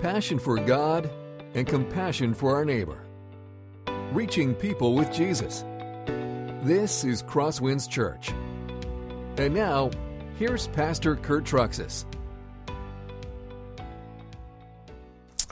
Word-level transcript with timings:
passion 0.00 0.38
for 0.38 0.58
God, 0.58 1.10
and 1.54 1.66
compassion 1.66 2.34
for 2.34 2.54
our 2.54 2.64
neighbor. 2.64 3.00
Reaching 4.12 4.54
people 4.54 4.94
with 4.94 5.10
Jesus. 5.12 5.64
This 6.62 7.04
is 7.04 7.22
Crosswinds 7.22 7.88
Church. 7.88 8.30
And 9.38 9.54
now, 9.54 9.90
here's 10.38 10.66
Pastor 10.68 11.16
Kurt 11.16 11.44
Truxas. 11.44 12.04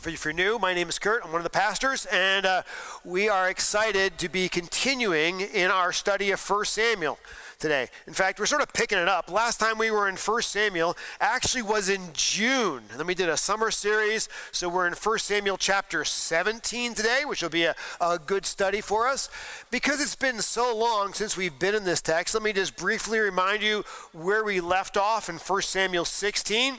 If 0.06 0.26
you're 0.26 0.34
new, 0.34 0.58
my 0.58 0.74
name 0.74 0.90
is 0.90 0.98
Kurt. 0.98 1.24
I'm 1.24 1.32
one 1.32 1.40
of 1.40 1.44
the 1.44 1.50
pastors, 1.50 2.04
and 2.12 2.44
uh, 2.44 2.62
we 3.06 3.30
are 3.30 3.48
excited 3.48 4.18
to 4.18 4.28
be 4.28 4.50
continuing 4.50 5.40
in 5.40 5.70
our 5.70 5.92
study 5.92 6.30
of 6.30 6.38
1 6.38 6.66
Samuel 6.66 7.18
today. 7.58 7.88
In 8.06 8.12
fact, 8.12 8.38
we're 8.38 8.44
sort 8.44 8.60
of 8.60 8.70
picking 8.74 8.98
it 8.98 9.08
up. 9.08 9.30
Last 9.30 9.58
time 9.58 9.78
we 9.78 9.90
were 9.90 10.06
in 10.06 10.16
1 10.16 10.42
Samuel 10.42 10.94
actually 11.20 11.62
was 11.62 11.88
in 11.88 12.02
June. 12.12 12.82
And 12.90 13.00
then 13.00 13.06
we 13.06 13.14
did 13.14 13.30
a 13.30 13.36
summer 13.38 13.70
series. 13.70 14.28
So 14.52 14.68
we're 14.68 14.86
in 14.86 14.92
1 14.92 15.18
Samuel 15.20 15.56
chapter 15.56 16.04
17 16.04 16.92
today, 16.92 17.22
which 17.24 17.42
will 17.42 17.48
be 17.48 17.64
a, 17.64 17.74
a 17.98 18.18
good 18.18 18.44
study 18.44 18.82
for 18.82 19.08
us. 19.08 19.30
Because 19.70 20.02
it's 20.02 20.16
been 20.16 20.42
so 20.42 20.76
long 20.76 21.14
since 21.14 21.34
we've 21.34 21.58
been 21.58 21.74
in 21.74 21.84
this 21.84 22.02
text, 22.02 22.34
let 22.34 22.42
me 22.42 22.52
just 22.52 22.76
briefly 22.76 23.20
remind 23.20 23.62
you 23.62 23.84
where 24.12 24.44
we 24.44 24.60
left 24.60 24.98
off 24.98 25.30
in 25.30 25.36
1 25.36 25.62
Samuel 25.62 26.04
16 26.04 26.78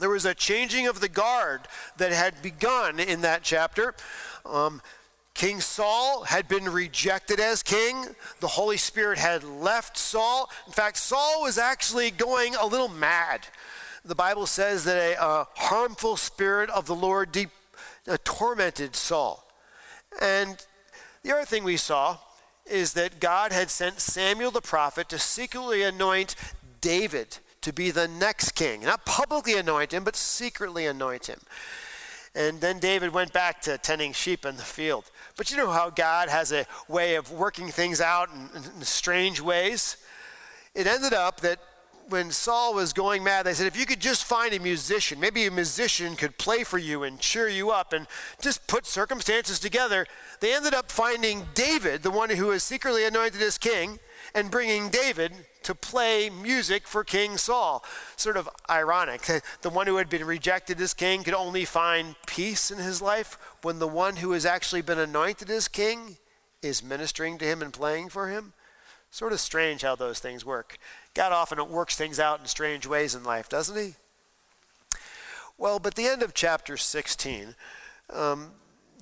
there 0.00 0.10
was 0.10 0.24
a 0.24 0.34
changing 0.34 0.86
of 0.86 1.00
the 1.00 1.08
guard 1.08 1.62
that 1.96 2.12
had 2.12 2.42
begun 2.42 2.98
in 2.98 3.20
that 3.20 3.42
chapter. 3.42 3.94
Um, 4.44 4.80
King 5.34 5.60
Saul 5.60 6.24
had 6.24 6.46
been 6.48 6.68
rejected 6.68 7.40
as 7.40 7.62
king. 7.62 8.06
The 8.40 8.48
Holy 8.48 8.76
Spirit 8.76 9.18
had 9.18 9.44
left 9.44 9.96
Saul. 9.96 10.50
In 10.66 10.72
fact, 10.72 10.98
Saul 10.98 11.42
was 11.42 11.58
actually 11.58 12.10
going 12.10 12.54
a 12.54 12.66
little 12.66 12.88
mad. 12.88 13.46
The 14.04 14.14
Bible 14.14 14.46
says 14.46 14.84
that 14.84 15.16
a, 15.18 15.46
harmful 15.54 16.16
spirit 16.16 16.68
of 16.70 16.86
the 16.86 16.94
Lord 16.94 17.32
deep, 17.32 17.50
uh, 18.08 18.18
tormented 18.24 18.96
Saul. 18.96 19.46
And 20.20 20.64
the 21.22 21.32
other 21.32 21.44
thing 21.44 21.64
we 21.64 21.76
saw 21.76 22.18
is 22.66 22.92
that 22.94 23.20
God 23.20 23.52
had 23.52 23.70
sent 23.70 24.00
Samuel 24.00 24.50
the 24.50 24.60
prophet 24.60 25.08
to 25.10 25.18
secretly 25.18 25.82
anoint 25.82 26.34
David 26.80 27.38
to 27.62 27.72
be 27.72 27.90
the 27.90 28.08
next 28.08 28.52
king. 28.52 28.82
Not 28.82 29.04
publicly 29.06 29.56
anoint 29.56 29.92
him, 29.92 30.04
but 30.04 30.16
secretly 30.16 30.86
anoint 30.86 31.26
him. 31.26 31.40
And 32.34 32.60
then 32.60 32.78
David 32.78 33.12
went 33.12 33.32
back 33.32 33.60
to 33.62 33.76
tending 33.76 34.12
sheep 34.12 34.46
in 34.46 34.56
the 34.56 34.62
field. 34.62 35.10
But 35.36 35.50
you 35.50 35.56
know 35.56 35.70
how 35.70 35.90
God 35.90 36.28
has 36.28 36.50
a 36.52 36.66
way 36.88 37.14
of 37.16 37.30
working 37.30 37.68
things 37.68 38.00
out 38.00 38.30
in, 38.30 38.48
in 38.76 38.82
strange 38.82 39.40
ways? 39.40 39.98
It 40.74 40.86
ended 40.86 41.12
up 41.12 41.40
that 41.40 41.58
when 42.08 42.30
Saul 42.30 42.74
was 42.74 42.92
going 42.92 43.22
mad, 43.22 43.44
they 43.44 43.54
said, 43.54 43.66
if 43.66 43.78
you 43.78 43.86
could 43.86 44.00
just 44.00 44.24
find 44.24 44.52
a 44.54 44.58
musician, 44.58 45.20
maybe 45.20 45.46
a 45.46 45.50
musician 45.50 46.16
could 46.16 46.36
play 46.38 46.64
for 46.64 46.78
you 46.78 47.02
and 47.02 47.18
cheer 47.18 47.48
you 47.48 47.70
up 47.70 47.92
and 47.92 48.06
just 48.40 48.66
put 48.66 48.86
circumstances 48.86 49.58
together. 49.58 50.06
They 50.40 50.54
ended 50.54 50.74
up 50.74 50.90
finding 50.90 51.46
David, 51.54 52.02
the 52.02 52.10
one 52.10 52.30
who 52.30 52.46
was 52.46 52.62
secretly 52.62 53.04
anointed 53.04 53.40
as 53.40 53.58
king, 53.58 53.98
and 54.34 54.50
bringing 54.50 54.88
David 54.88 55.32
to 55.62 55.74
play 55.74 56.28
music 56.28 56.86
for 56.86 57.04
King 57.04 57.36
Saul. 57.36 57.84
Sort 58.16 58.36
of 58.36 58.48
ironic. 58.68 59.22
The 59.62 59.70
one 59.70 59.86
who 59.86 59.96
had 59.96 60.08
been 60.08 60.24
rejected 60.24 60.80
as 60.80 60.94
king 60.94 61.22
could 61.22 61.34
only 61.34 61.64
find 61.64 62.16
peace 62.26 62.70
in 62.70 62.78
his 62.78 63.00
life 63.00 63.38
when 63.62 63.78
the 63.78 63.88
one 63.88 64.16
who 64.16 64.32
has 64.32 64.44
actually 64.44 64.82
been 64.82 64.98
anointed 64.98 65.50
as 65.50 65.68
king 65.68 66.16
is 66.62 66.82
ministering 66.82 67.38
to 67.38 67.44
him 67.44 67.62
and 67.62 67.72
playing 67.72 68.08
for 68.08 68.28
him. 68.28 68.52
Sort 69.10 69.32
of 69.32 69.40
strange 69.40 69.82
how 69.82 69.94
those 69.94 70.20
things 70.20 70.44
work. 70.44 70.78
God 71.14 71.32
often 71.32 71.68
works 71.68 71.96
things 71.96 72.18
out 72.18 72.40
in 72.40 72.46
strange 72.46 72.86
ways 72.86 73.14
in 73.14 73.24
life, 73.24 73.48
doesn't 73.48 73.76
he? 73.76 73.94
Well, 75.58 75.78
but 75.78 75.94
the 75.94 76.06
end 76.06 76.22
of 76.22 76.32
chapter 76.32 76.76
16, 76.76 77.54
um, 78.10 78.52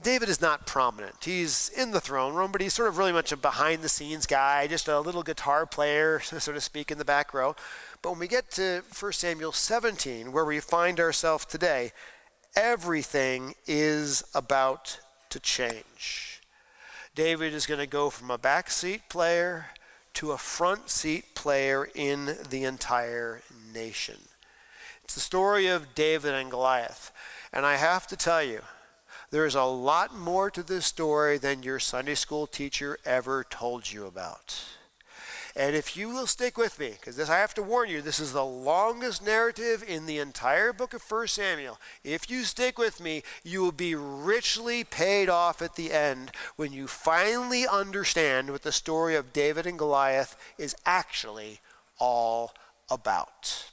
David 0.02 0.30
is 0.30 0.40
not 0.40 0.66
prominent. 0.66 1.24
He's 1.24 1.68
in 1.76 1.90
the 1.90 2.00
throne 2.00 2.34
room, 2.34 2.52
but 2.52 2.62
he's 2.62 2.72
sort 2.72 2.88
of 2.88 2.96
really 2.96 3.12
much 3.12 3.32
a 3.32 3.36
behind 3.36 3.82
the 3.82 3.88
scenes 3.88 4.26
guy, 4.26 4.66
just 4.66 4.88
a 4.88 4.98
little 5.00 5.22
guitar 5.22 5.66
player, 5.66 6.20
so 6.24 6.52
to 6.52 6.60
speak, 6.60 6.90
in 6.90 6.98
the 6.98 7.04
back 7.04 7.34
row. 7.34 7.54
But 8.00 8.10
when 8.10 8.20
we 8.20 8.28
get 8.28 8.50
to 8.52 8.82
1 8.98 9.12
Samuel 9.12 9.52
17, 9.52 10.32
where 10.32 10.44
we 10.44 10.60
find 10.60 10.98
ourselves 10.98 11.44
today, 11.44 11.92
everything 12.56 13.54
is 13.66 14.24
about 14.34 15.00
to 15.28 15.38
change. 15.38 16.40
David 17.14 17.52
is 17.52 17.66
going 17.66 17.80
to 17.80 17.86
go 17.86 18.08
from 18.08 18.30
a 18.30 18.38
backseat 18.38 19.02
player 19.08 19.66
to 20.14 20.32
a 20.32 20.38
front 20.38 20.88
seat 20.88 21.34
player 21.34 21.88
in 21.94 22.36
the 22.48 22.64
entire 22.64 23.42
nation. 23.72 24.16
It's 25.04 25.14
the 25.14 25.20
story 25.20 25.66
of 25.66 25.94
David 25.94 26.34
and 26.34 26.50
Goliath. 26.50 27.12
And 27.52 27.66
I 27.66 27.76
have 27.76 28.06
to 28.08 28.16
tell 28.16 28.42
you, 28.42 28.60
there's 29.30 29.54
a 29.54 29.64
lot 29.64 30.16
more 30.16 30.50
to 30.50 30.62
this 30.62 30.86
story 30.86 31.38
than 31.38 31.62
your 31.62 31.78
Sunday 31.78 32.14
school 32.14 32.46
teacher 32.46 32.98
ever 33.04 33.44
told 33.48 33.92
you 33.92 34.06
about. 34.06 34.64
And 35.56 35.74
if 35.74 35.96
you 35.96 36.08
will 36.08 36.26
stick 36.26 36.56
with 36.56 36.78
me, 36.78 36.92
because 36.92 37.18
I 37.28 37.38
have 37.38 37.54
to 37.54 37.62
warn 37.62 37.88
you, 37.88 38.00
this 38.00 38.20
is 38.20 38.32
the 38.32 38.44
longest 38.44 39.24
narrative 39.24 39.84
in 39.86 40.06
the 40.06 40.18
entire 40.18 40.72
book 40.72 40.94
of 40.94 41.02
1 41.02 41.28
Samuel. 41.28 41.78
If 42.04 42.30
you 42.30 42.44
stick 42.44 42.78
with 42.78 43.00
me, 43.00 43.22
you 43.42 43.60
will 43.60 43.72
be 43.72 43.94
richly 43.94 44.84
paid 44.84 45.28
off 45.28 45.60
at 45.60 45.74
the 45.74 45.92
end 45.92 46.30
when 46.56 46.72
you 46.72 46.86
finally 46.86 47.66
understand 47.66 48.50
what 48.50 48.62
the 48.62 48.72
story 48.72 49.16
of 49.16 49.32
David 49.32 49.66
and 49.66 49.78
Goliath 49.78 50.36
is 50.56 50.76
actually 50.86 51.58
all 51.98 52.52
about. 52.88 53.69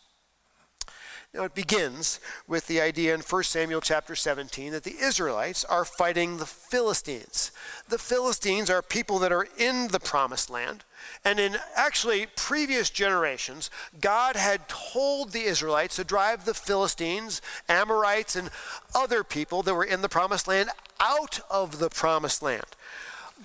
Now 1.37 1.43
it 1.43 1.53
begins 1.53 2.19
with 2.47 2.65
the 2.65 2.81
idea 2.81 3.13
in 3.13 3.19
1 3.21 3.43
Samuel 3.43 3.79
chapter 3.79 4.15
17 4.15 4.71
that 4.71 4.83
the 4.83 4.97
Israelites 4.99 5.63
are 5.65 5.85
fighting 5.85 6.37
the 6.37 6.47
Philistines. 6.47 7.51
The 7.87 7.99
Philistines 7.99 8.71
are 8.71 8.81
people 8.81 9.19
that 9.19 9.31
are 9.31 9.47
in 9.55 9.89
the 9.89 9.99
promised 9.99 10.49
land. 10.49 10.83
And 11.23 11.39
in 11.39 11.57
actually 11.75 12.25
previous 12.35 12.89
generations, 12.89 13.69
God 14.01 14.35
had 14.35 14.67
told 14.67 15.31
the 15.31 15.43
Israelites 15.43 15.97
to 15.97 16.03
drive 16.03 16.45
the 16.45 16.55
Philistines, 16.55 17.39
Amorites, 17.69 18.35
and 18.35 18.49
other 18.95 19.23
people 19.23 19.61
that 19.61 19.75
were 19.75 19.83
in 19.83 20.01
the 20.01 20.09
promised 20.09 20.47
land 20.47 20.71
out 20.99 21.39
of 21.51 21.77
the 21.77 21.91
promised 21.91 22.41
land. 22.41 22.65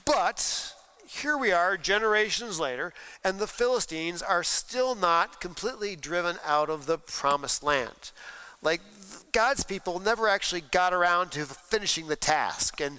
But 0.07 0.75
here 1.21 1.37
we 1.37 1.53
are 1.53 1.77
generations 1.77 2.59
later, 2.59 2.93
and 3.23 3.39
the 3.39 3.47
Philistines 3.47 4.23
are 4.23 4.43
still 4.43 4.95
not 4.95 5.41
completely 5.41 5.95
driven 5.95 6.37
out 6.45 6.71
of 6.71 6.87
the 6.87 6.97
promised 6.97 7.63
land. 7.63 8.13
Like 8.63 8.81
God's 9.33 9.65
people 9.65 9.99
never 10.01 10.27
actually 10.27 10.63
got 10.63 10.95
around 10.95 11.33
to 11.33 11.45
finishing 11.45 12.07
the 12.09 12.17
task 12.17 12.81
and 12.81 12.99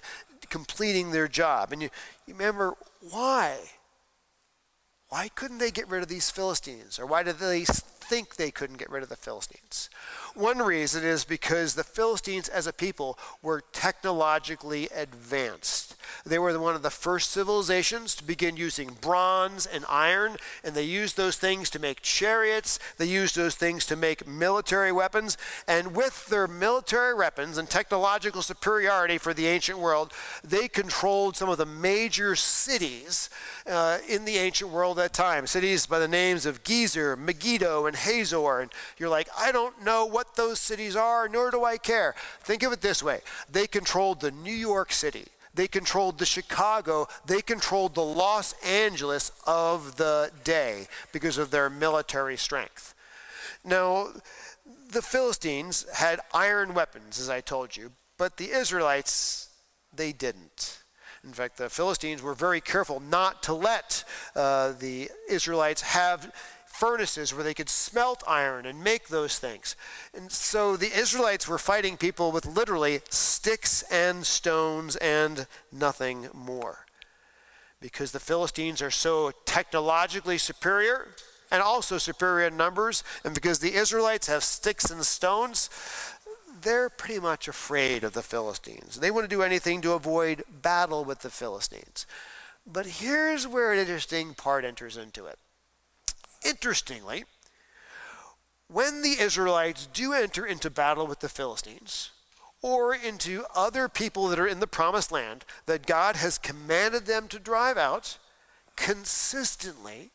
completing 0.49 1.11
their 1.11 1.27
job. 1.27 1.71
And 1.71 1.81
you, 1.81 1.89
you 2.27 2.33
remember 2.33 2.75
why? 3.09 3.57
Why 5.09 5.29
couldn't 5.29 5.57
they 5.57 5.71
get 5.71 5.89
rid 5.89 6.03
of 6.03 6.09
these 6.09 6.29
Philistines? 6.29 6.99
Or 6.99 7.05
why 7.05 7.23
did 7.23 7.39
they 7.39 7.65
think 8.03 8.35
they 8.35 8.51
couldn't 8.51 8.77
get 8.77 8.89
rid 8.89 9.03
of 9.03 9.09
the 9.09 9.15
Philistines? 9.15 9.89
One 10.35 10.59
reason 10.59 11.03
is 11.03 11.23
because 11.23 11.75
the 11.75 11.83
Philistines 11.83 12.49
as 12.49 12.67
a 12.67 12.73
people 12.73 13.17
were 13.41 13.61
technologically 13.71 14.89
advanced. 14.95 15.95
They 16.25 16.39
were 16.39 16.57
one 16.59 16.75
of 16.75 16.81
the 16.81 16.89
first 16.89 17.31
civilizations 17.31 18.15
to 18.15 18.23
begin 18.23 18.57
using 18.57 18.97
bronze 18.99 19.65
and 19.65 19.85
iron, 19.87 20.37
and 20.63 20.75
they 20.75 20.83
used 20.83 21.15
those 21.15 21.37
things 21.37 21.69
to 21.71 21.79
make 21.79 22.01
chariots. 22.01 22.79
They 22.97 23.05
used 23.05 23.35
those 23.35 23.55
things 23.55 23.85
to 23.85 23.95
make 23.95 24.27
military 24.27 24.91
weapons. 24.91 25.37
And 25.67 25.95
with 25.95 26.27
their 26.27 26.47
military 26.47 27.13
weapons 27.13 27.57
and 27.57 27.69
technological 27.69 28.41
superiority 28.41 29.17
for 29.17 29.33
the 29.33 29.47
ancient 29.47 29.79
world, 29.79 30.11
they 30.43 30.67
controlled 30.67 31.37
some 31.37 31.49
of 31.49 31.57
the 31.57 31.65
major 31.65 32.35
cities 32.35 33.29
uh, 33.67 33.99
in 34.07 34.25
the 34.25 34.37
ancient 34.37 34.71
world 34.71 34.99
at 34.99 35.03
that 35.03 35.13
time. 35.13 35.47
Cities 35.47 35.85
by 35.85 35.99
the 35.99 36.07
names 36.07 36.45
of 36.45 36.63
Gezer, 36.63 37.17
Megiddo, 37.17 37.85
and 37.85 37.95
Hazor. 38.03 38.59
And 38.59 38.71
you're 38.97 39.09
like, 39.09 39.29
I 39.37 39.51
don't 39.51 39.83
know 39.83 40.05
what 40.05 40.35
those 40.35 40.59
cities 40.59 40.95
are, 40.95 41.27
nor 41.27 41.51
do 41.51 41.63
I 41.63 41.77
care. 41.77 42.15
Think 42.41 42.63
of 42.63 42.71
it 42.71 42.81
this 42.81 43.03
way 43.03 43.21
they 43.51 43.67
controlled 43.67 44.21
the 44.21 44.31
New 44.31 44.53
York 44.53 44.91
City. 44.93 45.25
They 45.55 45.67
controlled 45.67 46.17
the 46.17 46.25
Chicago. 46.25 47.07
They 47.25 47.41
controlled 47.41 47.93
the 47.93 48.03
Los 48.03 48.53
Angeles 48.63 49.31
of 49.45 49.97
the 49.97 50.31
day 50.43 50.87
because 51.11 51.37
of 51.37 51.51
their 51.51 51.69
military 51.69 52.37
strength. 52.37 52.95
Now, 53.63 54.09
the 54.89 55.01
Philistines 55.01 55.85
had 55.93 56.19
iron 56.33 56.73
weapons, 56.73 57.19
as 57.19 57.29
I 57.29 57.41
told 57.41 57.77
you, 57.77 57.91
but 58.17 58.37
the 58.37 58.49
Israelites, 58.49 59.49
they 59.95 60.11
didn't. 60.11 60.83
In 61.23 61.31
fact, 61.31 61.57
the 61.57 61.69
Philistines 61.69 62.21
were 62.21 62.33
very 62.33 62.59
careful 62.59 62.99
not 62.99 63.43
to 63.43 63.53
let 63.53 64.03
uh, 64.35 64.73
the 64.73 65.09
Israelites 65.29 65.81
have 65.81 66.33
furnaces 66.73 67.33
where 67.33 67.43
they 67.43 67.53
could 67.53 67.69
smelt 67.69 68.23
iron 68.27 68.65
and 68.65 68.83
make 68.83 69.07
those 69.07 69.37
things. 69.37 69.75
And 70.13 70.31
so 70.31 70.75
the 70.75 70.91
Israelites 70.91 71.47
were 71.47 71.59
fighting 71.59 71.97
people 71.97 72.31
with 72.31 72.47
literally 72.47 73.01
sticks 73.09 73.83
and 73.91 74.25
stones 74.25 74.95
and 74.95 75.45
nothing 75.71 76.29
more. 76.33 76.85
Because 77.79 78.11
the 78.11 78.19
Philistines 78.19 78.81
are 78.81 78.89
so 78.89 79.31
technologically 79.45 80.39
superior 80.39 81.09
and 81.51 81.61
also 81.61 81.99
superior 81.99 82.47
in 82.47 82.57
numbers, 82.57 83.03
and 83.23 83.35
because 83.35 83.59
the 83.59 83.75
Israelites 83.75 84.25
have 84.25 84.43
sticks 84.43 84.89
and 84.89 85.05
stones, 85.05 85.69
they're 86.63 86.89
pretty 86.89 87.19
much 87.19 87.47
afraid 87.47 88.03
of 88.03 88.13
the 88.13 88.23
Philistines. 88.23 88.99
They 88.99 89.11
want 89.11 89.29
to 89.29 89.35
do 89.35 89.43
anything 89.43 89.81
to 89.81 89.91
avoid 89.91 90.43
battle 90.49 91.05
with 91.05 91.19
the 91.19 91.29
Philistines. 91.29 92.07
But 92.65 92.87
here's 92.87 93.45
where 93.45 93.73
an 93.73 93.79
interesting 93.79 94.33
part 94.33 94.65
enters 94.65 94.97
into 94.97 95.27
it. 95.27 95.37
Interestingly, 96.45 97.25
when 98.67 99.01
the 99.01 99.19
Israelites 99.19 99.87
do 99.87 100.13
enter 100.13 100.45
into 100.45 100.69
battle 100.69 101.05
with 101.07 101.19
the 101.19 101.29
Philistines, 101.29 102.11
or 102.63 102.95
into 102.95 103.45
other 103.53 103.87
people 103.89 104.29
that 104.29 104.39
are 104.39 104.47
in 104.47 104.61
the 104.61 104.67
promised 104.67 105.11
land 105.11 105.45
that 105.65 105.85
God 105.85 106.15
has 106.15 106.37
commanded 106.37 107.05
them 107.05 107.27
to 107.27 107.37
drive 107.37 107.77
out, 107.77 108.17
consistently, 108.75 110.11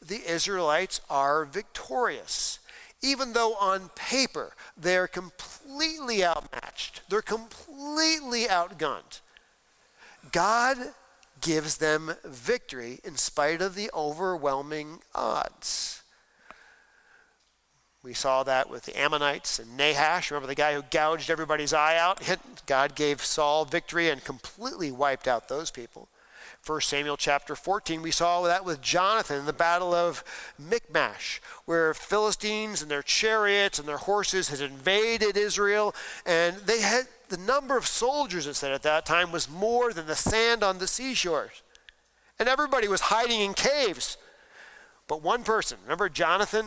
the 0.00 0.28
Israelites 0.28 1.00
are 1.10 1.44
victorious. 1.44 2.58
Even 3.02 3.34
though 3.34 3.54
on 3.54 3.90
paper 3.94 4.54
they're 4.76 5.06
completely 5.06 6.24
outmatched, 6.24 7.02
they're 7.08 7.22
completely 7.22 8.44
outgunned. 8.44 9.20
God 10.32 10.78
gives 11.40 11.78
them 11.78 12.14
victory 12.24 13.00
in 13.04 13.16
spite 13.16 13.62
of 13.62 13.74
the 13.74 13.90
overwhelming 13.94 15.00
odds. 15.14 16.02
We 18.02 18.14
saw 18.14 18.42
that 18.44 18.70
with 18.70 18.84
the 18.84 18.98
Ammonites 18.98 19.58
and 19.58 19.76
Nahash. 19.76 20.30
Remember 20.30 20.46
the 20.46 20.54
guy 20.54 20.72
who 20.74 20.82
gouged 20.90 21.28
everybody's 21.28 21.74
eye 21.74 21.98
out? 21.98 22.20
God 22.66 22.94
gave 22.94 23.22
Saul 23.22 23.66
victory 23.66 24.08
and 24.08 24.24
completely 24.24 24.90
wiped 24.90 25.28
out 25.28 25.48
those 25.48 25.70
people. 25.70 26.08
1 26.66 26.80
Samuel 26.82 27.16
chapter 27.16 27.54
14, 27.54 28.02
we 28.02 28.10
saw 28.10 28.42
that 28.42 28.64
with 28.64 28.82
Jonathan 28.82 29.38
in 29.40 29.46
the 29.46 29.52
battle 29.52 29.94
of 29.94 30.24
Michmash, 30.58 31.40
where 31.64 31.94
Philistines 31.94 32.82
and 32.82 32.90
their 32.90 33.02
chariots 33.02 33.78
and 33.78 33.88
their 33.88 33.96
horses 33.96 34.48
had 34.48 34.60
invaded 34.60 35.36
Israel, 35.36 35.94
and 36.26 36.56
they 36.58 36.80
had 36.80 37.06
the 37.30 37.38
number 37.38 37.76
of 37.76 37.86
soldiers, 37.86 38.46
it 38.46 38.54
said 38.54 38.72
at 38.72 38.82
that 38.82 39.06
time, 39.06 39.32
was 39.32 39.48
more 39.48 39.92
than 39.92 40.06
the 40.06 40.16
sand 40.16 40.62
on 40.62 40.78
the 40.78 40.86
seashores. 40.86 41.62
And 42.38 42.48
everybody 42.48 42.88
was 42.88 43.02
hiding 43.02 43.40
in 43.40 43.54
caves. 43.54 44.16
But 45.08 45.22
one 45.22 45.42
person, 45.42 45.78
remember 45.82 46.08
Jonathan? 46.08 46.66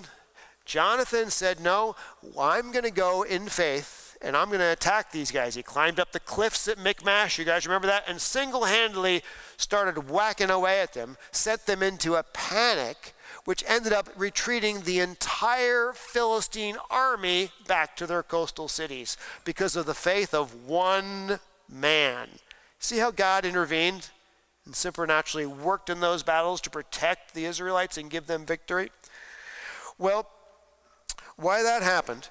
Jonathan 0.66 1.30
said, 1.30 1.60
No, 1.60 1.96
I'm 2.40 2.72
going 2.72 2.86
to 2.86 2.92
go 2.92 3.24
in 3.24 3.48
faith 3.48 4.18
and 4.24 4.38
I'm 4.38 4.48
going 4.48 4.60
to 4.60 4.72
attack 4.72 5.12
these 5.12 5.32
guys. 5.32 5.56
He 5.56 5.64
climbed 5.64 6.00
up 6.00 6.14
the 6.14 6.20
cliffs 6.20 6.68
at 6.68 6.78
Michmash, 6.78 7.38
you 7.38 7.44
guys 7.44 7.68
remember 7.68 7.88
that? 7.88 8.06
And 8.08 8.20
single 8.22 8.64
handedly 8.64 9.22
started 9.58 10.10
whacking 10.10 10.50
away 10.50 10.80
at 10.80 10.94
them, 10.94 11.18
set 11.32 11.66
them 11.66 11.84
into 11.84 12.16
a 12.16 12.24
panic, 12.24 13.13
which 13.46 13.64
ended 13.68 13.94
up 13.94 14.10
retreating 14.16 14.82
the 14.82 15.00
entire 15.00 15.92
Philistine 15.94 16.78
army 16.90 17.52
back 17.68 17.96
to 17.98 18.08
their 18.08 18.24
coastal 18.24 18.68
cities 18.68 19.18
because 19.44 19.76
of 19.76 19.86
the 19.86 19.94
faith 19.94 20.34
of 20.34 20.66
one 20.66 21.40
man. 21.70 22.30
See 22.80 22.98
how 22.98 23.12
God 23.12 23.46
intervened 23.46 24.10
and 24.66 24.76
supernaturally 24.76 25.46
worked 25.46 25.90
in 25.90 26.00
those 26.00 26.24
battles 26.24 26.62
to 26.62 26.70
protect 26.70 27.34
the 27.34 27.46
Israelites 27.46 27.98
and 27.98 28.10
give 28.10 28.28
them 28.28 28.46
victory? 28.46 28.92
Well, 29.98 30.28
why 31.36 31.64
that 31.64 31.84
happened, 31.84 32.30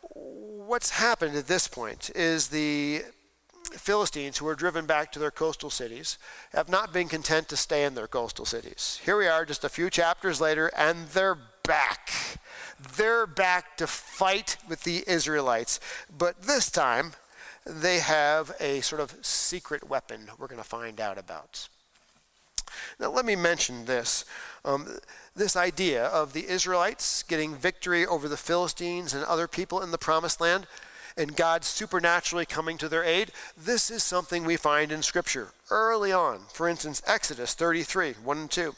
what's 0.00 0.90
happened 0.90 1.36
at 1.36 1.46
this 1.46 1.68
point 1.68 2.10
is 2.14 2.48
the 2.48 3.02
Philistines, 3.72 4.38
who 4.38 4.44
were 4.44 4.54
driven 4.54 4.86
back 4.86 5.12
to 5.12 5.18
their 5.18 5.30
coastal 5.30 5.70
cities, 5.70 6.18
have 6.52 6.68
not 6.68 6.92
been 6.92 7.08
content 7.08 7.48
to 7.48 7.56
stay 7.56 7.84
in 7.84 7.94
their 7.94 8.06
coastal 8.06 8.44
cities. 8.44 9.00
Here 9.04 9.16
we 9.16 9.26
are, 9.26 9.44
just 9.44 9.64
a 9.64 9.68
few 9.68 9.90
chapters 9.90 10.40
later, 10.40 10.70
and 10.76 11.08
they're 11.08 11.38
back. 11.64 12.10
They're 12.96 13.26
back 13.26 13.76
to 13.78 13.86
fight 13.86 14.56
with 14.68 14.84
the 14.84 15.04
Israelites. 15.06 15.80
But 16.16 16.42
this 16.42 16.70
time, 16.70 17.12
they 17.66 17.98
have 17.98 18.52
a 18.60 18.80
sort 18.82 19.00
of 19.00 19.14
secret 19.22 19.88
weapon 19.88 20.28
we're 20.38 20.48
going 20.48 20.62
to 20.62 20.68
find 20.68 21.00
out 21.00 21.18
about. 21.18 21.68
Now, 22.98 23.10
let 23.10 23.24
me 23.24 23.36
mention 23.36 23.86
this. 23.86 24.24
Um, 24.64 24.98
this 25.36 25.56
idea 25.56 26.04
of 26.06 26.32
the 26.32 26.48
Israelites 26.48 27.22
getting 27.22 27.54
victory 27.54 28.06
over 28.06 28.28
the 28.28 28.36
Philistines 28.36 29.14
and 29.14 29.24
other 29.24 29.48
people 29.48 29.80
in 29.82 29.90
the 29.90 29.98
promised 29.98 30.40
land 30.40 30.66
and 31.16 31.36
God 31.36 31.64
supernaturally 31.64 32.46
coming 32.46 32.78
to 32.78 32.88
their 32.88 33.04
aid, 33.04 33.30
this 33.56 33.90
is 33.90 34.02
something 34.02 34.44
we 34.44 34.56
find 34.56 34.90
in 34.90 35.02
Scripture 35.02 35.48
early 35.70 36.12
on. 36.12 36.40
For 36.52 36.68
instance, 36.68 37.02
Exodus 37.06 37.54
33 37.54 38.14
1 38.22 38.38
and 38.38 38.50
2. 38.50 38.74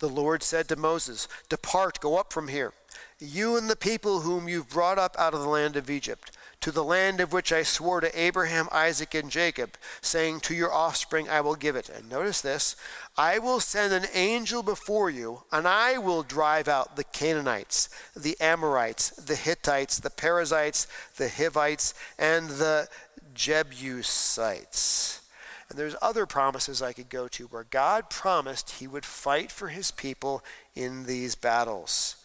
The 0.00 0.08
Lord 0.08 0.42
said 0.42 0.68
to 0.68 0.76
Moses, 0.76 1.28
Depart, 1.48 2.00
go 2.00 2.16
up 2.16 2.32
from 2.32 2.48
here, 2.48 2.72
you 3.18 3.56
and 3.56 3.68
the 3.68 3.76
people 3.76 4.20
whom 4.20 4.48
you've 4.48 4.68
brought 4.68 4.98
up 4.98 5.14
out 5.18 5.34
of 5.34 5.40
the 5.40 5.48
land 5.48 5.76
of 5.76 5.88
Egypt 5.90 6.30
to 6.64 6.70
the 6.70 6.82
land 6.82 7.20
of 7.20 7.30
which 7.30 7.52
I 7.52 7.62
swore 7.62 8.00
to 8.00 8.18
Abraham, 8.18 8.70
Isaac, 8.72 9.14
and 9.14 9.30
Jacob, 9.30 9.76
saying, 10.00 10.40
To 10.40 10.54
your 10.54 10.72
offspring 10.72 11.28
I 11.28 11.42
will 11.42 11.56
give 11.56 11.76
it. 11.76 11.90
And 11.90 12.08
notice 12.08 12.40
this 12.40 12.74
I 13.18 13.38
will 13.38 13.60
send 13.60 13.92
an 13.92 14.06
angel 14.14 14.62
before 14.62 15.10
you, 15.10 15.42
and 15.52 15.68
I 15.68 15.98
will 15.98 16.22
drive 16.22 16.66
out 16.66 16.96
the 16.96 17.04
Canaanites, 17.04 17.90
the 18.16 18.34
Amorites, 18.40 19.10
the 19.10 19.36
Hittites, 19.36 19.98
the 19.98 20.08
Perizzites, 20.08 20.86
the 21.18 21.28
Hivites, 21.28 21.92
and 22.18 22.48
the 22.48 22.88
Jebusites. 23.34 25.20
And 25.68 25.78
there's 25.78 25.96
other 26.00 26.24
promises 26.24 26.80
I 26.80 26.94
could 26.94 27.10
go 27.10 27.28
to 27.28 27.44
where 27.48 27.64
God 27.64 28.08
promised 28.08 28.70
he 28.70 28.86
would 28.86 29.04
fight 29.04 29.52
for 29.52 29.68
his 29.68 29.90
people 29.90 30.42
in 30.74 31.04
these 31.04 31.34
battles. 31.34 32.23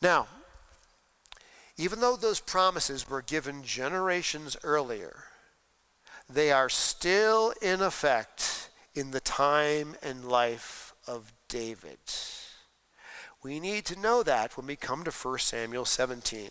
Now, 0.00 0.28
even 1.76 2.00
though 2.00 2.16
those 2.16 2.40
promises 2.40 3.08
were 3.08 3.22
given 3.22 3.62
generations 3.62 4.56
earlier, 4.62 5.24
they 6.28 6.52
are 6.52 6.68
still 6.68 7.52
in 7.62 7.80
effect 7.80 8.70
in 8.94 9.12
the 9.12 9.20
time 9.20 9.96
and 10.02 10.24
life 10.24 10.92
of 11.06 11.32
David. 11.48 11.98
We 13.42 13.60
need 13.60 13.84
to 13.86 13.98
know 13.98 14.22
that 14.24 14.56
when 14.56 14.66
we 14.66 14.76
come 14.76 15.04
to 15.04 15.10
1 15.10 15.38
Samuel 15.38 15.84
17. 15.84 16.50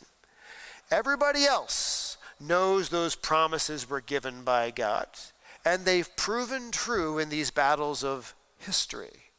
Everybody 0.90 1.44
else 1.46 2.18
knows 2.40 2.90
those 2.90 3.16
promises 3.16 3.90
were 3.90 4.00
given 4.00 4.44
by 4.44 4.72
God, 4.72 5.08
and 5.66 5.84
they've 5.84 6.16
proven 6.16 6.72
true 6.72 7.18
in 7.18 7.30
these 7.30 7.52
battles 7.52 8.04
of 8.04 8.34
history. 8.58 9.32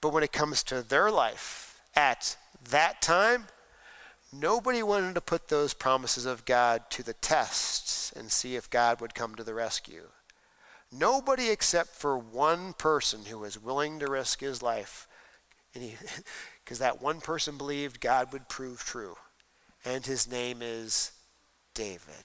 But 0.00 0.12
when 0.12 0.22
it 0.22 0.32
comes 0.32 0.62
to 0.64 0.82
their 0.82 1.10
life 1.10 1.80
at 1.94 2.36
that 2.70 3.02
time, 3.02 3.46
Nobody 4.40 4.82
wanted 4.82 5.14
to 5.14 5.20
put 5.20 5.46
those 5.46 5.74
promises 5.74 6.26
of 6.26 6.44
God 6.44 6.90
to 6.90 7.04
the 7.04 7.12
test 7.12 8.12
and 8.16 8.32
see 8.32 8.56
if 8.56 8.68
God 8.68 9.00
would 9.00 9.14
come 9.14 9.36
to 9.36 9.44
the 9.44 9.54
rescue. 9.54 10.08
Nobody 10.90 11.50
except 11.50 11.90
for 11.90 12.18
one 12.18 12.72
person 12.72 13.26
who 13.26 13.38
was 13.38 13.62
willing 13.62 14.00
to 14.00 14.10
risk 14.10 14.40
his 14.40 14.60
life. 14.60 15.06
Because 15.72 16.78
that 16.80 17.00
one 17.00 17.20
person 17.20 17.56
believed 17.56 18.00
God 18.00 18.32
would 18.32 18.48
prove 18.48 18.84
true. 18.84 19.16
And 19.84 20.04
his 20.04 20.28
name 20.28 20.58
is 20.62 21.12
David. 21.72 22.24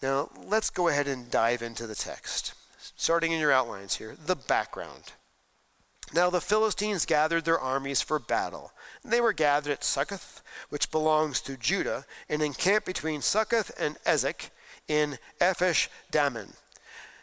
Now, 0.00 0.30
let's 0.46 0.70
go 0.70 0.86
ahead 0.86 1.08
and 1.08 1.30
dive 1.30 1.60
into 1.60 1.88
the 1.88 1.96
text. 1.96 2.54
Starting 2.78 3.32
in 3.32 3.40
your 3.40 3.52
outlines 3.52 3.96
here, 3.96 4.14
the 4.24 4.36
background. 4.36 5.12
Now 6.12 6.28
the 6.30 6.40
Philistines 6.40 7.06
gathered 7.06 7.44
their 7.44 7.60
armies 7.60 8.02
for 8.02 8.18
battle. 8.18 8.72
They 9.04 9.20
were 9.20 9.32
gathered 9.32 9.72
at 9.72 9.84
Succoth, 9.84 10.42
which 10.68 10.90
belongs 10.90 11.40
to 11.42 11.56
Judah, 11.56 12.04
and 12.28 12.42
encamped 12.42 12.86
between 12.86 13.22
Succoth 13.22 13.70
and 13.78 13.96
Azekah 14.04 14.50
in 14.88 15.18
Ephesh 15.40 15.88
Dammim. 16.10 16.54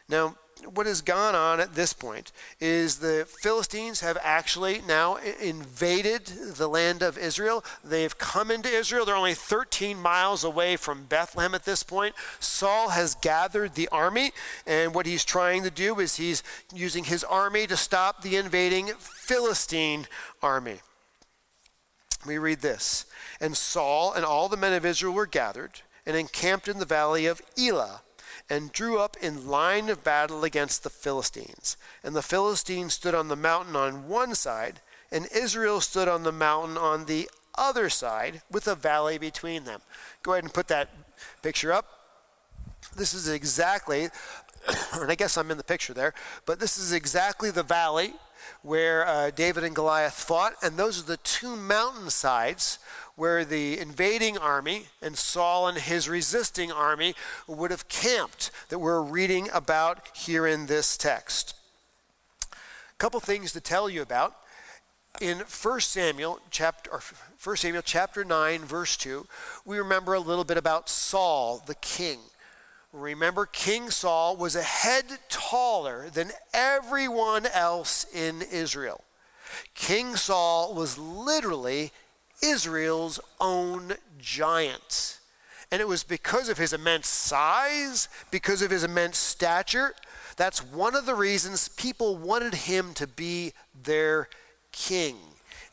Now, 0.08 0.36
what 0.74 0.86
has 0.86 1.02
gone 1.02 1.36
on 1.36 1.60
at 1.60 1.76
this 1.76 1.94
point 1.94 2.32
is 2.60 2.98
the 2.98 3.28
Philistines 3.42 4.02
have 4.02 4.18
actually 4.22 4.82
now 4.88 5.18
invaded 5.42 6.26
the 6.26 6.68
land 6.68 7.02
of 7.02 7.18
Israel. 7.18 7.64
They've 7.84 8.18
come 8.18 8.52
into 8.52 8.70
Israel. 8.70 9.06
They're 9.06 9.16
only 9.16 9.34
13 9.34 10.00
miles 10.00 10.44
away 10.44 10.76
from 10.76 11.06
Bethlehem 11.06 11.56
at 11.56 11.66
this 11.66 11.84
point. 11.84 12.16
Saul 12.40 12.90
has 12.90 13.16
gathered 13.16 13.76
the 13.76 13.88
army, 13.90 14.32
and 14.66 14.94
what 14.94 15.06
he's 15.06 15.26
trying 15.26 15.64
to 15.64 15.72
do 15.72 16.00
is 16.00 16.16
he's 16.16 16.44
using 16.74 17.06
his 17.06 17.24
army 17.24 17.68
to 17.68 17.78
stop 17.78 18.22
the 18.22 18.36
invading 18.36 18.88
Philistine 18.98 20.08
army. 20.42 20.80
We 22.26 22.38
read 22.38 22.62
this 22.62 23.06
And 23.40 23.56
Saul 23.56 24.14
and 24.14 24.26
all 24.26 24.50
the 24.50 24.58
men 24.58 24.74
of 24.74 24.86
Israel 24.86 25.14
were 25.14 25.26
gathered 25.26 25.82
and 26.06 26.16
encamped 26.16 26.68
in 26.68 26.80
the 26.80 26.86
valley 26.86 27.26
of 27.26 27.42
Elah 27.58 28.02
and 28.50 28.72
drew 28.72 29.00
up 29.00 29.18
in 29.22 29.48
line 29.48 29.89
of 29.89 30.04
battle 30.04 30.44
against 30.44 30.84
the 30.84 30.89
Philistines. 30.89 31.77
And 32.04 32.16
the 32.16 32.22
Philistines 32.22 32.94
stood 32.94 33.13
on 33.13 33.27
the 33.27 33.36
mountain 33.36 33.75
on 33.75 34.08
one 34.08 34.36
side, 34.36 34.82
and 35.12 35.27
Israel 35.34 35.82
stood 35.82 36.08
on 36.08 36.24
the 36.24 36.32
mountain 36.32 36.77
on 36.77 37.06
the 37.06 37.30
other 37.58 37.89
side 37.89 38.42
with 38.51 38.68
a 38.68 38.75
valley 38.75 39.18
between 39.18 39.63
them. 39.63 39.82
Go 40.24 40.34
ahead 40.34 40.44
and 40.44 40.54
put 40.54 40.68
that 40.68 40.89
picture 41.42 41.74
up. 41.74 41.86
This 42.96 43.13
is 43.13 43.27
exactly, 43.27 44.04
and 44.94 45.12
I 45.12 45.16
guess 45.16 45.38
I'm 45.38 45.51
in 45.51 45.58
the 45.58 45.63
picture 45.63 45.94
there, 45.94 46.13
but 46.46 46.60
this 46.60 46.77
is 46.77 46.94
exactly 46.94 47.51
the 47.51 47.63
valley 47.63 48.13
where 48.62 49.06
uh, 49.08 49.32
David 49.32 49.63
and 49.63 49.75
Goliath 49.75 50.13
fought, 50.13 50.54
and 50.62 50.77
those 50.77 51.00
are 51.00 51.06
the 51.06 51.18
two 51.18 51.56
mountainsides 51.56 52.80
where 53.16 53.44
the 53.44 53.80
invading 53.80 54.38
army 54.38 54.86
and 55.01 55.18
Saul 55.18 55.68
and 55.68 55.77
his 55.77 56.08
resisting 56.08 56.72
army 56.72 57.16
would 57.48 57.72
have 57.72 57.88
camped 57.88 58.51
that 58.70 58.80
we're 58.80 59.01
reading 59.01 59.50
about 59.54 60.08
here 60.16 60.46
in 60.46 60.68
this 60.68 60.96
text. 60.98 61.56
A 62.54 62.98
couple 62.98 63.20
things 63.20 63.51
to 63.54 63.62
tell 63.62 63.89
you 63.89 64.01
about. 64.01 64.36
In 65.20 65.39
1 65.39 65.80
Samuel 65.80 66.39
chapter 66.51 66.92
or 66.92 67.01
1 67.44 67.58
Samuel 67.58 67.82
chapter 67.84 68.24
9 68.24 68.62
verse 68.62 68.96
2, 68.98 69.25
we 69.66 69.80
remember 69.80 70.13
a 70.13 70.20
little 70.20 70.44
bit 70.44 70.58
about 70.58 70.88
Saul 70.88 71.63
the 71.66 71.75
king. 71.75 72.20
Remember, 72.94 73.46
King 73.46 73.89
Saul 73.89 74.38
was 74.38 74.56
a 74.56 74.63
head 74.63 75.06
taller 75.29 76.10
than 76.10 76.32
everyone 76.53 77.46
else 77.48 78.06
in 78.13 78.41
Israel. 78.41 79.03
King 79.74 80.15
Saul 80.15 80.74
was 80.74 80.98
literally 80.98 81.91
Israel's 82.41 83.20
own 83.39 83.94
giant. 84.20 85.20
And 85.72 85.82
it 85.82 85.88
was 85.88 86.03
because 86.03 86.48
of 86.50 86.58
his 86.58 86.72
immense 86.72 87.08
size, 87.08 88.08
because 88.32 88.62
of 88.62 88.72
his 88.72 88.84
immense 88.84 89.17
stature. 89.17 89.94
That's 90.38 90.63
one 90.63 90.96
of 90.96 91.06
the 91.06 91.15
reasons 91.15 91.67
people 91.67 92.15
wanted 92.15 92.53
him 92.53 92.94
to 92.96 93.08
be 93.08 93.53
their 93.84 94.29
king. 94.72 95.17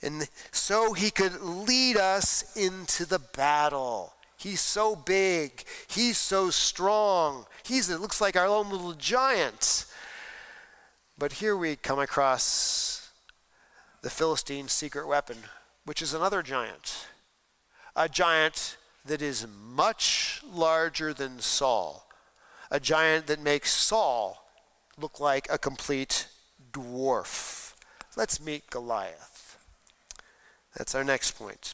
And 0.03 0.29
so 0.51 0.95
he 0.95 1.11
could 1.11 1.41
lead 1.41 1.97
us 1.97 2.57
into 2.57 3.07
the 3.07 3.21
battle. 3.21 4.15
He's 4.45 4.61
so 4.61 4.95
big. 4.95 5.65
He's 5.87 6.19
so 6.19 6.51
strong. 6.51 7.47
He's, 7.65 7.89
it 7.89 7.99
looks 7.99 8.21
like 8.21 8.37
our 8.37 8.47
own 8.47 8.69
little 8.69 8.93
giant. 8.93 9.87
But 11.17 11.33
here 11.35 11.57
we 11.57 11.77
come 11.77 11.99
across 11.99 13.11
the 14.03 14.11
Philistine's 14.11 14.71
secret 14.71 15.09
weapon, 15.09 15.39
which 15.87 16.03
is 16.03 16.13
another 16.13 16.43
giant. 16.43 17.09
A 17.97 18.07
giant 18.07 18.77
that 19.07 19.23
is 19.23 19.47
much 19.49 20.43
larger 20.47 21.15
than 21.15 21.41
Saul. 21.41 22.07
A 22.71 22.79
giant 22.79 23.29
that 23.29 23.41
makes 23.41 23.73
Saul 23.73 24.45
look 24.99 25.19
like 25.19 25.47
a 25.51 25.57
complete 25.57 26.29
dwarf. 26.71 27.73
Let's 28.15 28.45
meet 28.45 28.69
Goliath. 28.69 29.57
That's 30.77 30.95
our 30.95 31.03
next 31.03 31.31
point. 31.39 31.73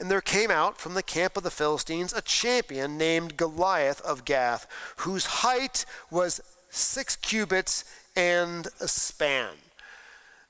And 0.00 0.10
there 0.10 0.20
came 0.20 0.50
out 0.50 0.78
from 0.78 0.94
the 0.94 1.02
camp 1.02 1.36
of 1.36 1.42
the 1.42 1.50
Philistines 1.50 2.12
a 2.12 2.22
champion 2.22 2.98
named 2.98 3.36
Goliath 3.36 4.00
of 4.02 4.24
Gath, 4.24 4.66
whose 4.98 5.26
height 5.26 5.84
was 6.10 6.40
six 6.70 7.16
cubits 7.16 7.84
and 8.16 8.68
a 8.80 8.88
span. 8.88 9.50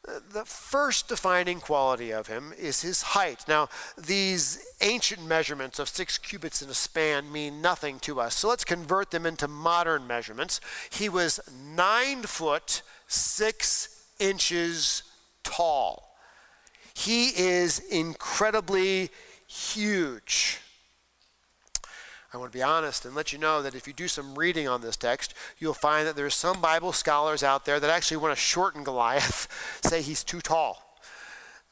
The 0.05 0.45
first 0.45 1.09
defining 1.09 1.61
quality 1.61 2.11
of 2.13 2.27
him 2.27 2.53
is 2.59 2.83
his 2.83 3.01
height. 3.01 3.45
Now, 3.49 3.71
these 3.97 4.59
ancient 4.83 5.27
measurements 5.27 5.79
of 5.79 5.89
six 5.89 6.19
cubits 6.19 6.61
and 6.61 6.71
a 6.71 6.75
span 6.75 7.33
mean 7.33 7.63
nothing 7.63 7.99
to 8.01 8.21
us, 8.21 8.35
so 8.35 8.49
let's 8.49 8.67
convert 8.67 9.11
them 9.13 9.25
into 9.25 9.49
modern 9.49 10.07
measurements. 10.07 10.61
He 10.91 11.09
was 11.09 11.41
nine 11.51 12.25
foot 12.25 12.83
six 13.07 14.05
inches 14.19 15.05
tall. 15.43 16.15
He 16.93 17.29
is 17.29 17.79
incredibly 17.79 19.11
huge. 19.55 20.59
I 22.33 22.37
want 22.37 22.51
to 22.51 22.59
be 22.59 22.63
honest 22.63 23.05
and 23.05 23.15
let 23.15 23.33
you 23.33 23.39
know 23.39 23.63
that 23.63 23.77
if 23.77 23.87
you 23.87 23.93
do 23.93 24.09
some 24.09 24.35
reading 24.35 24.67
on 24.67 24.81
this 24.81 24.97
text, 24.97 25.35
you'll 25.59 25.73
find 25.73 26.05
that 26.07 26.17
there's 26.17 26.35
some 26.35 26.61
Bible 26.61 26.93
scholars 26.93 27.45
out 27.45 27.65
there 27.65 27.79
that 27.79 27.91
actually 27.91 28.17
want 28.17 28.35
to 28.35 28.41
shorten 28.41 28.83
Goliath, 28.83 29.81
say 29.85 30.03
he's 30.03 30.25
too 30.25 30.41
tall. 30.41 30.84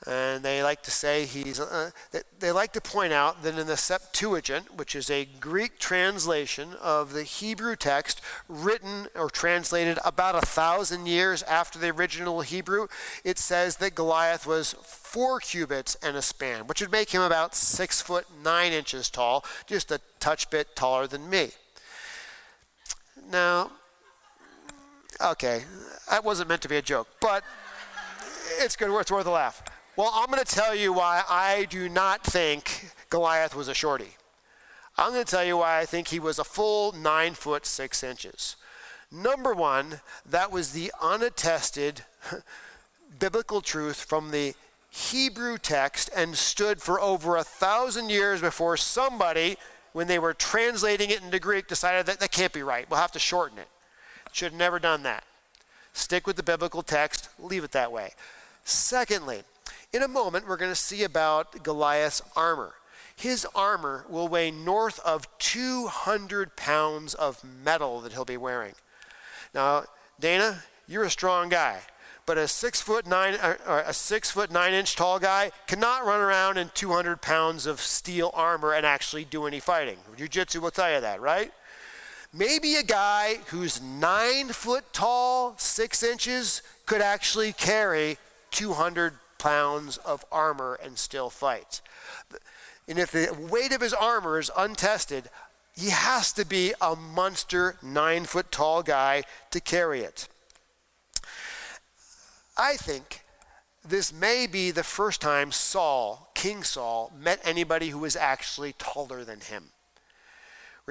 And 0.04 0.42
they 0.42 0.64
like 0.64 0.82
to 0.82 0.90
say 0.90 1.26
he's, 1.26 1.60
uh, 1.60 1.90
they 2.40 2.50
like 2.50 2.72
to 2.72 2.80
point 2.80 3.12
out 3.12 3.44
that 3.44 3.56
in 3.56 3.68
the 3.68 3.76
Septuagint, 3.76 4.76
which 4.76 4.96
is 4.96 5.08
a 5.08 5.28
Greek 5.38 5.78
translation 5.78 6.70
of 6.80 7.12
the 7.12 7.22
Hebrew 7.22 7.76
text 7.76 8.20
written 8.48 9.06
or 9.14 9.30
translated 9.30 10.00
about 10.04 10.34
a 10.34 10.40
thousand 10.40 11.06
years 11.06 11.44
after 11.44 11.78
the 11.78 11.90
original 11.90 12.40
Hebrew, 12.40 12.88
it 13.24 13.38
says 13.38 13.76
that 13.76 13.94
Goliath 13.94 14.44
was 14.44 14.72
four 14.82 15.38
cubits 15.38 15.96
and 16.02 16.16
a 16.16 16.22
span, 16.22 16.66
which 16.66 16.80
would 16.80 16.90
make 16.90 17.10
him 17.10 17.22
about 17.22 17.54
six 17.54 18.02
foot 18.02 18.26
nine 18.42 18.72
inches 18.72 19.08
tall, 19.08 19.44
just 19.66 19.92
a 19.92 20.00
touch 20.18 20.50
bit 20.50 20.74
taller 20.74 21.06
than 21.06 21.30
me. 21.30 21.50
Now, 23.30 23.70
okay, 25.20 25.62
that 26.10 26.24
wasn't 26.24 26.48
meant 26.48 26.62
to 26.62 26.68
be 26.68 26.76
a 26.76 26.82
joke, 26.82 27.06
but 27.20 27.44
it's 28.58 28.74
good. 28.74 28.90
It's 28.98 29.12
worth 29.12 29.26
a 29.26 29.30
laugh. 29.30 29.62
Well, 29.94 30.10
I'm 30.14 30.28
going 30.28 30.42
to 30.42 30.54
tell 30.54 30.74
you 30.74 30.90
why 30.90 31.22
I 31.28 31.66
do 31.68 31.86
not 31.86 32.24
think 32.24 32.92
Goliath 33.10 33.54
was 33.54 33.68
a 33.68 33.74
shorty. 33.74 34.16
I'm 34.96 35.12
going 35.12 35.24
to 35.24 35.30
tell 35.30 35.44
you 35.44 35.58
why 35.58 35.80
I 35.80 35.84
think 35.84 36.08
he 36.08 36.18
was 36.18 36.38
a 36.38 36.44
full 36.44 36.92
nine 36.92 37.34
foot 37.34 37.66
six 37.66 38.02
inches. 38.02 38.56
Number 39.10 39.52
one, 39.52 40.00
that 40.24 40.50
was 40.50 40.72
the 40.72 40.90
unattested 41.02 42.06
biblical 43.18 43.60
truth 43.60 44.02
from 44.02 44.30
the 44.30 44.54
Hebrew 44.88 45.58
text 45.58 46.08
and 46.16 46.38
stood 46.38 46.80
for 46.80 46.98
over 46.98 47.36
a 47.36 47.44
thousand 47.44 48.08
years 48.08 48.40
before 48.40 48.78
somebody, 48.78 49.58
when 49.92 50.06
they 50.06 50.18
were 50.18 50.32
translating 50.32 51.10
it 51.10 51.20
into 51.20 51.38
Greek, 51.38 51.68
decided 51.68 52.06
that 52.06 52.18
that 52.20 52.32
can't 52.32 52.54
be 52.54 52.62
right. 52.62 52.88
We'll 52.88 52.98
have 52.98 53.12
to 53.12 53.18
shorten 53.18 53.58
it. 53.58 53.68
Should 54.32 54.52
have 54.52 54.58
never 54.58 54.78
done 54.78 55.02
that. 55.02 55.24
Stick 55.92 56.26
with 56.26 56.36
the 56.36 56.42
biblical 56.42 56.82
text, 56.82 57.28
leave 57.38 57.62
it 57.62 57.72
that 57.72 57.92
way. 57.92 58.12
Secondly, 58.64 59.42
in 59.92 60.02
a 60.02 60.08
moment, 60.08 60.48
we're 60.48 60.56
going 60.56 60.70
to 60.70 60.76
see 60.76 61.04
about 61.04 61.62
Goliath's 61.62 62.22
armor. 62.34 62.74
His 63.14 63.46
armor 63.54 64.06
will 64.08 64.26
weigh 64.26 64.50
north 64.50 64.98
of 65.00 65.28
200 65.38 66.56
pounds 66.56 67.14
of 67.14 67.44
metal 67.44 68.00
that 68.00 68.12
he'll 68.12 68.24
be 68.24 68.36
wearing. 68.36 68.74
Now, 69.54 69.84
Dana, 70.18 70.62
you're 70.88 71.04
a 71.04 71.10
strong 71.10 71.48
guy, 71.50 71.80
but 72.24 72.38
a 72.38 72.48
six 72.48 72.80
foot 72.80 73.06
nine, 73.06 73.34
a 73.34 73.92
six 73.92 74.30
foot 74.30 74.50
nine 74.50 74.72
inch 74.72 74.96
tall 74.96 75.18
guy 75.18 75.50
cannot 75.66 76.06
run 76.06 76.20
around 76.20 76.56
in 76.56 76.70
200 76.74 77.20
pounds 77.20 77.66
of 77.66 77.80
steel 77.80 78.30
armor 78.32 78.72
and 78.72 78.86
actually 78.86 79.24
do 79.24 79.46
any 79.46 79.60
fighting. 79.60 79.98
Jiu-jitsu 80.16 80.60
will 80.60 80.70
tell 80.70 80.92
you 80.92 81.00
that, 81.00 81.20
right? 81.20 81.52
Maybe 82.32 82.76
a 82.76 82.82
guy 82.82 83.40
who's 83.48 83.82
nine 83.82 84.48
foot 84.48 84.92
tall, 84.94 85.54
six 85.58 86.02
inches, 86.02 86.62
could 86.86 87.02
actually 87.02 87.52
carry 87.52 88.16
200 88.52 89.14
pounds 89.42 89.96
of 89.98 90.24
armor 90.30 90.78
and 90.82 90.96
still 90.96 91.28
fight. 91.28 91.80
And 92.86 92.98
if 92.98 93.10
the 93.10 93.36
weight 93.50 93.72
of 93.72 93.80
his 93.80 93.92
armor 93.92 94.38
is 94.38 94.52
untested, 94.56 95.28
he 95.74 95.90
has 95.90 96.32
to 96.34 96.46
be 96.46 96.74
a 96.80 96.94
monster, 96.94 97.76
nine 97.82 98.24
foot 98.24 98.52
tall 98.52 98.82
guy 98.84 99.24
to 99.50 99.60
carry 99.60 100.02
it. 100.02 100.28
I 102.56 102.76
think 102.76 103.24
this 103.84 104.12
may 104.12 104.46
be 104.46 104.70
the 104.70 104.84
first 104.84 105.20
time 105.20 105.50
Saul, 105.50 106.30
King 106.34 106.62
Saul, 106.62 107.12
met 107.18 107.40
anybody 107.42 107.88
who 107.88 107.98
was 107.98 108.14
actually 108.14 108.74
taller 108.74 109.24
than 109.24 109.40
him. 109.40 109.70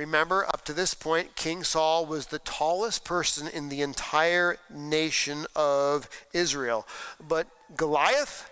Remember, 0.02 0.48
up 0.48 0.66
to 0.66 0.74
this 0.74 0.96
point, 0.96 1.36
King 1.36 1.64
Saul 1.64 2.08
was 2.08 2.26
the 2.26 2.40
tallest 2.40 3.06
person 3.06 3.48
in 3.48 3.70
the 3.70 3.84
entire 3.84 4.58
nation 4.68 5.46
of 5.56 6.10
Israel. 6.34 6.88
But 7.20 7.46
Goliath 7.78 8.50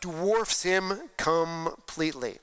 dwarfs 0.00 0.62
him 0.62 1.10
completely. 1.18 2.38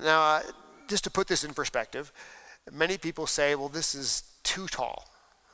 Now, 0.00 0.22
uh, 0.22 0.42
just 0.86 1.02
to 1.02 1.10
put 1.10 1.26
this 1.26 1.42
in 1.42 1.52
perspective, 1.52 2.12
many 2.70 2.96
people 2.96 3.26
say, 3.26 3.56
well, 3.56 3.68
this 3.68 3.96
is 3.96 4.22
too 4.44 4.68
tall. 4.68 5.08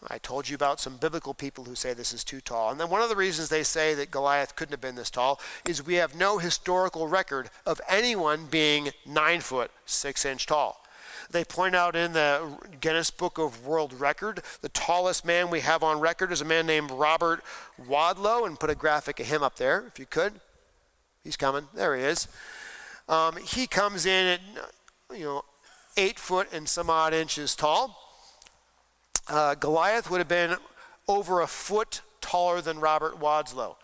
I 0.08 0.18
told 0.18 0.46
you 0.46 0.54
about 0.54 0.78
some 0.78 0.98
biblical 0.98 1.32
people 1.32 1.64
who 1.64 1.74
say 1.74 1.94
this 1.94 2.12
is 2.12 2.22
too 2.22 2.42
tall. 2.42 2.70
And 2.70 2.78
then 2.78 2.90
one 2.90 3.00
of 3.00 3.08
the 3.08 3.16
reasons 3.16 3.48
they 3.48 3.62
say 3.62 3.94
that 3.94 4.10
Goliath 4.10 4.56
couldn't 4.56 4.74
have 4.74 4.80
been 4.82 4.94
this 4.94 5.10
tall 5.10 5.40
is 5.64 5.86
we 5.86 5.94
have 5.94 6.14
no 6.14 6.36
historical 6.36 7.08
record 7.08 7.48
of 7.64 7.80
anyone 7.88 8.44
being 8.44 8.90
nine 9.06 9.40
foot, 9.40 9.70
six 9.86 10.26
inch 10.26 10.44
tall. 10.44 10.82
They 11.30 11.44
point 11.44 11.76
out 11.76 11.94
in 11.94 12.12
the 12.12 12.58
Guinness 12.80 13.10
Book 13.10 13.38
of 13.38 13.64
World 13.64 13.92
Record, 13.92 14.42
the 14.62 14.68
tallest 14.68 15.24
man 15.24 15.48
we 15.48 15.60
have 15.60 15.84
on 15.84 16.00
record 16.00 16.32
is 16.32 16.40
a 16.40 16.44
man 16.44 16.66
named 16.66 16.90
Robert 16.90 17.44
Wadlow, 17.80 18.46
and 18.46 18.58
put 18.58 18.68
a 18.68 18.74
graphic 18.74 19.20
of 19.20 19.26
him 19.26 19.42
up 19.42 19.56
there 19.56 19.84
if 19.86 19.98
you 19.98 20.06
could. 20.06 20.40
He's 21.22 21.36
coming. 21.36 21.68
There 21.74 21.96
he 21.96 22.02
is. 22.02 22.26
Um, 23.08 23.36
he 23.36 23.68
comes 23.68 24.06
in 24.06 24.26
at, 24.26 24.40
you 25.16 25.24
know, 25.24 25.44
eight 25.96 26.18
foot 26.18 26.48
and 26.52 26.68
some 26.68 26.90
odd 26.90 27.14
inches 27.14 27.54
tall. 27.54 27.96
Uh, 29.28 29.54
Goliath 29.54 30.10
would 30.10 30.18
have 30.18 30.28
been 30.28 30.56
over 31.06 31.40
a 31.40 31.46
foot 31.46 32.00
taller 32.20 32.60
than 32.60 32.80
Robert 32.80 33.20
Wadlow. 33.20 33.76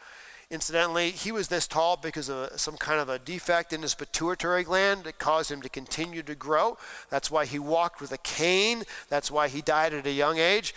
Incidentally, 0.48 1.10
he 1.10 1.32
was 1.32 1.48
this 1.48 1.66
tall 1.66 1.96
because 1.96 2.30
of 2.30 2.60
some 2.60 2.76
kind 2.76 3.00
of 3.00 3.08
a 3.08 3.18
defect 3.18 3.72
in 3.72 3.82
his 3.82 3.96
pituitary 3.96 4.62
gland 4.62 5.02
that 5.02 5.18
caused 5.18 5.50
him 5.50 5.60
to 5.62 5.68
continue 5.68 6.22
to 6.22 6.36
grow. 6.36 6.78
That's 7.10 7.30
why 7.32 7.46
he 7.46 7.58
walked 7.58 8.00
with 8.00 8.12
a 8.12 8.18
cane. 8.18 8.84
That's 9.08 9.30
why 9.30 9.48
he 9.48 9.60
died 9.60 9.92
at 9.92 10.06
a 10.06 10.12
young 10.12 10.38
age. 10.38 10.72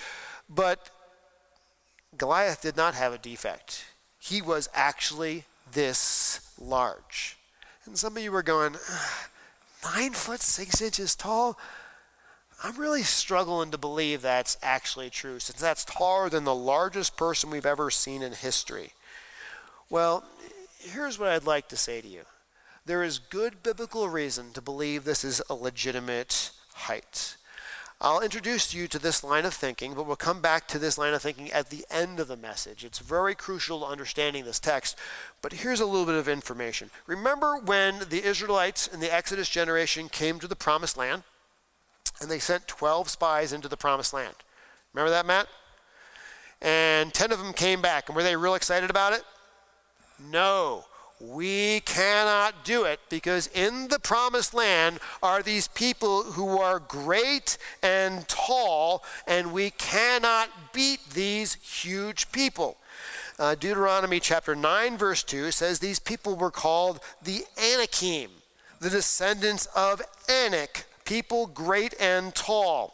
But 0.50 0.90
Goliath 2.18 2.64
did 2.64 2.76
not 2.76 2.96
have 2.96 3.14
a 3.14 3.20
defect. 3.20 3.86
He 4.18 4.42
was 4.42 4.70
actually 4.74 5.46
this 5.72 6.52
large. 6.60 7.38
And 7.86 7.96
some 7.96 8.18
of 8.18 8.24
you 8.24 8.32
were 8.32 8.44
going, 8.44 8.76
nine 9.84 10.14
foot 10.14 10.42
six 10.42 10.82
inches 10.82 11.16
tall? 11.16 11.60
I'm 12.64 12.76
really 12.76 13.04
struggling 13.04 13.70
to 13.72 13.78
believe 13.78 14.22
that's 14.22 14.58
actually 14.64 15.12
true, 15.12 15.40
since 15.40 15.62
that's 15.62 15.86
taller 15.86 16.28
than 16.28 16.44
the 16.44 16.56
largest 16.56 17.16
person 17.16 17.52
we've 17.52 17.66
ever 17.66 17.90
seen 17.90 18.22
in 18.24 18.34
history. 18.34 18.94
Well, 19.90 20.24
here's 20.78 21.18
what 21.18 21.30
I'd 21.30 21.46
like 21.46 21.68
to 21.70 21.78
say 21.78 22.00
to 22.02 22.08
you 22.08 22.22
there 22.86 23.04
is 23.04 23.20
good 23.20 23.64
biblical 23.64 24.08
reason 24.08 24.52
to 24.54 24.62
believe 24.62 25.04
this 25.04 25.24
is 25.24 25.42
a 25.50 25.56
legitimate 25.56 26.52
height. 26.74 27.36
I'll 28.02 28.22
introduce 28.22 28.74
you 28.74 28.88
to 28.88 29.00
this 29.00 29.24
line 29.24 29.44
of 29.44 29.54
thinking, 29.54 29.94
but 29.94 30.06
we'll 30.06 30.16
come 30.16 30.42
back 30.42 30.68
to 30.70 30.80
this 30.80 30.98
line 30.98 31.14
of 31.14 31.22
thinking 31.22 31.52
at 31.52 31.70
the 31.70 31.86
end 31.92 32.20
of 32.20 32.30
the 32.30 32.38
message. 32.38 32.86
It's 32.86 33.00
very 33.00 33.36
crucial 33.36 33.82
to 33.82 33.86
understanding 33.88 34.46
this 34.46 34.60
text, 34.60 34.96
but 35.42 35.52
here's 35.52 35.82
a 35.82 35.86
little 35.86 36.06
bit 36.06 36.16
of 36.16 36.30
information. 36.30 36.92
Remember 37.08 37.58
when 37.58 38.00
the 38.10 38.24
Israelites 38.24 38.88
in 38.88 39.02
the 39.02 39.14
Exodus 39.14 39.50
generation 39.50 40.08
came 40.08 40.40
to 40.40 40.48
the 40.48 40.56
promised 40.56 40.98
land 40.98 41.24
and 42.22 42.32
they 42.32 42.40
sent 42.40 42.68
12 42.68 43.10
spies 43.10 43.52
into 43.52 43.68
the 43.68 43.76
promised 43.76 44.14
land? 44.14 44.36
Remember 44.94 45.10
that, 45.10 45.26
Matt? 45.26 45.48
And 46.62 47.14
10 47.14 47.32
of 47.34 47.40
them 47.40 47.54
came 47.54 47.82
back, 47.82 48.08
and 48.08 48.16
were 48.16 48.24
they 48.24 48.36
real 48.36 48.56
excited 48.56 48.90
about 48.90 49.14
it? 49.14 49.24
No. 50.20 50.86
We 51.20 51.82
cannot 51.82 52.64
do 52.64 52.86
it 52.86 53.02
because 53.10 53.48
in 53.48 53.90
the 53.90 54.00
promised 54.00 54.54
land 54.54 55.00
are 55.22 55.44
these 55.44 55.68
people 55.68 56.24
who 56.24 56.58
are 56.60 56.80
great 56.80 57.58
and 57.84 58.26
tall, 58.30 59.04
and 59.28 59.52
we 59.52 59.72
cannot 59.72 60.50
beat 60.72 61.02
these 61.10 61.56
huge 61.56 62.32
people. 62.32 62.78
Uh, 63.38 63.56
Deuteronomy 63.56 64.22
chapter 64.22 64.56
9, 64.56 64.98
verse 64.98 65.22
2 65.24 65.52
says 65.52 65.80
these 65.80 66.00
people 66.00 66.36
were 66.36 66.52
called 66.52 67.02
the 67.22 67.44
Anakim, 67.58 68.32
the 68.80 68.90
descendants 68.90 69.66
of 69.76 70.02
Anak, 70.30 70.86
people 71.04 71.48
great 71.48 71.94
and 72.00 72.34
tall. 72.34 72.94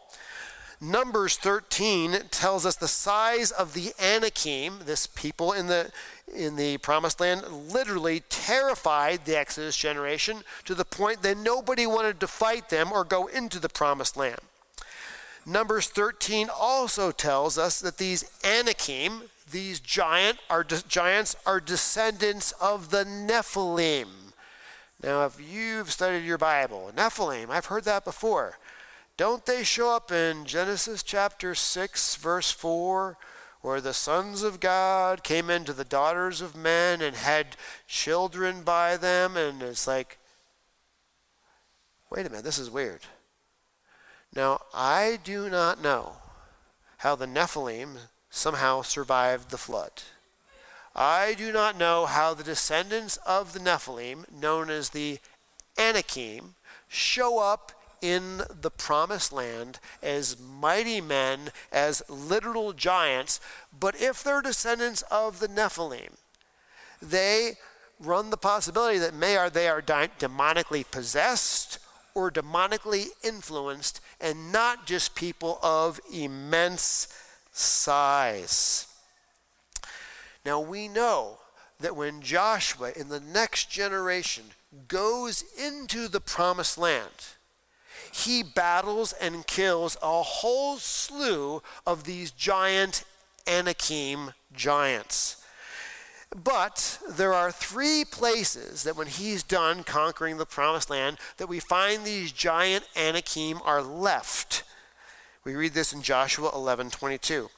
Numbers 0.81 1.37
13 1.37 2.23
tells 2.31 2.65
us 2.65 2.75
the 2.75 2.87
size 2.87 3.51
of 3.51 3.73
the 3.73 3.93
Anakim, 3.99 4.79
this 4.85 5.07
people 5.07 5.53
in 5.53 5.67
the 5.67 5.91
in 6.35 6.55
the 6.55 6.77
promised 6.79 7.19
land 7.19 7.45
literally 7.47 8.23
terrified 8.29 9.25
the 9.25 9.37
Exodus 9.37 9.77
generation 9.77 10.43
to 10.65 10.73
the 10.73 10.83
point 10.83 11.21
that 11.21 11.37
nobody 11.37 11.85
wanted 11.85 12.19
to 12.19 12.27
fight 12.27 12.69
them 12.69 12.91
or 12.91 13.03
go 13.03 13.27
into 13.27 13.59
the 13.59 13.69
promised 13.69 14.17
land. 14.17 14.39
Numbers 15.45 15.87
13 15.87 16.49
also 16.49 17.11
tells 17.11 17.57
us 17.57 17.79
that 17.79 17.97
these 17.97 18.25
Anakim, 18.43 19.23
these 19.49 19.79
giant 19.79 20.39
are 20.49 20.63
de- 20.63 20.81
giants, 20.87 21.35
are 21.45 21.59
descendants 21.59 22.51
of 22.53 22.89
the 22.89 23.05
Nephilim. 23.05 24.07
Now, 25.03 25.25
if 25.25 25.39
you've 25.39 25.91
studied 25.91 26.25
your 26.25 26.39
Bible, 26.39 26.91
Nephilim, 26.95 27.49
I've 27.49 27.67
heard 27.67 27.83
that 27.83 28.03
before. 28.03 28.57
Don't 29.17 29.45
they 29.45 29.63
show 29.63 29.95
up 29.95 30.11
in 30.11 30.45
Genesis 30.45 31.03
chapter 31.03 31.55
6, 31.55 32.15
verse 32.15 32.51
4? 32.51 33.17
where 33.65 33.81
the 33.81 33.93
sons 33.93 34.43
of 34.43 34.59
God 34.59 35.23
came 35.23 35.49
into 35.49 35.73
the 35.73 35.83
daughters 35.83 36.39
of 36.39 36.55
men 36.55 37.01
and 37.01 37.15
had 37.15 37.57
children 37.87 38.61
by 38.61 38.95
them. 38.95 39.35
And 39.35 39.63
it's 39.63 39.87
like, 39.87 40.19
wait 42.11 42.27
a 42.27 42.29
minute, 42.29 42.45
this 42.45 42.59
is 42.59 42.69
weird. 42.69 43.01
Now, 44.35 44.59
I 44.71 45.17
do 45.23 45.49
not 45.49 45.81
know 45.81 46.17
how 46.97 47.15
the 47.15 47.25
Nephilim 47.25 47.97
somehow 48.29 48.83
survived 48.83 49.49
the 49.49 49.57
flood. 49.57 50.03
I 50.95 51.33
do 51.33 51.51
not 51.51 51.75
know 51.75 52.05
how 52.05 52.35
the 52.35 52.43
descendants 52.43 53.17
of 53.25 53.53
the 53.53 53.59
Nephilim, 53.59 54.31
known 54.31 54.69
as 54.69 54.91
the 54.91 55.17
Anakim, 55.75 56.53
show 56.87 57.39
up 57.39 57.71
in 58.05 58.43
the 58.61 58.69
promised 58.69 59.31
land 59.31 59.79
as 60.03 60.39
mighty 60.39 61.01
men, 61.01 61.51
as 61.71 62.03
literal 62.07 62.73
giants, 62.73 63.39
but 63.77 63.99
if 63.99 64.23
they're 64.23 64.41
descendants 64.41 65.01
of 65.09 65.39
the 65.39 65.47
Nephilim, 65.47 66.13
they 67.01 67.53
run 67.99 68.29
the 68.29 68.37
possibility 68.37 68.99
that 68.99 69.13
may 69.13 69.37
are 69.37 69.49
they 69.49 69.67
are 69.67 69.81
demonically 69.81 70.85
possessed 70.89 71.79
or 72.13 72.29
demonically 72.31 73.07
influenced 73.23 73.99
and 74.21 74.51
not 74.51 74.85
just 74.85 75.15
people 75.15 75.59
of 75.63 75.99
immense 76.13 77.07
size. 77.51 78.87
Now 80.45 80.59
we 80.59 80.87
know 80.87 81.39
that 81.79 81.95
when 81.95 82.21
Joshua 82.21 82.91
in 82.95 83.09
the 83.09 83.19
next 83.19 83.69
generation 83.69 84.45
goes 84.87 85.43
into 85.57 86.07
the 86.07 86.21
promised 86.21 86.77
land, 86.77 87.34
he 88.23 88.43
battles 88.43 89.11
and 89.13 89.45
kills 89.45 89.97
a 90.01 90.23
whole 90.23 90.77
slew 90.77 91.61
of 91.85 92.05
these 92.05 92.31
giant 92.31 93.03
Anakim 93.45 94.31
giants. 94.53 95.43
But 96.33 96.99
there 97.09 97.33
are 97.33 97.51
three 97.51 98.05
places 98.05 98.83
that 98.83 98.95
when 98.95 99.07
he's 99.07 99.43
done 99.43 99.83
conquering 99.83 100.37
the 100.37 100.45
promised 100.45 100.89
land 100.89 101.17
that 101.37 101.49
we 101.49 101.59
find 101.59 102.05
these 102.05 102.31
giant 102.31 102.87
Anakim 102.95 103.59
are 103.65 103.81
left. 103.81 104.63
We 105.43 105.55
read 105.55 105.73
this 105.73 105.91
in 105.91 106.01
Joshua 106.01 106.51
11:22. 106.51 107.49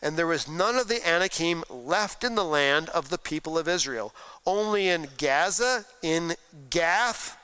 And 0.00 0.16
there 0.16 0.28
was 0.28 0.46
none 0.46 0.76
of 0.76 0.86
the 0.86 1.06
Anakim 1.06 1.64
left 1.68 2.22
in 2.22 2.36
the 2.36 2.44
land 2.44 2.88
of 2.90 3.10
the 3.10 3.18
people 3.18 3.58
of 3.58 3.66
Israel, 3.66 4.14
only 4.46 4.88
in 4.88 5.08
Gaza, 5.18 5.86
in 6.02 6.36
Gath, 6.70 7.36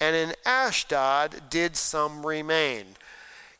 and 0.00 0.14
in 0.14 0.34
Ashdod 0.44 1.50
did 1.50 1.76
some 1.76 2.24
remain. 2.24 2.84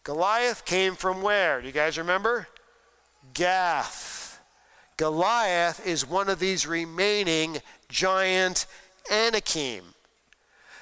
Goliath 0.04 0.64
came 0.64 0.94
from 0.94 1.22
where? 1.22 1.60
Do 1.60 1.66
you 1.66 1.72
guys 1.72 1.98
remember? 1.98 2.48
Gath. 3.34 4.40
Goliath 4.96 5.86
is 5.86 6.08
one 6.08 6.28
of 6.28 6.38
these 6.38 6.66
remaining 6.66 7.58
giant 7.88 8.66
Anakim 9.12 9.84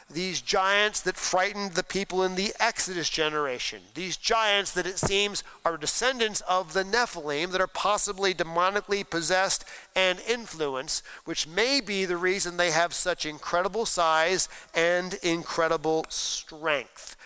these 0.08 0.40
giants 0.40 1.00
that 1.00 1.16
frightened 1.16 1.72
the 1.72 1.82
people 1.82 2.22
in 2.22 2.36
the 2.36 2.54
Exodus 2.60 3.08
generation, 3.08 3.82
these 3.94 4.16
giants 4.16 4.70
that 4.72 4.86
it 4.86 4.98
seems 4.98 5.42
are 5.64 5.76
descendants 5.76 6.42
of 6.42 6.72
the 6.72 6.84
Nephilim 6.84 7.50
that 7.50 7.60
are 7.60 7.66
possibly 7.66 8.32
demonically 8.32 9.08
possessed 9.08 9.64
and 9.96 10.20
influenced, 10.28 11.04
which 11.24 11.48
may 11.48 11.80
be 11.80 12.04
the 12.04 12.16
reason 12.16 12.56
they 12.56 12.70
have 12.70 12.94
such 12.94 13.26
incredible 13.26 13.84
size 13.84 14.48
and 14.74 15.14
incredible 15.24 16.06
strength. 16.08 17.16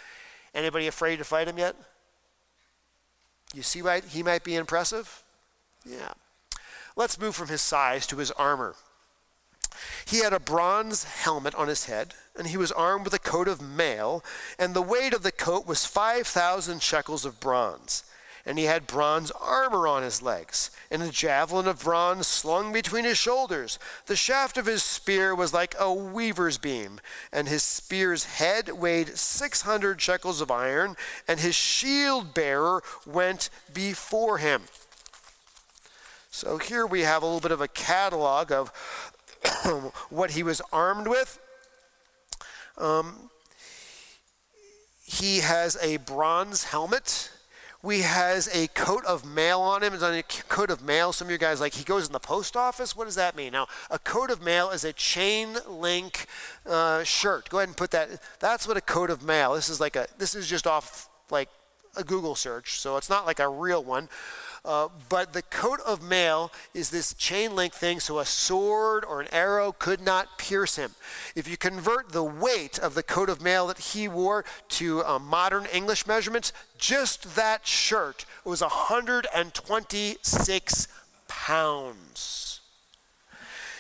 Anybody 0.55 0.87
afraid 0.87 1.17
to 1.17 1.25
fight 1.25 1.49
him 1.49 1.59
yet? 1.59 1.77
You 3.55 3.63
see 3.63 3.83
why 3.83 4.01
he 4.01 4.23
might 4.23 4.43
be 4.43 4.57
impressive? 4.57 5.23
Yeah. 5.85 6.13
Let's 6.97 7.21
move 7.21 7.37
from 7.37 7.49
his 7.49 7.61
size 7.61 8.07
to 8.07 8.17
his 8.17 8.31
armor. 8.33 8.75
He 10.05 10.19
had 10.19 10.33
a 10.33 10.41
bronze 10.41 11.05
helmet 11.05 11.55
on 11.55 11.69
his 11.69 11.87
head, 11.87 12.15
and 12.37 12.49
he 12.49 12.57
was 12.57 12.73
armed 12.73 13.05
with 13.05 13.15
a 13.15 13.19
coat 13.19 13.49
of 13.49 13.61
mail, 13.61 14.25
and 14.59 14.75
the 14.75 14.83
weight 14.83 15.13
of 15.13 15.23
the 15.23 15.33
coat 15.33 15.67
was 15.67 15.87
5,000 15.87 16.83
shekels 16.83 17.25
of 17.25 17.41
bronze. 17.41 18.05
And 18.47 18.59
he 18.59 18.65
had 18.65 18.87
bronze 18.87 19.31
armor 19.33 19.87
on 19.87 20.03
his 20.03 20.23
legs, 20.23 20.71
and 20.91 21.03
a 21.03 21.11
javelin 21.11 21.69
of 21.69 21.85
bronze 21.85 22.27
slung 22.27 22.73
between 22.73 23.05
his 23.05 23.19
shoulders. 23.19 23.79
The 24.07 24.17
shaft 24.17 24.57
of 24.57 24.65
his 24.65 24.83
spear 24.83 25.35
was 25.35 25.53
like 25.53 25.75
a 25.79 25.93
weaver's 25.93 26.57
beam, 26.57 27.01
and 27.33 27.49
his 27.49 27.63
spear's 27.63 28.25
head 28.25 28.71
weighed 28.71 29.19
600 29.19 30.01
shekels 30.01 30.41
of 30.41 30.51
iron, 30.51 30.97
and 31.29 31.41
his 31.41 31.55
shield 31.55 32.33
bearer 32.33 32.83
went 33.05 33.51
before 33.75 34.39
him. 34.39 34.63
So 36.31 36.59
here 36.59 36.87
we 36.87 37.01
have 37.01 37.23
a 37.23 37.27
little 37.27 37.41
bit 37.41 37.51
of 37.51 37.61
a 37.61 37.69
catalog 37.69 38.51
of 38.51 39.10
what 40.11 40.33
he 40.33 40.43
was 40.43 40.61
armed 40.73 41.09
with. 41.09 41.39
Um, 42.79 43.31
he 45.05 45.41
has 45.41 45.77
a 45.83 45.99
bronze 45.99 46.65
helmet. 46.65 47.31
We 47.83 48.03
has 48.03 48.47
a 48.55 48.69
coat 48.69 49.05
of 49.07 49.25
mail 49.25 49.61
on 49.61 49.83
him. 49.83 49.95
It's 49.95 50.03
on 50.03 50.15
a 50.15 50.23
coat 50.23 50.71
of 50.71 50.85
mail. 50.85 51.13
Some 51.13 51.29
of 51.29 51.33
you 51.33 51.39
guys 51.39 51.61
like 51.61 51.75
he 51.75 51.85
goes 51.85 52.07
in 52.07 52.13
the 52.13 52.21
post 52.21 52.57
office. 52.57 52.95
What 52.95 53.07
does 53.07 53.15
that 53.15 53.35
mean? 53.35 53.53
Now, 53.53 53.69
a 53.91 53.99
coat 53.99 54.31
of 54.31 54.43
mail 54.43 54.71
is 54.71 54.85
a 54.85 54.93
chain 54.93 55.57
link 55.67 56.27
uh, 56.67 57.03
shirt. 57.05 57.49
Go 57.49 57.59
ahead 57.59 57.71
and 57.71 57.77
put 57.77 57.91
that. 57.93 58.09
That's 58.39 58.69
what 58.69 58.77
a 58.77 58.83
coat 58.83 59.09
of 59.09 59.23
mail. 59.23 59.55
This 59.55 59.71
is 59.71 59.81
like 59.81 59.97
a. 59.97 60.07
This 60.19 60.35
is 60.35 60.47
just 60.47 60.67
off 60.67 61.09
like 61.31 61.49
a 61.97 62.05
Google 62.05 62.35
search, 62.35 62.79
so 62.79 62.99
it's 62.99 63.09
not 63.09 63.25
like 63.25 63.41
a 63.41 63.49
real 63.49 63.83
one. 63.83 64.09
Uh, 64.65 64.89
but 65.09 65.33
the 65.33 65.43
coat 65.43 65.81
of 65.87 66.03
mail 66.03 66.53
is 66.75 66.91
this 66.91 67.15
chain 67.15 67.57
link 67.57 67.73
thing, 67.73 67.99
so 67.99 68.19
a 68.19 68.27
sword 68.27 69.05
or 69.05 69.21
an 69.21 69.27
arrow 69.33 69.73
could 69.73 70.01
not 70.01 70.39
pierce 70.39 70.77
him. 70.77 70.93
If 71.35 71.49
you 71.49 71.57
convert 71.57 72.11
the 72.11 72.23
weight 72.23 72.79
of 72.79 72.95
the 72.95 73.03
coat 73.03 73.31
of 73.31 73.41
mail 73.41 73.67
that 73.69 73.79
he 73.79 74.07
wore 74.07 74.45
to 74.71 75.03
uh, 75.05 75.19
modern 75.19 75.65
English 75.73 76.07
measurements, 76.07 76.53
just 76.77 77.37
that 77.37 77.67
shirt 77.67 78.27
was 78.45 78.61
126 78.61 80.89
pounds. 81.27 82.61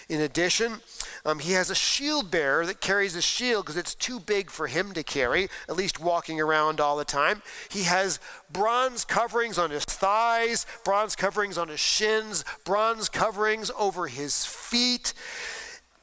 In 0.09 0.21
addition, 0.21 0.81
um, 1.25 1.39
he 1.39 1.53
has 1.53 1.71
a 1.71 1.75
shield 1.75 2.31
bearer 2.31 2.65
that 2.67 2.81
carries 2.81 3.15
a 3.15 3.23
shield 3.23 3.65
because 3.65 3.77
it's 3.77 3.95
too 3.95 4.21
big 4.21 4.51
for 4.51 4.67
him 4.67 4.93
to 4.93 5.03
carry, 5.03 5.49
at 5.69 5.77
least 5.77 6.01
walking 6.01 6.41
around 6.41 6.81
all 6.81 6.97
the 6.97 7.05
time. 7.05 7.43
He 7.71 7.85
has 7.85 8.21
bronze 8.51 9.05
coverings 9.05 9.59
on 9.59 9.71
his 9.71 9.85
thighs, 9.85 10.67
bronze 10.85 11.17
coverings 11.17 11.59
on 11.59 11.69
his 11.69 11.81
shins, 11.81 12.45
bronze 12.65 13.09
coverings 13.09 13.71
over 13.79 14.07
his 14.07 14.47
feet. 14.47 15.13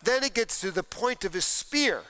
Then 0.04 0.24
it 0.24 0.34
gets 0.34 0.62
to 0.62 0.72
the 0.72 0.84
point 0.84 1.26
of 1.26 1.34
his 1.34 1.46
spear. 1.46 2.04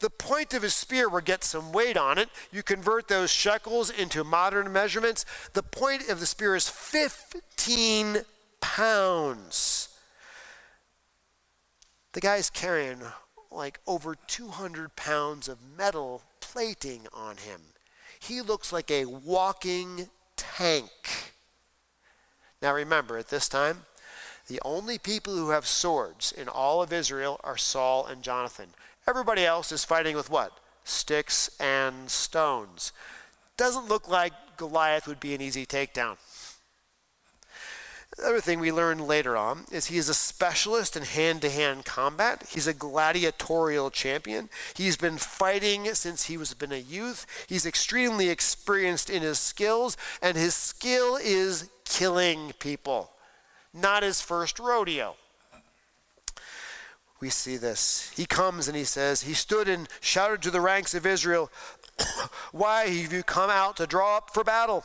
The 0.00 0.10
point 0.10 0.52
of 0.52 0.62
his 0.62 0.74
spear 0.74 1.08
will 1.08 1.20
get 1.20 1.44
some 1.44 1.70
weight 1.70 1.96
on 1.96 2.18
it. 2.18 2.28
You 2.50 2.64
convert 2.64 3.06
those 3.06 3.30
shekels 3.30 3.88
into 3.88 4.24
modern 4.24 4.72
measurements. 4.72 5.24
The 5.52 5.62
point 5.62 6.08
of 6.08 6.18
the 6.18 6.26
spear 6.26 6.56
is 6.56 6.68
15 6.68 8.22
pounds. 8.60 9.91
The 12.12 12.20
guy's 12.20 12.50
carrying 12.50 13.00
like 13.50 13.80
over 13.86 14.14
200 14.14 14.96
pounds 14.96 15.48
of 15.48 15.58
metal 15.76 16.22
plating 16.40 17.06
on 17.12 17.36
him. 17.36 17.60
He 18.20 18.40
looks 18.40 18.72
like 18.72 18.90
a 18.90 19.06
walking 19.06 20.08
tank. 20.36 21.32
Now 22.60 22.74
remember, 22.74 23.18
at 23.18 23.28
this 23.28 23.48
time, 23.48 23.84
the 24.46 24.60
only 24.64 24.98
people 24.98 25.34
who 25.34 25.50
have 25.50 25.66
swords 25.66 26.32
in 26.32 26.48
all 26.48 26.82
of 26.82 26.92
Israel 26.92 27.40
are 27.42 27.56
Saul 27.56 28.06
and 28.06 28.22
Jonathan. 28.22 28.68
Everybody 29.06 29.44
else 29.44 29.72
is 29.72 29.84
fighting 29.84 30.14
with 30.14 30.30
what? 30.30 30.52
Sticks 30.84 31.50
and 31.58 32.10
stones. 32.10 32.92
Doesn't 33.56 33.88
look 33.88 34.08
like 34.08 34.32
Goliath 34.56 35.06
would 35.06 35.20
be 35.20 35.34
an 35.34 35.40
easy 35.40 35.66
takedown. 35.66 36.16
The 38.16 38.26
other 38.26 38.40
thing 38.40 38.60
we 38.60 38.70
learn 38.70 38.98
later 38.98 39.36
on 39.36 39.64
is 39.70 39.86
he 39.86 39.96
is 39.96 40.10
a 40.10 40.14
specialist 40.14 40.96
in 40.96 41.02
hand 41.02 41.40
to 41.42 41.50
hand 41.50 41.86
combat. 41.86 42.46
He's 42.50 42.66
a 42.66 42.74
gladiatorial 42.74 43.90
champion. 43.90 44.50
He's 44.74 44.98
been 44.98 45.16
fighting 45.16 45.86
since 45.94 46.26
he 46.26 46.36
was 46.36 46.52
been 46.52 46.72
a 46.72 46.76
youth. 46.76 47.26
He's 47.48 47.64
extremely 47.64 48.28
experienced 48.28 49.08
in 49.08 49.22
his 49.22 49.38
skills, 49.38 49.96
and 50.20 50.36
his 50.36 50.54
skill 50.54 51.16
is 51.16 51.70
killing 51.86 52.52
people. 52.58 53.10
Not 53.72 54.02
his 54.02 54.20
first 54.20 54.58
rodeo. 54.58 55.16
We 57.18 57.30
see 57.30 57.56
this. 57.56 58.12
He 58.14 58.26
comes 58.26 58.68
and 58.68 58.76
he 58.76 58.84
says, 58.84 59.22
He 59.22 59.32
stood 59.32 59.68
and 59.68 59.88
shouted 60.00 60.42
to 60.42 60.50
the 60.50 60.60
ranks 60.60 60.94
of 60.94 61.06
Israel, 61.06 61.50
Why 62.52 62.88
have 62.88 63.12
you 63.12 63.22
come 63.22 63.48
out 63.48 63.76
to 63.78 63.86
draw 63.86 64.18
up 64.18 64.34
for 64.34 64.44
battle? 64.44 64.84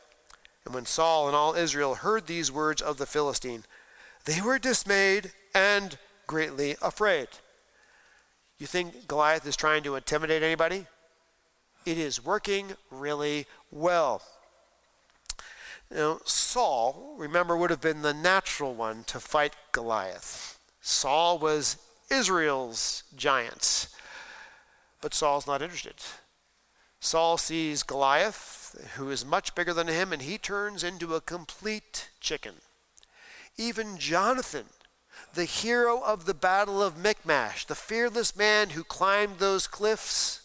And 0.65 0.73
when 0.73 0.85
Saul 0.85 1.27
and 1.27 1.35
all 1.35 1.55
Israel 1.55 1.95
heard 1.95 2.27
these 2.27 2.51
words 2.51 2.81
of 2.81 2.97
the 2.97 3.05
Philistine, 3.05 3.63
they 4.25 4.41
were 4.41 4.59
dismayed 4.59 5.31
and 5.55 5.97
greatly 6.27 6.75
afraid. 6.81 7.27
You 8.57 8.67
think 8.67 9.07
Goliath 9.07 9.45
is 9.47 9.55
trying 9.55 9.83
to 9.83 9.95
intimidate 9.95 10.43
anybody? 10.43 10.85
It 11.85 11.97
is 11.97 12.23
working 12.23 12.73
really 12.91 13.47
well. 13.71 14.21
Know, 15.89 16.21
Saul, 16.23 17.15
remember, 17.17 17.57
would 17.57 17.69
have 17.69 17.81
been 17.81 18.01
the 18.01 18.13
natural 18.13 18.73
one 18.73 19.03
to 19.05 19.19
fight 19.19 19.55
Goliath. 19.71 20.57
Saul 20.79 21.37
was 21.37 21.77
Israel's 22.09 23.03
giant. 23.15 23.87
But 25.01 25.13
Saul's 25.13 25.47
not 25.47 25.61
interested. 25.61 25.95
Saul 26.99 27.37
sees 27.37 27.83
Goliath 27.83 28.60
who 28.95 29.09
is 29.09 29.25
much 29.25 29.55
bigger 29.55 29.73
than 29.73 29.87
him, 29.87 30.13
and 30.13 30.21
he 30.21 30.37
turns 30.37 30.83
into 30.83 31.15
a 31.15 31.21
complete 31.21 32.09
chicken. 32.19 32.55
Even 33.57 33.97
Jonathan, 33.97 34.65
the 35.33 35.45
hero 35.45 36.01
of 36.01 36.25
the 36.25 36.33
Battle 36.33 36.81
of 36.81 36.97
Michmash, 36.97 37.65
the 37.65 37.75
fearless 37.75 38.35
man 38.35 38.71
who 38.71 38.83
climbed 38.83 39.39
those 39.39 39.67
cliffs, 39.67 40.41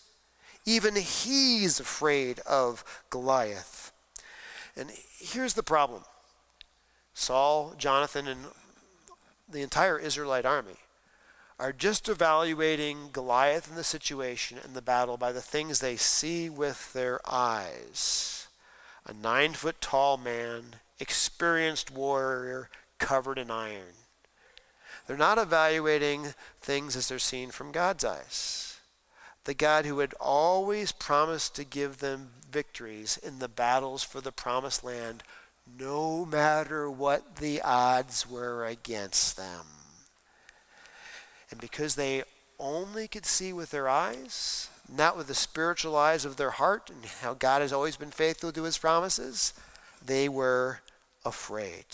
even 0.64 0.96
he's 0.96 1.78
afraid 1.78 2.40
of 2.40 2.84
Goliath. 3.10 3.92
And 4.76 4.90
here's 5.18 5.54
the 5.54 5.62
problem 5.62 6.04
Saul, 7.14 7.74
Jonathan, 7.78 8.26
and 8.28 8.46
the 9.48 9.62
entire 9.62 9.98
Israelite 9.98 10.44
army 10.44 10.76
are 11.58 11.72
just 11.72 12.08
evaluating 12.08 13.10
Goliath 13.12 13.68
and 13.68 13.78
the 13.78 13.84
situation 13.84 14.58
and 14.62 14.74
the 14.74 14.82
battle 14.82 15.16
by 15.16 15.32
the 15.32 15.40
things 15.40 15.80
they 15.80 15.96
see 15.96 16.50
with 16.50 16.92
their 16.92 17.20
eyes. 17.28 18.48
A 19.06 19.14
nine 19.14 19.54
foot 19.54 19.80
tall 19.80 20.18
man, 20.18 20.76
experienced 21.00 21.90
warrior, 21.90 22.68
covered 22.98 23.38
in 23.38 23.50
iron. 23.50 23.94
They're 25.06 25.16
not 25.16 25.38
evaluating 25.38 26.34
things 26.60 26.96
as 26.96 27.08
they're 27.08 27.18
seen 27.18 27.50
from 27.50 27.72
God's 27.72 28.04
eyes. 28.04 28.80
The 29.44 29.54
God 29.54 29.86
who 29.86 30.00
had 30.00 30.14
always 30.14 30.90
promised 30.90 31.54
to 31.54 31.64
give 31.64 31.98
them 31.98 32.30
victories 32.50 33.16
in 33.16 33.38
the 33.38 33.48
battles 33.48 34.02
for 34.02 34.20
the 34.20 34.32
promised 34.32 34.82
land, 34.82 35.22
no 35.78 36.26
matter 36.26 36.90
what 36.90 37.36
the 37.36 37.62
odds 37.62 38.28
were 38.28 38.66
against 38.66 39.36
them. 39.36 39.75
And 41.50 41.61
because 41.61 41.94
they 41.94 42.24
only 42.59 43.09
could 43.09 43.26
see 43.26 43.52
with 43.52 43.70
their 43.70 43.88
eyes, 43.88 44.68
not 44.88 45.16
with 45.16 45.26
the 45.26 45.35
spiritual 45.35 45.96
eyes 45.96 46.24
of 46.24 46.37
their 46.37 46.50
heart, 46.50 46.90
and 46.90 47.04
how 47.04 47.35
God 47.35 47.62
has 47.62 47.72
always 47.72 47.96
been 47.96 48.11
faithful 48.11 48.52
to 48.52 48.62
his 48.62 48.78
promises, 48.78 49.52
they 50.04 50.28
were 50.28 50.80
afraid. 51.24 51.87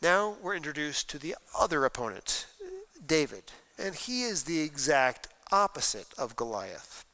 Now 0.00 0.36
we're 0.42 0.56
introduced 0.56 1.08
to 1.10 1.18
the 1.18 1.36
other 1.58 1.84
opponent, 1.84 2.46
David, 3.04 3.52
and 3.78 3.94
he 3.94 4.22
is 4.22 4.44
the 4.44 4.60
exact 4.60 5.28
opposite 5.52 6.08
of 6.18 6.36
Goliath. 6.36 7.04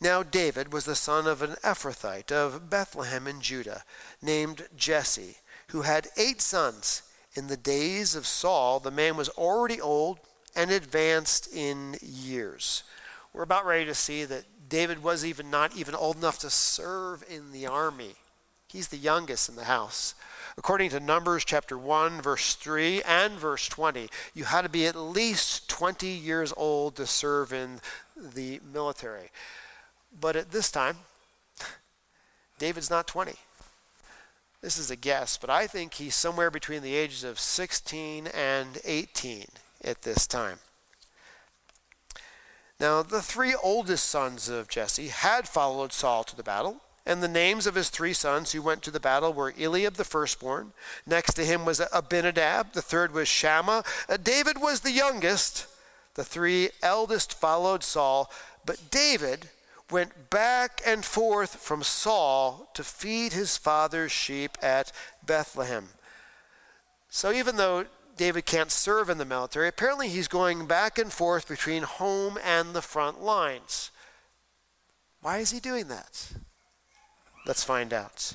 Now 0.00 0.22
David 0.22 0.72
was 0.72 0.84
the 0.84 0.94
son 0.94 1.26
of 1.26 1.42
an 1.42 1.56
Ephrathite 1.64 2.30
of 2.30 2.70
Bethlehem 2.70 3.26
in 3.26 3.40
Judah, 3.40 3.82
named 4.22 4.68
Jesse, 4.76 5.38
who 5.68 5.82
had 5.82 6.08
eight 6.16 6.40
sons 6.40 7.02
in 7.38 7.46
the 7.46 7.56
days 7.56 8.16
of 8.16 8.26
Saul, 8.26 8.80
the 8.80 8.90
man 8.90 9.16
was 9.16 9.28
already 9.30 9.80
old 9.80 10.18
and 10.56 10.72
advanced 10.72 11.48
in 11.54 11.96
years. 12.02 12.82
We're 13.32 13.44
about 13.44 13.64
ready 13.64 13.84
to 13.84 13.94
see 13.94 14.24
that 14.24 14.44
David 14.68 15.04
was 15.04 15.24
even 15.24 15.48
not 15.48 15.76
even 15.76 15.94
old 15.94 16.16
enough 16.16 16.40
to 16.40 16.50
serve 16.50 17.22
in 17.30 17.52
the 17.52 17.64
army. 17.64 18.16
He's 18.66 18.88
the 18.88 18.96
youngest 18.96 19.48
in 19.48 19.54
the 19.54 19.64
house. 19.64 20.16
According 20.56 20.90
to 20.90 21.00
Numbers 21.00 21.44
chapter 21.44 21.78
1, 21.78 22.20
verse 22.20 22.56
3 22.56 23.02
and 23.04 23.34
verse 23.34 23.68
20, 23.68 24.08
you 24.34 24.44
had 24.44 24.62
to 24.62 24.68
be 24.68 24.86
at 24.86 24.96
least 24.96 25.68
20 25.68 26.08
years 26.08 26.52
old 26.56 26.96
to 26.96 27.06
serve 27.06 27.52
in 27.52 27.78
the 28.16 28.60
military. 28.72 29.30
But 30.20 30.34
at 30.34 30.50
this 30.50 30.72
time, 30.72 30.96
David's 32.58 32.90
not 32.90 33.06
20 33.06 33.36
this 34.60 34.78
is 34.78 34.90
a 34.90 34.96
guess, 34.96 35.36
but 35.36 35.50
I 35.50 35.66
think 35.66 35.94
he's 35.94 36.14
somewhere 36.14 36.50
between 36.50 36.82
the 36.82 36.94
ages 36.94 37.24
of 37.24 37.38
16 37.38 38.26
and 38.28 38.78
18 38.84 39.46
at 39.84 40.02
this 40.02 40.26
time. 40.26 40.58
Now, 42.80 43.02
the 43.02 43.22
three 43.22 43.54
oldest 43.60 44.06
sons 44.06 44.48
of 44.48 44.68
Jesse 44.68 45.08
had 45.08 45.48
followed 45.48 45.92
Saul 45.92 46.24
to 46.24 46.36
the 46.36 46.42
battle, 46.42 46.80
and 47.04 47.22
the 47.22 47.28
names 47.28 47.66
of 47.66 47.74
his 47.74 47.88
three 47.88 48.12
sons 48.12 48.52
who 48.52 48.62
went 48.62 48.82
to 48.82 48.90
the 48.90 49.00
battle 49.00 49.32
were 49.32 49.54
Eliab 49.58 49.94
the 49.94 50.04
firstborn. 50.04 50.72
Next 51.06 51.34
to 51.34 51.44
him 51.44 51.64
was 51.64 51.80
Abinadab. 51.92 52.72
The 52.74 52.82
third 52.82 53.12
was 53.12 53.26
Shammah. 53.26 53.82
Uh, 54.08 54.16
David 54.16 54.60
was 54.60 54.80
the 54.80 54.92
youngest. 54.92 55.66
The 56.14 56.24
three 56.24 56.70
eldest 56.82 57.32
followed 57.32 57.82
Saul, 57.82 58.30
but 58.66 58.90
David 58.90 59.48
went 59.90 60.30
back 60.30 60.80
and 60.86 61.04
forth 61.04 61.56
from 61.56 61.82
Saul 61.82 62.70
to 62.74 62.84
feed 62.84 63.32
his 63.32 63.56
father's 63.56 64.12
sheep 64.12 64.58
at 64.62 64.92
Bethlehem. 65.24 65.88
So 67.08 67.32
even 67.32 67.56
though 67.56 67.86
David 68.16 68.46
can't 68.46 68.70
serve 68.70 69.08
in 69.08 69.18
the 69.18 69.24
military, 69.24 69.68
apparently 69.68 70.08
he's 70.08 70.28
going 70.28 70.66
back 70.66 70.98
and 70.98 71.12
forth 71.12 71.48
between 71.48 71.84
home 71.84 72.38
and 72.44 72.74
the 72.74 72.82
front 72.82 73.22
lines. 73.22 73.90
Why 75.22 75.38
is 75.38 75.50
he 75.50 75.60
doing 75.60 75.88
that? 75.88 76.32
Let's 77.46 77.64
find 77.64 77.92
out. 77.92 78.34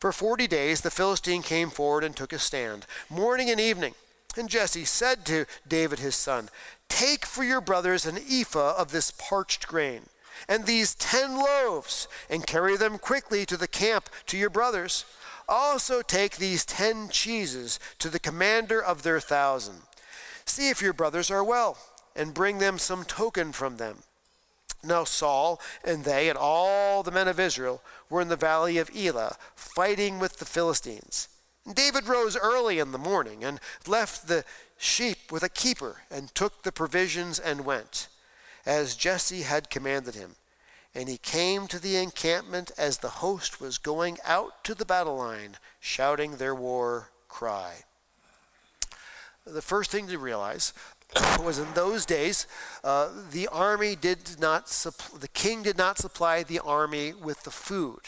For 0.00 0.12
forty 0.12 0.46
days 0.46 0.80
the 0.80 0.90
Philistine 0.90 1.42
came 1.42 1.70
forward 1.70 2.04
and 2.04 2.16
took 2.16 2.30
his 2.30 2.42
stand, 2.42 2.86
morning 3.10 3.50
and 3.50 3.60
evening. 3.60 3.94
And 4.36 4.48
Jesse 4.48 4.84
said 4.84 5.24
to 5.26 5.46
David 5.68 6.00
his 6.00 6.16
son, 6.16 6.48
Take 6.88 7.24
for 7.24 7.44
your 7.44 7.60
brothers 7.60 8.06
an 8.06 8.18
ephah 8.18 8.74
of 8.76 8.90
this 8.90 9.10
parched 9.10 9.68
grain, 9.68 10.06
and 10.48 10.64
these 10.64 10.94
ten 10.94 11.36
loaves, 11.36 12.08
and 12.28 12.46
carry 12.46 12.76
them 12.76 12.98
quickly 12.98 13.46
to 13.46 13.56
the 13.56 13.68
camp 13.68 14.08
to 14.26 14.36
your 14.36 14.50
brothers. 14.50 15.04
Also 15.48 16.02
take 16.02 16.36
these 16.36 16.64
ten 16.64 17.08
cheeses 17.08 17.78
to 17.98 18.08
the 18.08 18.18
commander 18.18 18.82
of 18.82 19.02
their 19.02 19.20
thousand. 19.20 19.82
See 20.46 20.70
if 20.70 20.80
your 20.80 20.92
brothers 20.92 21.30
are 21.30 21.44
well, 21.44 21.78
and 22.16 22.34
bring 22.34 22.58
them 22.58 22.78
some 22.78 23.04
token 23.04 23.52
from 23.52 23.76
them. 23.76 23.98
Now 24.82 25.04
Saul 25.04 25.60
and 25.84 26.04
they 26.04 26.28
and 26.28 26.38
all 26.38 27.02
the 27.02 27.10
men 27.10 27.28
of 27.28 27.40
Israel 27.40 27.82
were 28.10 28.20
in 28.20 28.28
the 28.28 28.36
valley 28.36 28.78
of 28.78 28.90
Elah, 28.94 29.36
fighting 29.56 30.18
with 30.18 30.38
the 30.38 30.44
Philistines. 30.44 31.28
And 31.64 31.74
David 31.74 32.06
rose 32.06 32.36
early 32.36 32.78
in 32.78 32.92
the 32.92 32.98
morning 32.98 33.42
and 33.42 33.58
left 33.86 34.28
the 34.28 34.44
sheep 34.76 35.32
with 35.32 35.42
a 35.42 35.48
keeper 35.48 36.02
and 36.10 36.34
took 36.34 36.62
the 36.62 36.72
provisions 36.72 37.38
and 37.38 37.64
went, 37.64 38.08
as 38.66 38.96
Jesse 38.96 39.42
had 39.42 39.70
commanded 39.70 40.14
him. 40.14 40.36
And 40.94 41.08
he 41.08 41.18
came 41.18 41.66
to 41.68 41.80
the 41.80 41.96
encampment 41.96 42.70
as 42.78 42.98
the 42.98 43.08
host 43.08 43.60
was 43.60 43.78
going 43.78 44.18
out 44.24 44.62
to 44.64 44.74
the 44.74 44.84
battle 44.84 45.16
line, 45.16 45.56
shouting 45.80 46.36
their 46.36 46.54
war 46.54 47.10
cry. 47.28 47.84
The 49.44 49.62
first 49.62 49.90
thing 49.90 50.06
to 50.06 50.18
realize 50.18 50.72
was 51.42 51.58
in 51.58 51.72
those 51.74 52.06
days, 52.06 52.46
uh, 52.82 53.10
the 53.30 53.48
army 53.48 53.96
did 53.96 54.40
not, 54.40 54.66
supp- 54.66 55.20
the 55.20 55.28
king 55.28 55.62
did 55.62 55.76
not 55.76 55.98
supply 55.98 56.42
the 56.42 56.60
army 56.60 57.12
with 57.12 57.42
the 57.42 57.50
food. 57.50 58.00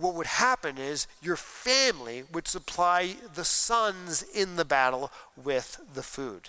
What 0.00 0.14
would 0.14 0.26
happen 0.26 0.78
is 0.78 1.06
your 1.20 1.36
family 1.36 2.24
would 2.32 2.48
supply 2.48 3.16
the 3.34 3.44
sons 3.44 4.22
in 4.22 4.56
the 4.56 4.64
battle 4.64 5.12
with 5.36 5.78
the 5.92 6.02
food. 6.02 6.48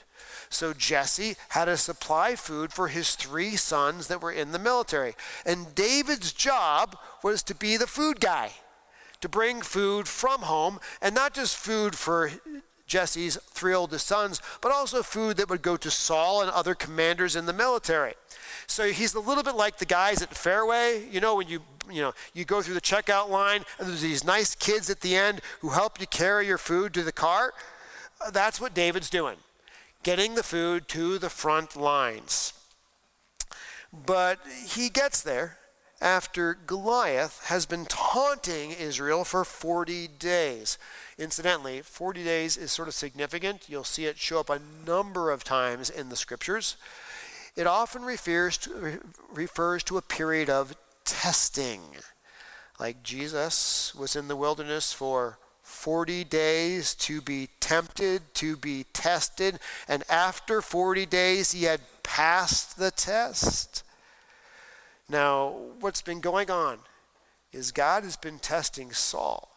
So 0.49 0.73
Jesse 0.73 1.35
had 1.49 1.65
to 1.65 1.75
supply 1.75 2.35
food 2.35 2.71
for 2.71 2.87
his 2.87 3.15
three 3.15 3.57
sons 3.57 4.07
that 4.07 4.21
were 4.21 4.31
in 4.31 4.53
the 4.53 4.59
military. 4.59 5.15
And 5.45 5.75
David's 5.75 6.31
job 6.31 6.97
was 7.23 7.43
to 7.43 7.53
be 7.53 7.75
the 7.75 7.87
food 7.87 8.21
guy, 8.21 8.51
to 9.19 9.27
bring 9.27 9.61
food 9.61 10.07
from 10.07 10.43
home, 10.43 10.79
and 11.01 11.13
not 11.13 11.33
just 11.33 11.57
food 11.57 11.93
for 11.93 12.31
Jesse's 12.87 13.37
three 13.49 13.73
oldest 13.73 14.07
sons, 14.07 14.41
but 14.61 14.71
also 14.71 15.03
food 15.03 15.35
that 15.37 15.49
would 15.49 15.61
go 15.61 15.75
to 15.75 15.91
Saul 15.91 16.41
and 16.41 16.51
other 16.51 16.75
commanders 16.75 17.35
in 17.35 17.47
the 17.47 17.53
military. 17.53 18.13
So 18.67 18.91
he's 18.91 19.13
a 19.13 19.19
little 19.19 19.43
bit 19.43 19.55
like 19.55 19.77
the 19.77 19.85
guys 19.85 20.21
at 20.21 20.35
Fairway. 20.35 21.05
You 21.11 21.19
know, 21.19 21.35
when 21.35 21.47
you 21.47 21.61
you 21.93 22.01
know 22.01 22.13
you 22.33 22.45
go 22.45 22.61
through 22.61 22.73
the 22.73 22.81
checkout 22.81 23.29
line 23.29 23.63
and 23.79 23.87
there's 23.87 24.01
these 24.01 24.23
nice 24.23 24.55
kids 24.55 24.89
at 24.89 25.01
the 25.01 25.15
end 25.15 25.41
who 25.59 25.69
help 25.69 25.99
you 25.99 26.07
carry 26.07 26.47
your 26.47 26.57
food 26.57 26.93
to 26.93 27.03
the 27.03 27.11
cart. 27.11 27.53
That's 28.31 28.61
what 28.61 28.73
David's 28.73 29.09
doing 29.09 29.37
getting 30.03 30.35
the 30.35 30.43
food 30.43 30.87
to 30.87 31.17
the 31.19 31.29
front 31.29 31.75
lines. 31.75 32.53
But 33.93 34.39
he 34.65 34.89
gets 34.89 35.21
there 35.21 35.57
after 36.01 36.55
Goliath 36.65 37.45
has 37.45 37.65
been 37.65 37.85
taunting 37.85 38.71
Israel 38.71 39.23
for 39.23 39.45
40 39.45 40.07
days. 40.07 40.77
Incidentally, 41.17 41.81
40 41.81 42.23
days 42.23 42.57
is 42.57 42.71
sort 42.71 42.87
of 42.87 42.95
significant. 42.95 43.69
You'll 43.69 43.83
see 43.83 44.05
it 44.05 44.17
show 44.17 44.39
up 44.39 44.49
a 44.49 44.61
number 44.87 45.29
of 45.29 45.43
times 45.43 45.89
in 45.89 46.09
the 46.09 46.15
scriptures. 46.15 46.77
It 47.55 47.67
often 47.67 48.03
refers 48.03 48.57
to, 48.59 48.99
refers 49.31 49.83
to 49.83 49.97
a 49.97 50.01
period 50.01 50.49
of 50.49 50.73
testing. 51.11 51.81
Like 52.79 53.03
Jesus 53.03 53.93
was 53.93 54.15
in 54.15 54.29
the 54.29 54.35
wilderness 54.37 54.93
for 54.93 55.37
40 55.61 56.23
days 56.23 56.95
to 56.95 57.21
be 57.21 57.49
tempted, 57.59 58.33
to 58.35 58.55
be 58.55 58.85
tested, 58.93 59.59
and 59.89 60.03
after 60.09 60.61
40 60.61 61.05
days 61.05 61.51
he 61.51 61.65
had 61.65 61.81
passed 62.01 62.77
the 62.77 62.91
test. 62.91 63.83
Now, 65.09 65.53
what's 65.81 66.01
been 66.01 66.21
going 66.21 66.49
on 66.49 66.79
is 67.51 67.73
God 67.73 68.03
has 68.03 68.15
been 68.15 68.39
testing 68.39 68.93
Saul. 68.93 69.49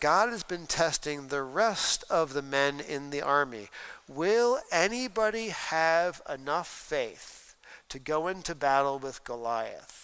God 0.00 0.30
has 0.30 0.42
been 0.42 0.66
testing 0.66 1.28
the 1.28 1.42
rest 1.42 2.02
of 2.10 2.32
the 2.32 2.42
men 2.42 2.80
in 2.80 3.10
the 3.10 3.22
army. 3.22 3.68
Will 4.08 4.58
anybody 4.72 5.50
have 5.50 6.22
enough 6.28 6.66
faith 6.66 7.54
to 7.90 7.98
go 7.98 8.26
into 8.26 8.54
battle 8.54 8.98
with 8.98 9.22
Goliath? 9.22 10.01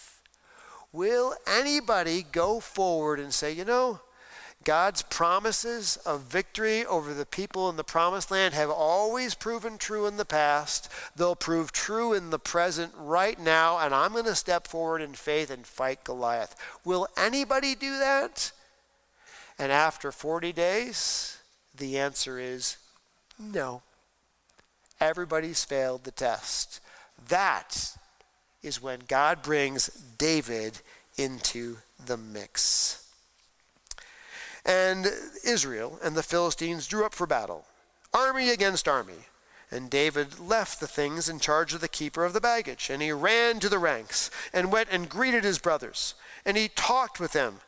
Will 0.91 1.35
anybody 1.45 2.25
go 2.31 2.59
forward 2.59 3.19
and 3.19 3.33
say, 3.33 3.51
you 3.51 3.65
know, 3.65 3.99
God's 4.65 5.03
promises 5.03 5.97
of 6.05 6.23
victory 6.23 6.85
over 6.85 7.13
the 7.13 7.25
people 7.25 7.69
in 7.69 7.77
the 7.77 7.83
promised 7.83 8.29
land 8.29 8.53
have 8.53 8.69
always 8.69 9.33
proven 9.33 9.77
true 9.77 10.05
in 10.05 10.17
the 10.17 10.25
past. 10.25 10.91
They'll 11.15 11.35
prove 11.35 11.71
true 11.71 12.13
in 12.13 12.29
the 12.29 12.39
present 12.39 12.91
right 12.97 13.39
now, 13.39 13.77
and 13.79 13.93
I'm 13.93 14.11
going 14.11 14.25
to 14.25 14.35
step 14.35 14.67
forward 14.67 15.01
in 15.01 15.13
faith 15.13 15.49
and 15.49 15.65
fight 15.65 16.03
Goliath. 16.03 16.55
Will 16.83 17.07
anybody 17.15 17.73
do 17.73 17.97
that? 17.99 18.51
And 19.57 19.71
after 19.71 20.11
40 20.11 20.51
days, 20.51 21.37
the 21.75 21.97
answer 21.97 22.37
is 22.37 22.77
no. 23.39 23.81
Everybody's 24.99 25.63
failed 25.63 26.03
the 26.03 26.11
test. 26.11 26.81
That 27.29 27.97
is 28.61 28.81
when 28.81 29.01
God 29.07 29.41
brings 29.41 29.87
David 30.17 30.79
into 31.17 31.77
the 32.05 32.17
mix. 32.17 33.07
And 34.65 35.07
Israel 35.45 35.99
and 36.03 36.15
the 36.15 36.23
Philistines 36.23 36.87
drew 36.87 37.05
up 37.05 37.13
for 37.13 37.25
battle, 37.25 37.65
army 38.13 38.49
against 38.49 38.87
army. 38.87 39.25
And 39.71 39.89
David 39.89 40.39
left 40.39 40.79
the 40.79 40.87
things 40.87 41.29
in 41.29 41.39
charge 41.39 41.75
of 41.75 41.81
the 41.81 41.87
keeper 41.87 42.25
of 42.25 42.33
the 42.33 42.41
baggage, 42.41 42.89
and 42.89 43.03
he 43.03 43.11
ran 43.11 43.59
to 43.59 43.69
the 43.69 43.77
ranks, 43.77 44.31
and 44.51 44.71
went 44.71 44.89
and 44.91 45.07
greeted 45.07 45.43
his 45.43 45.59
brothers, 45.59 46.15
and 46.43 46.57
he 46.57 46.69
talked 46.69 47.19
with 47.19 47.33
them. 47.33 47.59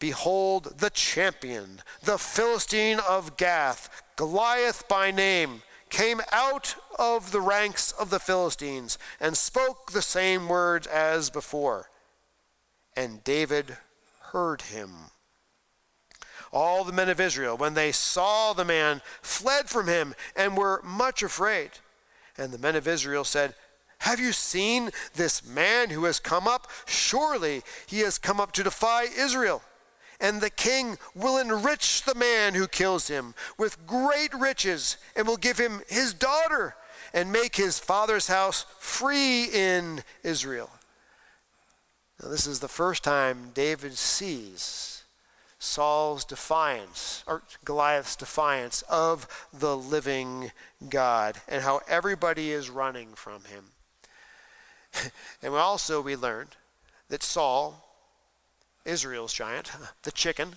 Behold, 0.00 0.78
the 0.78 0.90
champion, 0.90 1.82
the 2.02 2.18
Philistine 2.18 2.98
of 2.98 3.36
Gath, 3.36 4.02
Goliath 4.16 4.88
by 4.88 5.12
name, 5.12 5.62
came 5.90 6.20
out 6.32 6.76
of 6.98 7.32
the 7.32 7.40
ranks 7.40 7.92
of 7.92 8.10
the 8.10 8.18
Philistines, 8.18 8.98
and 9.20 9.36
spoke 9.36 9.90
the 9.90 10.02
same 10.02 10.48
words 10.48 10.86
as 10.86 11.30
before. 11.30 11.90
And 12.96 13.22
David 13.24 13.76
heard 14.32 14.62
him. 14.62 14.90
All 16.52 16.84
the 16.84 16.92
men 16.92 17.08
of 17.08 17.20
Israel, 17.20 17.56
when 17.56 17.74
they 17.74 17.92
saw 17.92 18.52
the 18.52 18.64
man, 18.64 19.02
fled 19.22 19.68
from 19.68 19.86
him 19.86 20.14
and 20.34 20.56
were 20.56 20.80
much 20.82 21.22
afraid. 21.22 21.70
And 22.36 22.52
the 22.52 22.58
men 22.58 22.74
of 22.74 22.88
Israel 22.88 23.24
said, 23.24 23.54
Have 23.98 24.18
you 24.18 24.32
seen 24.32 24.90
this 25.14 25.46
man 25.46 25.90
who 25.90 26.04
has 26.04 26.18
come 26.18 26.48
up? 26.48 26.68
Surely 26.86 27.62
he 27.86 28.00
has 28.00 28.18
come 28.18 28.40
up 28.40 28.52
to 28.52 28.64
defy 28.64 29.04
Israel. 29.04 29.62
And 30.20 30.40
the 30.40 30.50
king 30.50 30.98
will 31.14 31.38
enrich 31.38 32.02
the 32.02 32.14
man 32.14 32.54
who 32.54 32.66
kills 32.66 33.08
him 33.08 33.34
with 33.56 33.86
great 33.86 34.34
riches 34.34 34.98
and 35.16 35.26
will 35.26 35.36
give 35.36 35.58
him 35.58 35.82
his 35.88 36.12
daughter 36.12 36.74
and 37.14 37.32
make 37.32 37.56
his 37.56 37.78
father's 37.78 38.28
house 38.28 38.66
free 38.78 39.44
in 39.44 40.02
Israel. 40.22 40.70
Now, 42.22 42.28
this 42.28 42.46
is 42.46 42.60
the 42.60 42.68
first 42.68 43.02
time 43.02 43.50
David 43.54 43.96
sees 43.96 45.04
Saul's 45.58 46.24
defiance, 46.24 47.22
or 47.26 47.42
Goliath's 47.64 48.16
defiance 48.16 48.82
of 48.88 49.28
the 49.52 49.76
living 49.76 50.52
God, 50.88 51.40
and 51.48 51.62
how 51.62 51.82
everybody 51.86 52.50
is 52.50 52.70
running 52.70 53.14
from 53.14 53.44
him. 53.44 53.66
and 55.42 55.54
also 55.54 56.00
we 56.00 56.16
learned 56.16 56.56
that 57.08 57.22
Saul, 57.22 57.89
Israel's 58.90 59.32
giant, 59.32 59.70
the 60.02 60.12
chicken, 60.12 60.56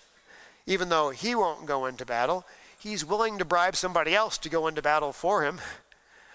even 0.65 0.89
though 0.89 1.12
he 1.12 1.36
won't 1.36 1.65
go 1.65 1.86
into 1.86 2.06
battle, 2.06 2.46
he's 2.80 3.06
willing 3.06 3.38
to 3.38 3.46
bribe 3.46 3.76
somebody 3.76 4.15
else 4.15 4.38
to 4.39 4.50
go 4.50 4.67
into 4.67 4.82
battle 4.82 5.13
for 5.13 5.43
him. 5.43 5.62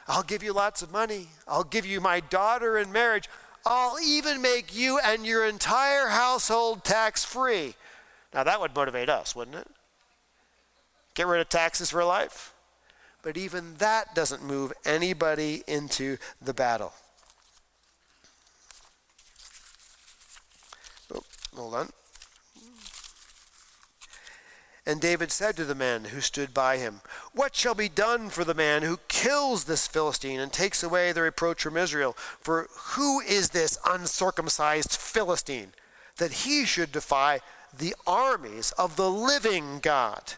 I'll 0.07 0.23
give 0.23 0.43
you 0.43 0.53
lots 0.53 0.81
of 0.81 0.93
money. 0.93 1.29
I'll 1.47 1.65
give 1.65 1.85
you 1.85 2.01
my 2.01 2.21
daughter 2.21 2.79
in 2.79 2.93
marriage. 2.93 3.29
I'll 3.67 3.99
even 4.01 4.41
make 4.41 4.75
you 4.75 4.99
and 5.05 5.27
your 5.27 5.47
entire 5.47 6.09
household 6.09 6.85
tax 6.85 7.25
free. 7.25 7.75
Now 8.33 8.45
that 8.45 8.61
would 8.61 8.75
motivate 8.75 9.09
us, 9.09 9.35
wouldn't 9.35 9.57
it? 9.57 9.69
Get 11.15 11.27
rid 11.27 11.41
of 11.41 11.49
taxes 11.49 11.91
for 11.91 12.05
life. 12.05 12.55
But 13.23 13.37
even 13.37 13.75
that 13.79 14.15
doesn't 14.15 14.43
move 14.45 14.73
anybody 14.85 15.65
into 15.67 16.17
the 16.41 16.55
battle. 16.55 16.93
Hold 21.55 21.75
on. 21.75 21.89
And 24.87 25.03
David 25.03 25.31
said 25.31 25.55
to 25.57 25.67
the 25.67 25.75
men 25.75 26.07
who 26.07 26.23
stood 26.23 26.55
by 26.55 26.79
him, 26.79 27.03
What 27.33 27.55
shall 27.55 27.75
be 27.75 27.91
done 27.91 28.31
for 28.31 28.43
the 28.43 28.55
man 28.55 28.83
who 28.83 29.01
kills 29.09 29.65
this 29.65 29.87
Philistine 29.87 30.41
and 30.41 30.51
takes 30.51 30.83
away 30.83 31.13
the 31.13 31.21
reproach 31.21 31.63
from 31.63 31.77
Israel? 31.77 32.15
For 32.41 32.69
who 32.95 33.21
is 33.21 33.51
this 33.51 33.77
uncircumcised 33.87 34.93
Philistine 34.93 35.73
that 36.17 36.33
he 36.33 36.65
should 36.65 36.93
defy 36.93 37.41
the 37.77 37.95
armies 38.07 38.73
of 38.73 38.97
the 38.97 39.11
living 39.11 39.79
God. 39.81 40.35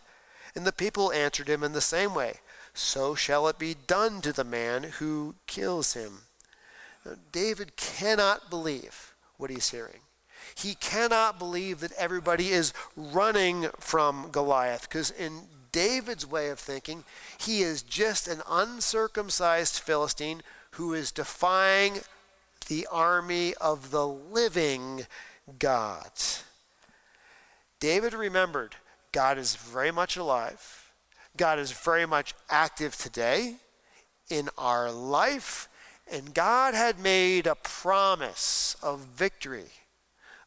And 0.55 0.64
the 0.64 0.73
people 0.73 1.12
answered 1.12 1.49
him 1.49 1.62
in 1.62 1.73
the 1.73 1.81
same 1.81 2.14
way 2.14 2.40
So 2.75 3.14
shall 3.14 3.49
it 3.49 3.59
be 3.59 3.75
done 3.87 4.20
to 4.23 4.33
the 4.33 4.44
man 4.44 4.85
who 4.99 5.35
kills 5.46 5.94
him. 5.94 6.23
Now, 7.05 7.14
David 7.33 7.77
cannot 7.77 8.51
believe 8.51 9.14
what 9.37 9.51
he's 9.51 9.70
hearing. 9.70 10.01
He 10.62 10.75
cannot 10.75 11.38
believe 11.38 11.81
that 11.81 11.92
everybody 11.92 12.51
is 12.51 12.75
running 12.94 13.68
from 13.79 14.29
Goliath 14.31 14.83
because, 14.83 15.11
in 15.11 15.42
David's 15.73 16.27
way 16.27 16.51
of 16.51 16.59
thinking, 16.59 17.05
he 17.38 17.62
is 17.62 17.83
just 17.83 18.29
an 18.29 18.42
uncircumcised 18.49 19.79
Philistine 19.79 20.42
who 20.73 20.92
is 20.92 21.12
defying 21.12 22.01
the 22.68 22.87
army 22.90 23.55
of 23.55 23.90
the 23.90 24.07
living 24.07 25.07
God. 25.59 26.11
David 27.81 28.12
remembered 28.12 28.77
God 29.12 29.38
is 29.38 29.57
very 29.57 29.90
much 29.90 30.16
alive. 30.16 30.92
God 31.37 31.59
is 31.59 31.73
very 31.73 32.07
much 32.07 32.35
active 32.51 32.96
today 32.96 33.55
in 34.29 34.51
our 34.59 34.90
life. 34.90 35.68
And 36.12 36.35
God 36.35 36.75
had 36.75 36.99
made 36.99 37.46
a 37.46 37.55
promise 37.55 38.77
of 38.83 39.01
victory 39.01 39.70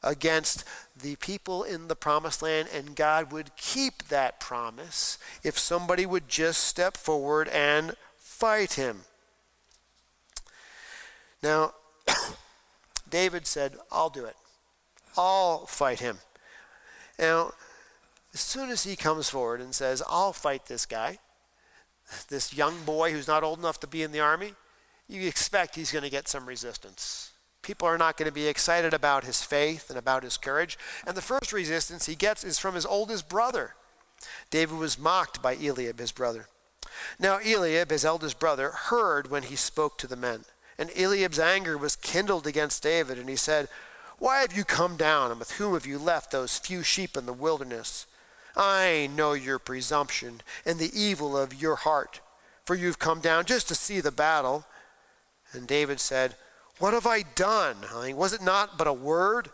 against 0.04 0.64
the 1.00 1.16
people 1.18 1.64
in 1.64 1.88
the 1.88 1.96
promised 1.96 2.42
land, 2.42 2.68
and 2.74 2.96
God 2.96 3.32
would 3.32 3.56
keep 3.56 4.04
that 4.10 4.40
promise 4.40 5.18
if 5.44 5.58
somebody 5.58 6.06
would 6.06 6.28
just 6.28 6.64
step 6.64 6.98
forward 6.98 7.48
and 7.50 7.96
fight 8.18 8.74
him. 8.74 9.02
Now, 11.42 11.74
David 13.10 13.48
said, 13.48 13.76
I'll 13.92 14.10
do 14.10 14.26
it. 14.26 14.36
I'll 15.18 15.66
fight 15.66 16.00
him. 16.00 16.18
Now, 17.20 17.52
as 18.34 18.40
soon 18.40 18.70
as 18.70 18.84
he 18.84 18.96
comes 18.96 19.30
forward 19.30 19.62
and 19.62 19.76
says, 19.76 20.02
I'll 20.08 20.34
fight 20.34 20.66
this 20.66 20.86
guy, 20.86 21.20
this 22.30 22.54
young 22.54 22.84
boy 22.84 23.12
who's 23.12 23.28
not 23.28 23.44
old 23.44 23.60
enough 23.60 23.80
to 23.82 23.88
be 23.88 24.02
in 24.02 24.12
the 24.12 24.20
army, 24.20 24.54
you 25.08 25.28
expect 25.28 25.76
he's 25.76 25.92
going 25.92 26.04
to 26.04 26.10
get 26.10 26.28
some 26.28 26.46
resistance. 26.48 27.33
People 27.64 27.88
are 27.88 27.98
not 27.98 28.18
going 28.18 28.28
to 28.28 28.34
be 28.34 28.48
excited 28.48 28.94
about 28.94 29.24
his 29.24 29.42
faith 29.42 29.90
and 29.90 29.98
about 29.98 30.24
his 30.24 30.38
courage. 30.38 30.78
And 31.08 31.16
the 31.18 31.22
first 31.22 31.52
resistance 31.52 32.06
he 32.06 32.16
gets 32.16 32.44
is 32.44 32.60
from 32.60 32.76
his 32.76 32.86
oldest 32.86 33.30
brother. 33.30 33.74
David 34.52 34.78
was 34.78 35.00
mocked 35.00 35.42
by 35.42 35.56
Eliab, 35.56 36.00
his 36.00 36.12
brother. 36.12 36.48
Now, 37.20 37.40
Eliab, 37.40 37.90
his 37.90 38.06
eldest 38.06 38.38
brother, 38.38 38.70
heard 38.70 39.32
when 39.32 39.44
he 39.44 39.56
spoke 39.56 39.98
to 39.98 40.08
the 40.08 40.16
men. 40.16 40.46
And 40.78 40.90
Eliab's 40.96 41.40
anger 41.40 41.78
was 41.78 41.96
kindled 41.96 42.46
against 42.46 42.84
David, 42.84 43.18
and 43.18 43.30
he 43.30 43.36
said, 43.36 43.70
Why 44.20 44.42
have 44.42 44.56
you 44.56 44.64
come 44.64 44.98
down, 44.98 45.32
and 45.32 45.40
with 45.40 45.52
whom 45.52 45.74
have 45.74 45.86
you 45.86 45.98
left 45.98 46.32
those 46.32 46.58
few 46.58 46.84
sheep 46.84 47.16
in 47.16 47.26
the 47.26 47.34
wilderness? 47.34 48.06
I 48.56 49.10
know 49.16 49.34
your 49.34 49.60
presumption 49.60 50.42
and 50.66 50.80
the 50.80 50.92
evil 50.94 51.38
of 51.38 51.60
your 51.60 51.76
heart, 51.76 52.20
for 52.66 52.76
you've 52.76 53.00
come 53.00 53.20
down 53.20 53.46
just 53.46 53.68
to 53.70 53.76
see 53.76 54.00
the 54.00 54.12
battle. 54.12 54.66
And 55.54 55.68
David 55.68 56.00
said, 56.00 56.36
What 56.80 56.94
have 56.94 57.08
I 57.08 57.22
done? 57.22 57.78
I 57.94 58.08
mean, 58.08 58.18
was 58.18 58.34
it 58.34 58.42
not 58.42 58.78
but 58.78 58.88
a 58.88 58.94
word? 58.94 59.50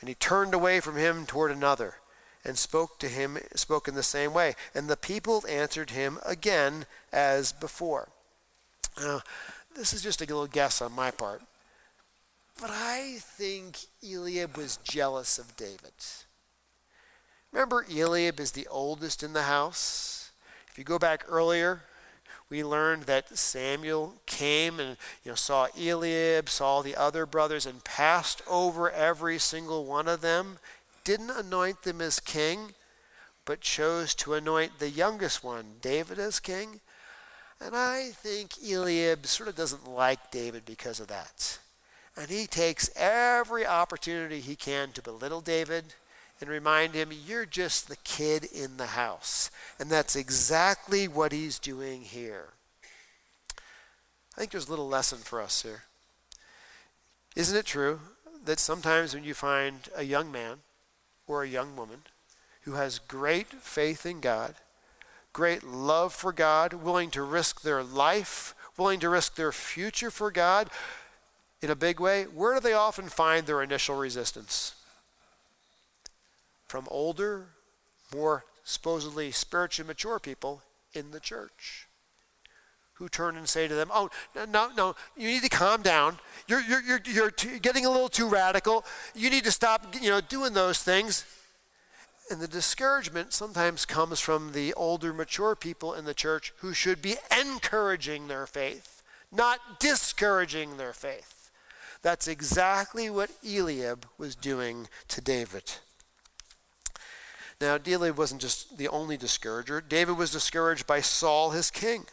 And 0.00 0.08
he 0.08 0.14
turned 0.14 0.54
away 0.54 0.80
from 0.80 0.96
him 0.96 1.26
toward 1.26 1.50
another 1.50 1.96
and 2.46 2.56
spoke 2.56 2.98
to 3.00 3.08
him 3.08 3.38
spoke 3.56 3.88
in 3.88 3.94
the 3.94 4.02
same 4.02 4.32
way 4.32 4.54
and 4.74 4.88
the 4.88 4.96
people 4.96 5.44
answered 5.48 5.90
him 5.90 6.18
again 6.24 6.86
as 7.12 7.52
before 7.52 8.08
now 9.00 9.20
this 9.74 9.92
is 9.92 10.00
just 10.00 10.22
a 10.22 10.24
little 10.24 10.46
guess 10.46 10.80
on 10.80 10.92
my 10.92 11.10
part 11.10 11.42
but 12.60 12.70
i 12.70 13.16
think 13.18 13.78
eliab 14.02 14.56
was 14.56 14.78
jealous 14.84 15.38
of 15.38 15.56
david 15.56 15.92
remember 17.50 17.84
eliab 17.90 18.38
is 18.38 18.52
the 18.52 18.68
oldest 18.68 19.24
in 19.24 19.32
the 19.32 19.42
house 19.42 20.30
if 20.70 20.78
you 20.78 20.84
go 20.84 20.98
back 20.98 21.24
earlier 21.28 21.82
we 22.48 22.62
learned 22.62 23.04
that 23.04 23.36
Samuel 23.36 24.14
came 24.24 24.78
and 24.78 24.96
you 25.24 25.32
know, 25.32 25.34
saw 25.34 25.66
Eliab, 25.76 26.48
saw 26.48 26.80
the 26.80 26.94
other 26.96 27.26
brothers, 27.26 27.66
and 27.66 27.82
passed 27.82 28.42
over 28.48 28.90
every 28.90 29.38
single 29.38 29.84
one 29.84 30.06
of 30.06 30.20
them, 30.20 30.58
didn't 31.02 31.30
anoint 31.30 31.82
them 31.82 32.00
as 32.00 32.20
king, 32.20 32.74
but 33.44 33.60
chose 33.60 34.14
to 34.14 34.34
anoint 34.34 34.78
the 34.78 34.90
youngest 34.90 35.42
one, 35.42 35.76
David, 35.80 36.18
as 36.18 36.38
king. 36.38 36.80
And 37.60 37.74
I 37.74 38.10
think 38.12 38.52
Eliab 38.62 39.26
sort 39.26 39.48
of 39.48 39.56
doesn't 39.56 39.88
like 39.88 40.30
David 40.30 40.64
because 40.64 41.00
of 41.00 41.08
that. 41.08 41.58
And 42.16 42.28
he 42.28 42.46
takes 42.46 42.90
every 42.96 43.66
opportunity 43.66 44.40
he 44.40 44.56
can 44.56 44.92
to 44.92 45.02
belittle 45.02 45.40
David 45.40 45.94
and 46.40 46.50
remind 46.50 46.94
him, 46.94 47.10
you're 47.12 47.46
just 47.46 47.88
the 47.88 47.96
kid 47.96 48.44
in 48.44 48.76
the 48.76 48.88
house. 48.88 49.50
And 49.78 49.90
that's 49.90 50.16
exactly 50.16 51.08
what 51.08 51.32
he's 51.32 51.58
doing 51.58 52.02
here. 52.02 52.48
I 54.36 54.40
think 54.40 54.50
there's 54.50 54.66
a 54.66 54.70
little 54.70 54.88
lesson 54.88 55.18
for 55.18 55.40
us 55.40 55.62
here. 55.62 55.84
Isn't 57.34 57.56
it 57.56 57.64
true 57.64 58.00
that 58.44 58.58
sometimes 58.58 59.14
when 59.14 59.24
you 59.24 59.34
find 59.34 59.88
a 59.96 60.02
young 60.02 60.30
man 60.30 60.58
or 61.26 61.42
a 61.42 61.48
young 61.48 61.74
woman 61.74 62.00
who 62.62 62.72
has 62.72 62.98
great 62.98 63.48
faith 63.48 64.04
in 64.04 64.20
God, 64.20 64.54
great 65.32 65.64
love 65.64 66.12
for 66.12 66.32
God, 66.32 66.72
willing 66.72 67.10
to 67.10 67.22
risk 67.22 67.62
their 67.62 67.82
life, 67.82 68.54
willing 68.76 69.00
to 69.00 69.08
risk 69.08 69.36
their 69.36 69.52
future 69.52 70.10
for 70.10 70.30
God 70.30 70.68
in 71.62 71.70
a 71.70 71.76
big 71.76 71.98
way, 71.98 72.24
where 72.24 72.54
do 72.54 72.60
they 72.60 72.74
often 72.74 73.08
find 73.08 73.46
their 73.46 73.62
initial 73.62 73.96
resistance? 73.96 74.75
From 76.66 76.86
older, 76.90 77.48
more 78.14 78.44
supposedly 78.64 79.30
spiritually 79.30 79.86
mature 79.86 80.18
people 80.18 80.62
in 80.92 81.10
the 81.10 81.20
church 81.20 81.86
who 82.94 83.08
turn 83.08 83.36
and 83.36 83.48
say 83.48 83.68
to 83.68 83.74
them, 83.74 83.90
Oh, 83.92 84.10
no, 84.48 84.70
no, 84.74 84.96
you 85.16 85.28
need 85.28 85.42
to 85.42 85.48
calm 85.48 85.82
down. 85.82 86.18
You're, 86.48 86.62
you're, 86.62 86.82
you're, 86.82 87.00
you're 87.04 87.30
t- 87.30 87.58
getting 87.58 87.84
a 87.84 87.90
little 87.90 88.08
too 88.08 88.26
radical. 88.26 88.84
You 89.14 89.28
need 89.28 89.44
to 89.44 89.52
stop 89.52 89.94
you 90.00 90.08
know, 90.08 90.20
doing 90.20 90.54
those 90.54 90.82
things. 90.82 91.26
And 92.30 92.40
the 92.40 92.48
discouragement 92.48 93.32
sometimes 93.32 93.84
comes 93.84 94.18
from 94.18 94.52
the 94.52 94.72
older, 94.74 95.12
mature 95.12 95.54
people 95.54 95.94
in 95.94 96.06
the 96.06 96.14
church 96.14 96.52
who 96.58 96.72
should 96.72 97.00
be 97.00 97.16
encouraging 97.38 98.26
their 98.26 98.46
faith, 98.46 99.02
not 99.30 99.78
discouraging 99.78 100.76
their 100.76 100.92
faith. 100.92 101.50
That's 102.02 102.26
exactly 102.26 103.10
what 103.10 103.30
Eliab 103.46 104.06
was 104.18 104.34
doing 104.34 104.88
to 105.08 105.20
David. 105.20 105.74
Now, 107.60 107.78
David 107.78 108.18
wasn't 108.18 108.42
just 108.42 108.76
the 108.76 108.88
only 108.88 109.16
discourager. 109.16 109.80
David 109.80 110.18
was 110.18 110.30
discouraged 110.30 110.86
by 110.86 111.00
Saul, 111.00 111.50
his 111.50 111.70
king. 111.70 112.04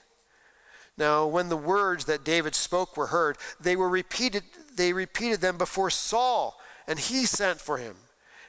Now, 0.98 1.26
when 1.26 1.50
the 1.50 1.58
words 1.58 2.06
that 2.06 2.24
David 2.24 2.56
spoke 2.56 2.96
were 2.96 3.08
heard, 3.08 3.38
they 3.60 3.76
were 3.76 3.90
repeated, 3.90 4.44
they 4.76 4.94
repeated 4.94 5.42
them 5.42 5.58
before 5.58 5.90
Saul, 5.90 6.60
and 6.88 7.00
he 7.00 7.26
sent 7.26 7.60
for 7.60 7.78
him. 7.78 7.96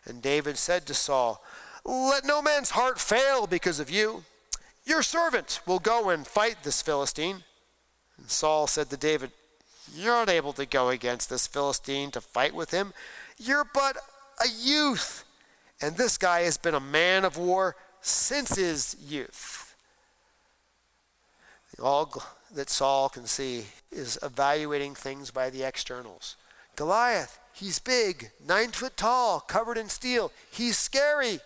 And 0.04 0.22
David 0.22 0.58
said 0.58 0.86
to 0.86 0.94
Saul, 0.94 1.42
Let 1.84 2.24
no 2.24 2.42
man's 2.42 2.70
heart 2.70 3.00
fail 3.00 3.46
because 3.46 3.80
of 3.80 3.90
you. 3.90 4.24
Your 4.84 5.02
servant 5.02 5.60
will 5.66 5.78
go 5.78 6.10
and 6.10 6.26
fight 6.26 6.56
this 6.62 6.82
Philistine. 6.82 7.42
And 8.18 8.30
Saul 8.30 8.66
said 8.66 8.90
to 8.90 8.96
David, 8.96 9.30
You're 9.94 10.12
not 10.12 10.28
able 10.28 10.52
to 10.52 10.66
go 10.66 10.90
against 10.90 11.30
this 11.30 11.46
Philistine 11.46 12.10
to 12.10 12.20
fight 12.20 12.54
with 12.54 12.70
him. 12.70 12.92
You're 13.38 13.66
but 13.72 13.96
a 14.38 14.48
youth 14.48 15.23
and 15.84 15.98
this 15.98 16.16
guy 16.16 16.40
has 16.40 16.56
been 16.56 16.74
a 16.74 16.80
man 16.80 17.26
of 17.26 17.36
war 17.36 17.76
since 18.00 18.56
his 18.56 18.96
youth. 19.06 19.76
All 21.82 22.22
that 22.54 22.70
Saul 22.70 23.10
can 23.10 23.26
see 23.26 23.64
is 23.92 24.18
evaluating 24.22 24.94
things 24.94 25.30
by 25.30 25.50
the 25.50 25.62
externals. 25.62 26.36
Goliath, 26.74 27.38
he's 27.52 27.78
big, 27.80 28.30
nine 28.46 28.70
foot 28.70 28.96
tall, 28.96 29.40
covered 29.40 29.76
in 29.76 29.90
steel. 29.90 30.32
He's 30.50 30.78
scary. 30.78 31.40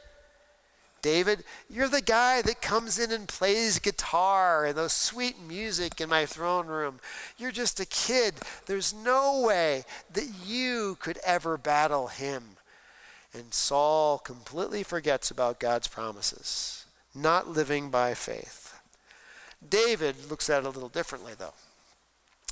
David, 1.03 1.43
you're 1.69 1.89
the 1.89 2.01
guy 2.01 2.41
that 2.43 2.63
comes 2.63 2.97
in 2.97 3.11
and 3.11 3.27
plays 3.27 3.81
guitar 3.81 4.67
and 4.67 4.77
those 4.77 4.93
sweet 4.93 5.41
music 5.41 6.01
in 6.01 6.09
my 6.09 6.27
throne 6.27 6.67
room. 6.67 7.01
You're 7.39 7.51
just 7.51 7.81
a 7.81 7.87
kid. 7.87 8.35
There's 8.67 8.95
no 8.95 9.41
way 9.41 9.85
that 10.13 10.29
you 10.47 10.97
could 11.01 11.19
ever 11.25 11.57
battle 11.57 12.07
him. 12.07 12.58
And 13.35 13.53
Saul 13.53 14.19
completely 14.19 14.83
forgets 14.83 15.31
about 15.31 15.61
God's 15.61 15.89
promises, 15.89 16.87
not 17.15 17.49
living 17.49 17.91
by 17.91 18.15
faith. 18.15 18.81
David 19.67 20.31
looks 20.31 20.49
at 20.49 20.65
it 20.65 20.67
a 20.67 20.71
little 20.71 20.89
differently, 20.89 21.33
though. 21.39 21.55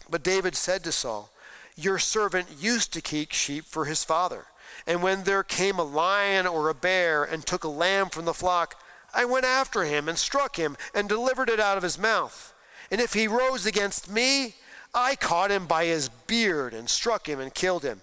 But 0.08 0.22
David 0.22 0.54
said 0.54 0.84
to 0.84 0.92
Saul, 0.92 1.30
Your 1.76 1.98
servant 1.98 2.48
used 2.58 2.92
to 2.92 3.00
keep 3.00 3.32
sheep 3.32 3.64
for 3.64 3.86
his 3.86 4.04
father. 4.04 4.46
And 4.86 5.02
when 5.02 5.24
there 5.24 5.42
came 5.42 5.78
a 5.78 5.84
lion 5.84 6.46
or 6.46 6.68
a 6.68 6.74
bear 6.74 7.24
and 7.24 7.44
took 7.44 7.64
a 7.64 7.68
lamb 7.68 8.08
from 8.10 8.24
the 8.24 8.34
flock, 8.34 8.80
I 9.14 9.24
went 9.24 9.46
after 9.46 9.84
him 9.84 10.08
and 10.08 10.18
struck 10.18 10.56
him 10.56 10.76
and 10.94 11.08
delivered 11.08 11.48
it 11.48 11.60
out 11.60 11.76
of 11.76 11.82
his 11.82 11.98
mouth. 11.98 12.52
And 12.90 13.00
if 13.00 13.14
he 13.14 13.26
rose 13.26 13.66
against 13.66 14.10
me, 14.10 14.54
I 14.94 15.16
caught 15.16 15.50
him 15.50 15.66
by 15.66 15.86
his 15.86 16.08
beard 16.08 16.74
and 16.74 16.88
struck 16.88 17.28
him 17.28 17.40
and 17.40 17.52
killed 17.52 17.82
him. 17.82 18.02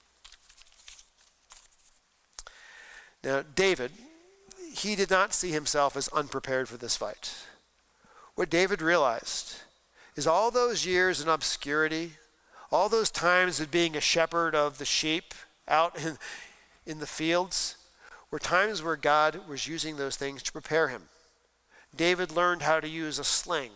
Now, 3.23 3.43
David, 3.55 3.91
he 4.73 4.95
did 4.95 5.09
not 5.09 5.33
see 5.33 5.51
himself 5.51 5.95
as 5.95 6.07
unprepared 6.09 6.67
for 6.67 6.77
this 6.77 6.97
fight. 6.97 7.33
What 8.35 8.49
David 8.49 8.81
realized 8.81 9.57
is 10.15 10.25
all 10.25 10.49
those 10.49 10.85
years 10.85 11.21
in 11.21 11.27
obscurity, 11.27 12.13
all 12.71 12.89
those 12.89 13.11
times 13.11 13.59
of 13.59 13.69
being 13.69 13.95
a 13.95 14.01
shepherd 14.01 14.55
of 14.55 14.77
the 14.77 14.85
sheep 14.85 15.33
out 15.67 15.97
in, 15.97 16.17
in 16.85 16.99
the 16.99 17.07
fields, 17.07 17.75
were 18.31 18.39
times 18.39 18.81
where 18.81 18.95
God 18.95 19.47
was 19.47 19.67
using 19.67 19.97
those 19.97 20.15
things 20.15 20.41
to 20.43 20.51
prepare 20.51 20.87
him. 20.87 21.03
David 21.95 22.31
learned 22.31 22.61
how 22.61 22.79
to 22.79 22.87
use 22.87 23.19
a 23.19 23.23
sling. 23.23 23.71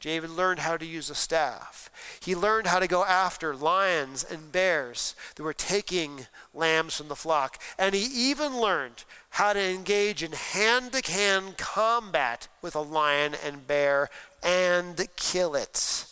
David 0.00 0.30
learned 0.30 0.60
how 0.60 0.78
to 0.78 0.86
use 0.86 1.10
a 1.10 1.14
staff. 1.14 1.90
He 2.20 2.34
learned 2.34 2.66
how 2.66 2.78
to 2.78 2.86
go 2.86 3.04
after 3.04 3.54
lions 3.54 4.24
and 4.24 4.50
bears 4.50 5.14
that 5.36 5.42
were 5.42 5.52
taking 5.52 6.26
lambs 6.54 6.96
from 6.96 7.08
the 7.08 7.16
flock. 7.16 7.60
And 7.78 7.94
he 7.94 8.30
even 8.30 8.58
learned 8.58 9.04
how 9.30 9.52
to 9.52 9.60
engage 9.60 10.22
in 10.22 10.32
hand 10.32 10.92
to 10.92 11.12
hand 11.12 11.58
combat 11.58 12.48
with 12.62 12.74
a 12.74 12.80
lion 12.80 13.36
and 13.44 13.66
bear 13.66 14.08
and 14.42 15.06
kill 15.16 15.54
it. 15.54 16.06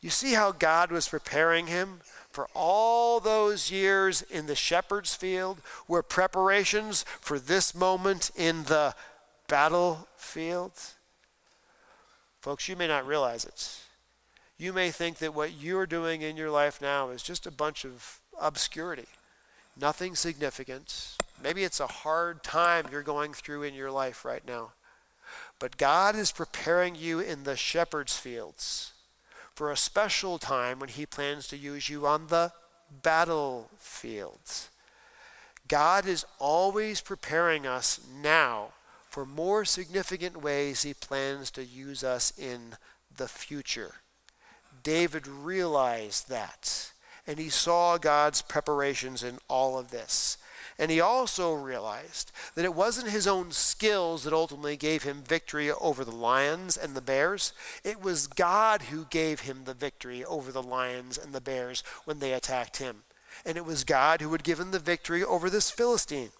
You 0.00 0.08
see 0.08 0.32
how 0.32 0.50
God 0.50 0.90
was 0.90 1.08
preparing 1.08 1.66
him 1.66 2.00
for 2.30 2.48
all 2.54 3.20
those 3.20 3.70
years 3.70 4.22
in 4.22 4.46
the 4.46 4.56
shepherd's 4.56 5.14
field 5.14 5.60
were 5.86 6.02
preparations 6.02 7.04
for 7.20 7.38
this 7.38 7.74
moment 7.74 8.30
in 8.34 8.64
the 8.64 8.94
battlefield? 9.46 10.72
Folks, 12.42 12.68
you 12.68 12.74
may 12.74 12.88
not 12.88 13.06
realize 13.06 13.44
it. 13.44 13.78
You 14.58 14.72
may 14.72 14.90
think 14.90 15.18
that 15.18 15.32
what 15.32 15.52
you're 15.52 15.86
doing 15.86 16.22
in 16.22 16.36
your 16.36 16.50
life 16.50 16.82
now 16.82 17.10
is 17.10 17.22
just 17.22 17.46
a 17.46 17.52
bunch 17.52 17.84
of 17.84 18.18
obscurity, 18.40 19.06
nothing 19.80 20.16
significant. 20.16 21.16
Maybe 21.40 21.62
it's 21.62 21.78
a 21.78 21.86
hard 21.86 22.42
time 22.42 22.86
you're 22.90 23.04
going 23.04 23.32
through 23.32 23.62
in 23.62 23.74
your 23.74 23.92
life 23.92 24.24
right 24.24 24.44
now. 24.44 24.72
But 25.60 25.76
God 25.76 26.16
is 26.16 26.32
preparing 26.32 26.96
you 26.96 27.20
in 27.20 27.44
the 27.44 27.54
shepherd's 27.54 28.16
fields 28.16 28.92
for 29.54 29.70
a 29.70 29.76
special 29.76 30.38
time 30.38 30.80
when 30.80 30.88
He 30.88 31.06
plans 31.06 31.46
to 31.48 31.56
use 31.56 31.88
you 31.88 32.08
on 32.08 32.26
the 32.26 32.50
battlefields. 33.04 34.68
God 35.68 36.06
is 36.06 36.26
always 36.40 37.00
preparing 37.00 37.68
us 37.68 38.00
now 38.20 38.70
for 39.12 39.26
more 39.26 39.62
significant 39.66 40.42
ways 40.42 40.82
he 40.82 40.94
plans 40.94 41.50
to 41.50 41.62
use 41.62 42.02
us 42.02 42.32
in 42.38 42.76
the 43.14 43.28
future. 43.28 43.96
David 44.82 45.26
realized 45.26 46.30
that, 46.30 46.92
and 47.26 47.38
he 47.38 47.50
saw 47.50 47.98
God's 47.98 48.40
preparations 48.40 49.22
in 49.22 49.36
all 49.48 49.78
of 49.78 49.90
this. 49.90 50.38
And 50.78 50.90
he 50.90 50.98
also 50.98 51.52
realized 51.52 52.32
that 52.54 52.64
it 52.64 52.74
wasn't 52.74 53.10
his 53.10 53.26
own 53.26 53.50
skills 53.50 54.24
that 54.24 54.32
ultimately 54.32 54.78
gave 54.78 55.02
him 55.02 55.22
victory 55.22 55.70
over 55.70 56.06
the 56.06 56.10
lions 56.10 56.78
and 56.78 56.94
the 56.94 57.02
bears. 57.02 57.52
It 57.84 58.00
was 58.00 58.26
God 58.26 58.84
who 58.84 59.04
gave 59.04 59.40
him 59.40 59.64
the 59.64 59.74
victory 59.74 60.24
over 60.24 60.50
the 60.50 60.62
lions 60.62 61.18
and 61.18 61.34
the 61.34 61.40
bears 61.42 61.84
when 62.06 62.18
they 62.18 62.32
attacked 62.32 62.78
him. 62.78 63.02
And 63.44 63.58
it 63.58 63.66
was 63.66 63.84
God 63.84 64.22
who 64.22 64.30
would 64.30 64.42
give 64.42 64.58
him 64.58 64.70
the 64.70 64.78
victory 64.78 65.22
over 65.22 65.50
this 65.50 65.70
Philistine. 65.70 66.30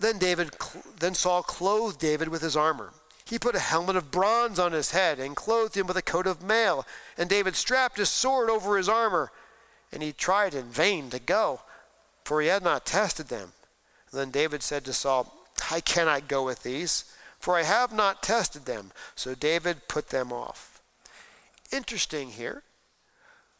Then 0.00 0.18
David, 0.18 0.50
then 0.98 1.14
Saul 1.14 1.42
clothed 1.42 2.00
David 2.00 2.28
with 2.28 2.40
his 2.40 2.56
armor. 2.56 2.92
He 3.26 3.38
put 3.38 3.54
a 3.54 3.60
helmet 3.60 3.96
of 3.96 4.10
bronze 4.10 4.58
on 4.58 4.72
his 4.72 4.90
head 4.90 5.20
and 5.20 5.36
clothed 5.36 5.76
him 5.76 5.86
with 5.86 5.96
a 5.96 6.02
coat 6.02 6.26
of 6.26 6.42
mail. 6.42 6.86
And 7.18 7.28
David 7.28 7.54
strapped 7.54 7.98
his 7.98 8.08
sword 8.08 8.48
over 8.48 8.76
his 8.76 8.88
armor. 8.88 9.30
And 9.92 10.02
he 10.02 10.12
tried 10.12 10.54
in 10.54 10.64
vain 10.64 11.10
to 11.10 11.18
go, 11.18 11.60
for 12.24 12.40
he 12.40 12.48
had 12.48 12.64
not 12.64 12.86
tested 12.86 13.28
them. 13.28 13.52
then 14.12 14.30
David 14.30 14.62
said 14.62 14.84
to 14.86 14.92
Saul, 14.92 15.46
I 15.70 15.80
cannot 15.80 16.28
go 16.28 16.44
with 16.44 16.62
these, 16.62 17.04
for 17.38 17.56
I 17.56 17.62
have 17.62 17.92
not 17.92 18.22
tested 18.22 18.64
them. 18.64 18.92
So 19.14 19.34
David 19.34 19.86
put 19.86 20.08
them 20.08 20.32
off. 20.32 20.80
Interesting 21.70 22.30
here. 22.30 22.62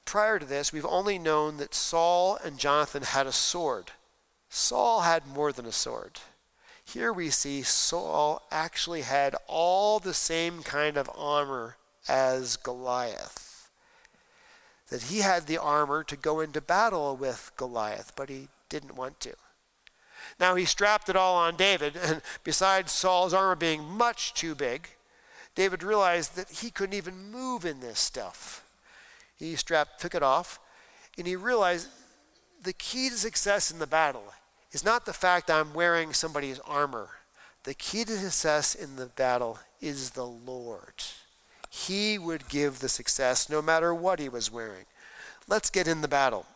Prior 0.04 0.38
to 0.38 0.46
this, 0.46 0.72
we've 0.72 0.86
only 0.86 1.18
known 1.18 1.58
that 1.58 1.74
Saul 1.74 2.38
and 2.42 2.58
Jonathan 2.58 3.02
had 3.02 3.26
a 3.26 3.32
sword. 3.32 3.92
Saul 4.48 5.02
had 5.02 5.26
more 5.26 5.52
than 5.52 5.66
a 5.66 5.72
sword. 5.72 6.18
Here 6.92 7.12
we 7.12 7.30
see 7.30 7.62
Saul 7.62 8.42
actually 8.50 9.02
had 9.02 9.36
all 9.46 10.00
the 10.00 10.14
same 10.14 10.64
kind 10.64 10.96
of 10.96 11.08
armor 11.16 11.76
as 12.08 12.56
Goliath. 12.56 13.70
That 14.88 15.04
he 15.04 15.18
had 15.18 15.46
the 15.46 15.58
armor 15.58 16.02
to 16.02 16.16
go 16.16 16.40
into 16.40 16.60
battle 16.60 17.16
with 17.16 17.52
Goliath, 17.56 18.12
but 18.16 18.28
he 18.28 18.48
didn't 18.68 18.96
want 18.96 19.20
to. 19.20 19.34
Now 20.40 20.56
he 20.56 20.64
strapped 20.64 21.08
it 21.08 21.14
all 21.14 21.36
on 21.36 21.54
David, 21.54 21.96
and 21.96 22.22
besides 22.42 22.90
Saul's 22.90 23.34
armor 23.34 23.54
being 23.54 23.84
much 23.84 24.34
too 24.34 24.56
big, 24.56 24.88
David 25.54 25.84
realized 25.84 26.34
that 26.34 26.50
he 26.50 26.72
couldn't 26.72 26.96
even 26.96 27.30
move 27.30 27.64
in 27.64 27.78
this 27.78 28.00
stuff. 28.00 28.64
He 29.36 29.54
strapped, 29.54 30.00
took 30.00 30.16
it 30.16 30.24
off, 30.24 30.58
and 31.16 31.24
he 31.24 31.36
realized 31.36 31.86
the 32.60 32.72
key 32.72 33.10
to 33.10 33.16
success 33.16 33.70
in 33.70 33.78
the 33.78 33.86
battle 33.86 34.24
is 34.72 34.84
not 34.84 35.06
the 35.06 35.12
fact 35.12 35.50
I'm 35.50 35.74
wearing 35.74 36.12
somebody's 36.12 36.60
armor. 36.60 37.08
The 37.64 37.74
key 37.74 38.04
to 38.04 38.16
success 38.16 38.74
in 38.74 38.96
the 38.96 39.06
battle 39.06 39.58
is 39.80 40.10
the 40.10 40.26
Lord. 40.26 40.94
He 41.68 42.18
would 42.18 42.48
give 42.48 42.80
the 42.80 42.88
success 42.88 43.48
no 43.48 43.62
matter 43.62 43.94
what 43.94 44.18
he 44.18 44.28
was 44.28 44.50
wearing. 44.50 44.86
Let's 45.46 45.70
get 45.70 45.88
in 45.88 46.00
the 46.00 46.08
battle. 46.08 46.46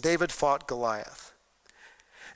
David 0.00 0.32
fought 0.32 0.66
Goliath. 0.66 1.32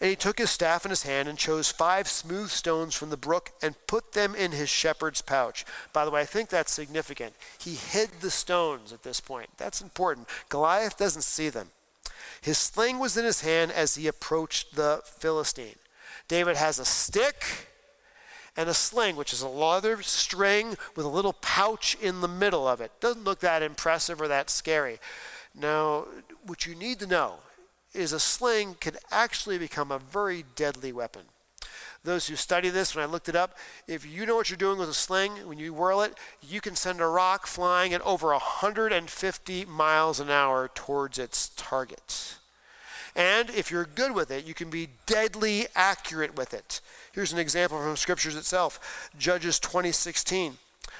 And 0.00 0.08
he 0.08 0.16
took 0.16 0.38
his 0.38 0.50
staff 0.50 0.86
in 0.86 0.90
his 0.90 1.02
hand 1.02 1.28
and 1.28 1.36
chose 1.36 1.70
five 1.70 2.08
smooth 2.08 2.48
stones 2.48 2.94
from 2.94 3.10
the 3.10 3.18
brook 3.18 3.50
and 3.62 3.74
put 3.86 4.12
them 4.12 4.34
in 4.34 4.52
his 4.52 4.70
shepherd's 4.70 5.20
pouch. 5.20 5.66
By 5.92 6.06
the 6.06 6.10
way, 6.10 6.22
I 6.22 6.24
think 6.24 6.48
that's 6.48 6.72
significant. 6.72 7.34
He 7.58 7.74
hid 7.74 8.08
the 8.20 8.30
stones 8.30 8.94
at 8.94 9.02
this 9.02 9.20
point. 9.20 9.50
That's 9.58 9.82
important. 9.82 10.26
Goliath 10.48 10.96
doesn't 10.96 11.22
see 11.22 11.50
them. 11.50 11.68
His 12.40 12.58
sling 12.58 12.98
was 12.98 13.16
in 13.16 13.24
his 13.24 13.40
hand 13.42 13.72
as 13.72 13.94
he 13.94 14.06
approached 14.06 14.76
the 14.76 15.02
Philistine. 15.04 15.76
David 16.28 16.56
has 16.56 16.78
a 16.78 16.84
stick 16.84 17.68
and 18.56 18.68
a 18.68 18.74
sling, 18.74 19.16
which 19.16 19.32
is 19.32 19.42
a 19.42 19.48
leather 19.48 20.02
string 20.02 20.76
with 20.96 21.06
a 21.06 21.08
little 21.08 21.34
pouch 21.34 21.96
in 22.00 22.20
the 22.20 22.28
middle 22.28 22.66
of 22.66 22.80
it. 22.80 22.92
Doesn't 23.00 23.24
look 23.24 23.40
that 23.40 23.62
impressive 23.62 24.20
or 24.20 24.28
that 24.28 24.50
scary. 24.50 24.98
Now, 25.54 26.06
what 26.44 26.66
you 26.66 26.74
need 26.74 26.98
to 27.00 27.06
know 27.06 27.36
is 27.94 28.12
a 28.12 28.20
sling 28.20 28.76
can 28.80 28.96
actually 29.10 29.58
become 29.58 29.90
a 29.90 29.98
very 29.98 30.44
deadly 30.54 30.92
weapon. 30.92 31.22
Those 32.02 32.28
who 32.28 32.36
study 32.36 32.70
this, 32.70 32.94
when 32.94 33.02
I 33.02 33.06
looked 33.06 33.28
it 33.28 33.36
up, 33.36 33.58
if 33.86 34.06
you 34.06 34.24
know 34.24 34.36
what 34.36 34.48
you're 34.48 34.56
doing 34.56 34.78
with 34.78 34.88
a 34.88 34.94
sling, 34.94 35.32
when 35.46 35.58
you 35.58 35.74
whirl 35.74 36.00
it, 36.00 36.14
you 36.40 36.60
can 36.62 36.74
send 36.74 37.00
a 37.00 37.06
rock 37.06 37.46
flying 37.46 37.92
at 37.92 38.00
over 38.02 38.28
150 38.28 39.64
miles 39.66 40.18
an 40.18 40.30
hour 40.30 40.70
towards 40.74 41.18
its 41.18 41.50
target. 41.56 42.36
And 43.14 43.50
if 43.50 43.70
you're 43.70 43.84
good 43.84 44.14
with 44.14 44.30
it, 44.30 44.46
you 44.46 44.54
can 44.54 44.70
be 44.70 44.88
deadly 45.04 45.66
accurate 45.74 46.36
with 46.36 46.54
it. 46.54 46.80
Here's 47.12 47.32
an 47.32 47.38
example 47.38 47.78
from 47.78 47.96
scriptures 47.96 48.36
itself 48.36 49.10
Judges 49.18 49.58
2016. 49.58 50.56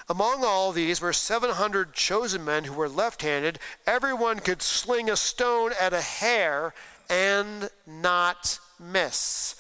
Among 0.09 0.45
all 0.45 0.73
these 0.73 1.01
were 1.01 1.13
700 1.13 1.95
chosen 1.95 2.45
men 2.45 2.65
who 2.65 2.75
were 2.75 2.89
left 2.89 3.23
handed. 3.23 3.59
Everyone 3.87 4.41
could 4.41 4.61
sling 4.61 5.09
a 5.09 5.17
stone 5.17 5.71
at 5.81 5.93
a 5.93 6.01
hair 6.01 6.75
and 7.09 7.71
not 7.87 8.59
miss. 8.79 9.55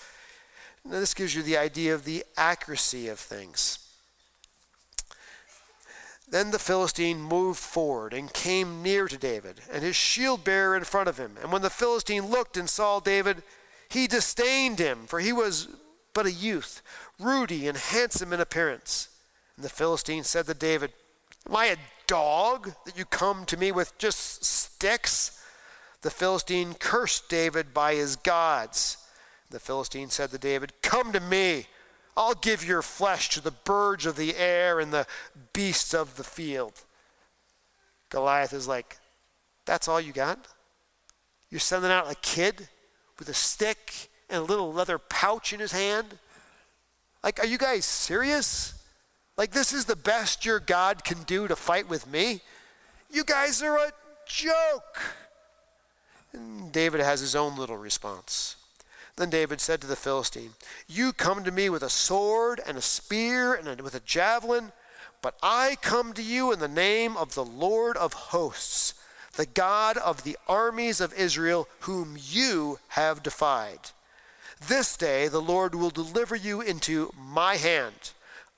Now, 0.84 0.98
this 0.98 1.14
gives 1.14 1.34
you 1.34 1.42
the 1.42 1.56
idea 1.56 1.94
of 1.94 2.04
the 2.04 2.24
accuracy 2.36 3.08
of 3.08 3.18
things. 3.18 3.78
Then 6.28 6.52
the 6.52 6.58
Philistine 6.58 7.20
moved 7.20 7.58
forward 7.58 8.12
and 8.14 8.32
came 8.32 8.82
near 8.82 9.08
to 9.08 9.18
David, 9.18 9.60
and 9.72 9.82
his 9.82 9.96
shield 9.96 10.44
bearer 10.44 10.76
in 10.76 10.84
front 10.84 11.08
of 11.08 11.18
him. 11.18 11.36
And 11.42 11.52
when 11.52 11.62
the 11.62 11.70
Philistine 11.70 12.26
looked 12.26 12.56
and 12.56 12.70
saw 12.70 13.00
David, 13.00 13.42
he 13.88 14.06
disdained 14.06 14.78
him, 14.78 15.06
for 15.06 15.20
he 15.20 15.32
was 15.32 15.68
but 16.14 16.26
a 16.26 16.32
youth, 16.32 16.82
ruddy 17.18 17.68
and 17.68 17.76
handsome 17.76 18.32
in 18.32 18.40
appearance. 18.40 19.08
And 19.56 19.64
the 19.64 19.68
Philistine 19.68 20.24
said 20.24 20.46
to 20.46 20.54
David, 20.54 20.92
Am 21.48 21.56
I 21.56 21.66
a 21.66 21.76
dog 22.06 22.74
that 22.84 22.96
you 22.96 23.04
come 23.04 23.44
to 23.46 23.56
me 23.56 23.72
with 23.72 23.96
just 23.98 24.44
sticks? 24.44 25.40
the 26.02 26.10
Philistine 26.10 26.74
cursed 26.74 27.28
David 27.28 27.74
by 27.74 27.94
his 27.94 28.16
gods. 28.16 28.96
The 29.50 29.60
Philistine 29.60 30.10
said 30.10 30.30
to 30.30 30.38
David, 30.38 30.72
Come 30.82 31.12
to 31.12 31.20
me. 31.20 31.66
I'll 32.16 32.34
give 32.34 32.64
your 32.64 32.82
flesh 32.82 33.28
to 33.30 33.40
the 33.40 33.50
birds 33.50 34.06
of 34.06 34.16
the 34.16 34.36
air 34.36 34.80
and 34.80 34.92
the 34.92 35.06
beasts 35.52 35.94
of 35.94 36.16
the 36.16 36.24
field. 36.24 36.84
Goliath 38.08 38.52
is 38.52 38.68
like, 38.68 38.98
That's 39.66 39.88
all 39.88 40.00
you 40.00 40.12
got? 40.12 40.46
You're 41.50 41.60
sending 41.60 41.90
out 41.90 42.10
a 42.10 42.16
kid 42.16 42.68
with 43.18 43.28
a 43.28 43.34
stick 43.34 44.08
and 44.28 44.38
a 44.38 44.44
little 44.44 44.72
leather 44.72 44.98
pouch 44.98 45.52
in 45.52 45.60
his 45.60 45.72
hand? 45.72 46.18
Like, 47.22 47.40
are 47.40 47.46
you 47.46 47.58
guys 47.58 47.84
serious? 47.84 48.74
Like, 49.36 49.50
this 49.50 49.72
is 49.72 49.84
the 49.84 49.96
best 49.96 50.44
your 50.44 50.60
God 50.60 51.04
can 51.04 51.22
do 51.24 51.48
to 51.48 51.56
fight 51.56 51.88
with 51.88 52.06
me? 52.06 52.40
You 53.10 53.24
guys 53.24 53.62
are 53.62 53.76
a 53.76 53.92
joke. 54.26 55.00
And 56.32 56.70
David 56.72 57.00
has 57.00 57.20
his 57.20 57.34
own 57.34 57.56
little 57.56 57.76
response. 57.76 58.56
Then 59.16 59.30
David 59.30 59.60
said 59.60 59.80
to 59.80 59.86
the 59.86 59.96
Philistine, 59.96 60.54
You 60.88 61.12
come 61.12 61.44
to 61.44 61.50
me 61.50 61.68
with 61.68 61.82
a 61.82 61.90
sword 61.90 62.60
and 62.66 62.78
a 62.78 62.82
spear 62.82 63.54
and 63.54 63.80
with 63.80 63.94
a 63.94 64.00
javelin, 64.00 64.72
but 65.22 65.36
I 65.42 65.76
come 65.82 66.12
to 66.14 66.22
you 66.22 66.52
in 66.52 66.58
the 66.58 66.68
name 66.68 67.16
of 67.16 67.34
the 67.34 67.44
Lord 67.44 67.96
of 67.96 68.12
hosts, 68.12 68.94
the 69.36 69.46
God 69.46 69.96
of 69.98 70.24
the 70.24 70.38
armies 70.48 71.00
of 71.00 71.12
Israel, 71.14 71.68
whom 71.80 72.16
you 72.18 72.78
have 72.88 73.22
defied. 73.22 73.90
This 74.66 74.96
day 74.96 75.28
the 75.28 75.40
Lord 75.40 75.74
will 75.74 75.90
deliver 75.90 76.36
you 76.36 76.60
into 76.60 77.12
my 77.18 77.56
hand. 77.56 78.12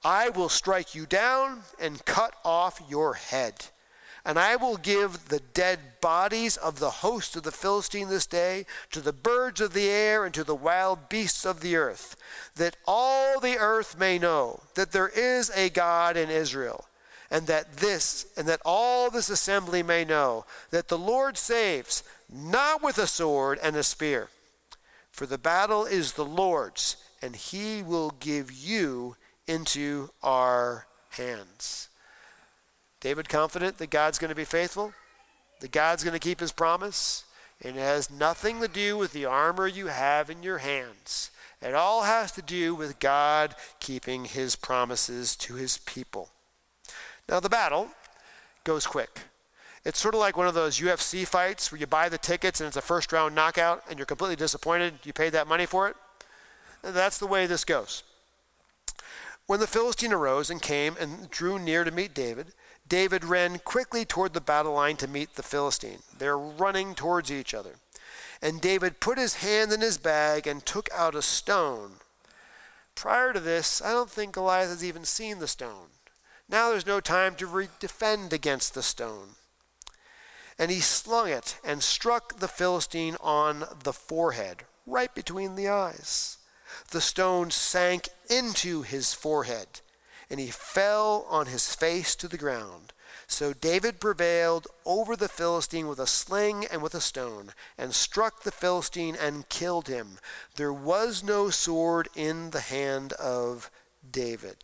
I 0.05 0.31
will 0.31 0.49
strike 0.49 0.95
you 0.95 1.07
down 1.07 1.63
and 1.81 2.05
cut 2.05 2.35
off 2.45 2.81
your 2.89 3.15
head. 3.15 3.67
And 4.25 4.39
I 4.39 4.55
will 4.55 4.77
give 4.77 5.29
the 5.29 5.41
dead 5.41 5.81
bodies 6.01 6.57
of 6.57 6.79
the 6.79 6.91
host 6.91 7.35
of 7.35 7.43
the 7.43 7.51
Philistine 7.51 8.09
this 8.09 8.27
day 8.27 8.67
to 8.93 9.01
the 9.01 9.13
birds 9.13 9.61
of 9.61 9.73
the 9.73 9.89
air 9.89 10.25
and 10.25 10.33
to 10.35 10.45
the 10.45 10.55
wild 10.55 11.09
beasts 11.09 11.45
of 11.45 11.61
the 11.61 11.75
earth, 11.75 12.15
that 12.55 12.77
all 12.87 13.41
the 13.41 13.59
earth 13.59 13.99
may 13.99 14.19
know 14.19 14.61
that 14.75 14.93
there 14.93 15.09
is 15.09 15.51
a 15.51 15.71
God 15.71 16.17
in 16.17 16.31
Israel, 16.31 16.87
and 17.33 17.49
that 17.49 17.79
this 17.79 18.27
and 18.37 18.47
that 18.47 18.61
all 18.65 19.11
this 19.11 19.29
assembly 19.29 19.83
may 19.83 20.05
know 20.05 20.45
that 20.71 20.87
the 20.87 20.99
Lord 20.99 21.37
saves 21.37 22.05
not 22.33 22.83
with 22.83 22.99
a 22.99 23.09
sword 23.09 23.59
and 23.61 23.75
a 23.75 23.83
spear, 23.83 24.29
for 25.11 25.27
the 25.27 25.39
battle 25.39 25.85
is 25.85 26.13
the 26.13 26.25
Lord's, 26.25 26.97
and 27.21 27.35
he 27.35 27.83
will 27.83 28.11
give 28.21 28.53
you 28.53 29.17
into 29.49 30.11
our 30.23 30.87
hands. 31.11 31.89
David 33.03 33.29
confident 33.29 33.79
that 33.79 33.91
God's 33.91 34.21
going 34.21 34.29
to 34.29 34.35
be 34.35 34.45
faithful, 34.45 34.95
that 35.61 35.73
God's 35.73 36.05
going 36.05 36.15
to 36.15 36.21
keep 36.21 36.39
his 36.39 36.53
promise, 36.53 37.25
and 37.61 37.77
it 37.77 37.81
has 37.81 38.09
nothing 38.09 38.61
to 38.61 38.69
do 38.69 38.97
with 38.97 39.13
the 39.13 39.25
armor 39.25 39.67
you 39.67 39.89
have 39.89 40.31
in 40.31 40.45
your 40.45 40.59
hands. 40.59 41.33
It 41.61 41.75
all 41.75 42.03
has 42.03 42.31
to 42.33 42.43
do 42.43 42.77
with 42.77 43.01
God 43.01 43.57
keeping 43.81 44.27
his 44.27 44.55
promises 44.55 45.35
to 45.37 45.55
his 45.55 45.79
people. 45.79 46.31
Now, 47.29 47.41
the 47.41 47.49
battle 47.49 47.89
goes 48.63 48.87
quick. 48.87 49.23
It's 49.85 49.99
sort 49.99 50.15
of 50.15 50.21
like 50.21 50.37
one 50.37 50.47
of 50.47 50.55
those 50.55 50.79
UFC 50.79 51.27
fights 51.27 51.73
where 51.73 51.81
you 51.81 51.89
buy 51.89 52.09
the 52.09 52.19
tickets 52.19 52.61
and 52.61 52.69
it's 52.69 52.77
a 52.77 52.81
first 52.81 53.13
round 53.13 53.35
knockout 53.35 53.83
and 53.91 53.99
you're 53.99 54.07
completely 54.07 54.37
disappointed 54.37 54.95
you 55.03 55.13
paid 55.13 55.33
that 55.33 55.49
money 55.49 55.67
for 55.67 55.89
it. 55.89 55.97
that's 56.83 57.19
the 57.19 57.27
way 57.27 57.47
this 57.47 57.65
goes. 57.65 58.05
When 59.47 59.59
the 59.59 59.67
Philistine 59.67 60.13
arose 60.13 60.51
and 60.51 60.63
came 60.63 60.95
and 61.01 61.29
drew 61.31 61.59
near 61.59 61.83
to 61.83 61.91
meet 61.91 62.15
David, 62.15 62.53
David 62.93 63.25
ran 63.25 63.59
quickly 63.59 64.05
toward 64.05 64.35
the 64.35 64.41
battle 64.43 64.75
line 64.75 64.99
to 64.99 65.09
meet 65.09 65.35
the 65.35 65.43
Philistine. 65.43 66.03
They're 66.19 66.37
running 66.37 66.95
towards 66.95 67.33
each 67.33 67.55
other. 67.55 67.77
And 68.43 68.61
David 68.61 69.01
put 69.01 69.17
his 69.17 69.37
hand 69.37 69.73
in 69.73 69.81
his 69.81 69.97
bag 69.97 70.47
and 70.47 70.67
took 70.67 70.91
out 70.93 71.15
a 71.15 71.23
stone. 71.23 71.93
Prior 72.95 73.33
to 73.33 73.41
this, 73.41 73.81
I 73.81 73.93
don't 73.93 74.11
think 74.11 74.35
Goliath 74.35 74.69
has 74.69 74.85
even 74.85 75.07
seen 75.07 75.39
the 75.39 75.49
stone. 75.49 75.87
Now 76.51 76.69
there's 76.69 76.85
no 76.85 77.01
time 77.01 77.35
to 77.37 77.47
re- 77.47 77.69
defend 77.81 78.35
against 78.35 78.75
the 78.75 78.83
stone. 78.83 79.37
And 80.59 80.71
he 80.71 80.81
slung 80.81 81.31
it 81.31 81.59
and 81.65 81.83
struck 81.83 82.41
the 82.41 82.47
Philistine 82.47 83.17
on 83.23 83.65
the 83.85 83.95
forehead, 83.95 84.65
right 84.87 85.15
between 85.15 85.55
the 85.55 85.67
eyes. 85.67 86.37
The 86.91 87.01
stone 87.01 87.53
sank 87.53 88.11
into 88.29 88.83
his 88.83 89.15
forehead 89.15 89.81
and 90.33 90.41
he 90.41 90.47
fell 90.47 91.27
on 91.29 91.45
his 91.45 91.75
face 91.75 92.17
to 92.17 92.27
the 92.27 92.39
ground. 92.39 92.95
So 93.27 93.53
David 93.53 94.01
prevailed 94.01 94.67
over 94.87 95.15
the 95.15 95.29
Philistine 95.29 95.89
with 95.89 95.99
a 95.99 96.07
sling 96.07 96.65
and 96.65 96.83
with 96.83 96.95
a 96.95 97.03
stone, 97.03 97.53
and 97.77 97.95
struck 97.95 98.43
the 98.43 98.51
Philistine 98.51 99.15
and 99.15 99.51
killed 99.51 99.89
him. 99.89 100.19
There 100.57 100.73
was 100.73 101.23
no 101.23 101.51
sword 101.51 102.09
in 102.17 102.51
the 102.51 102.61
hand 102.61 103.13
of 103.15 103.71
David. 104.11 104.57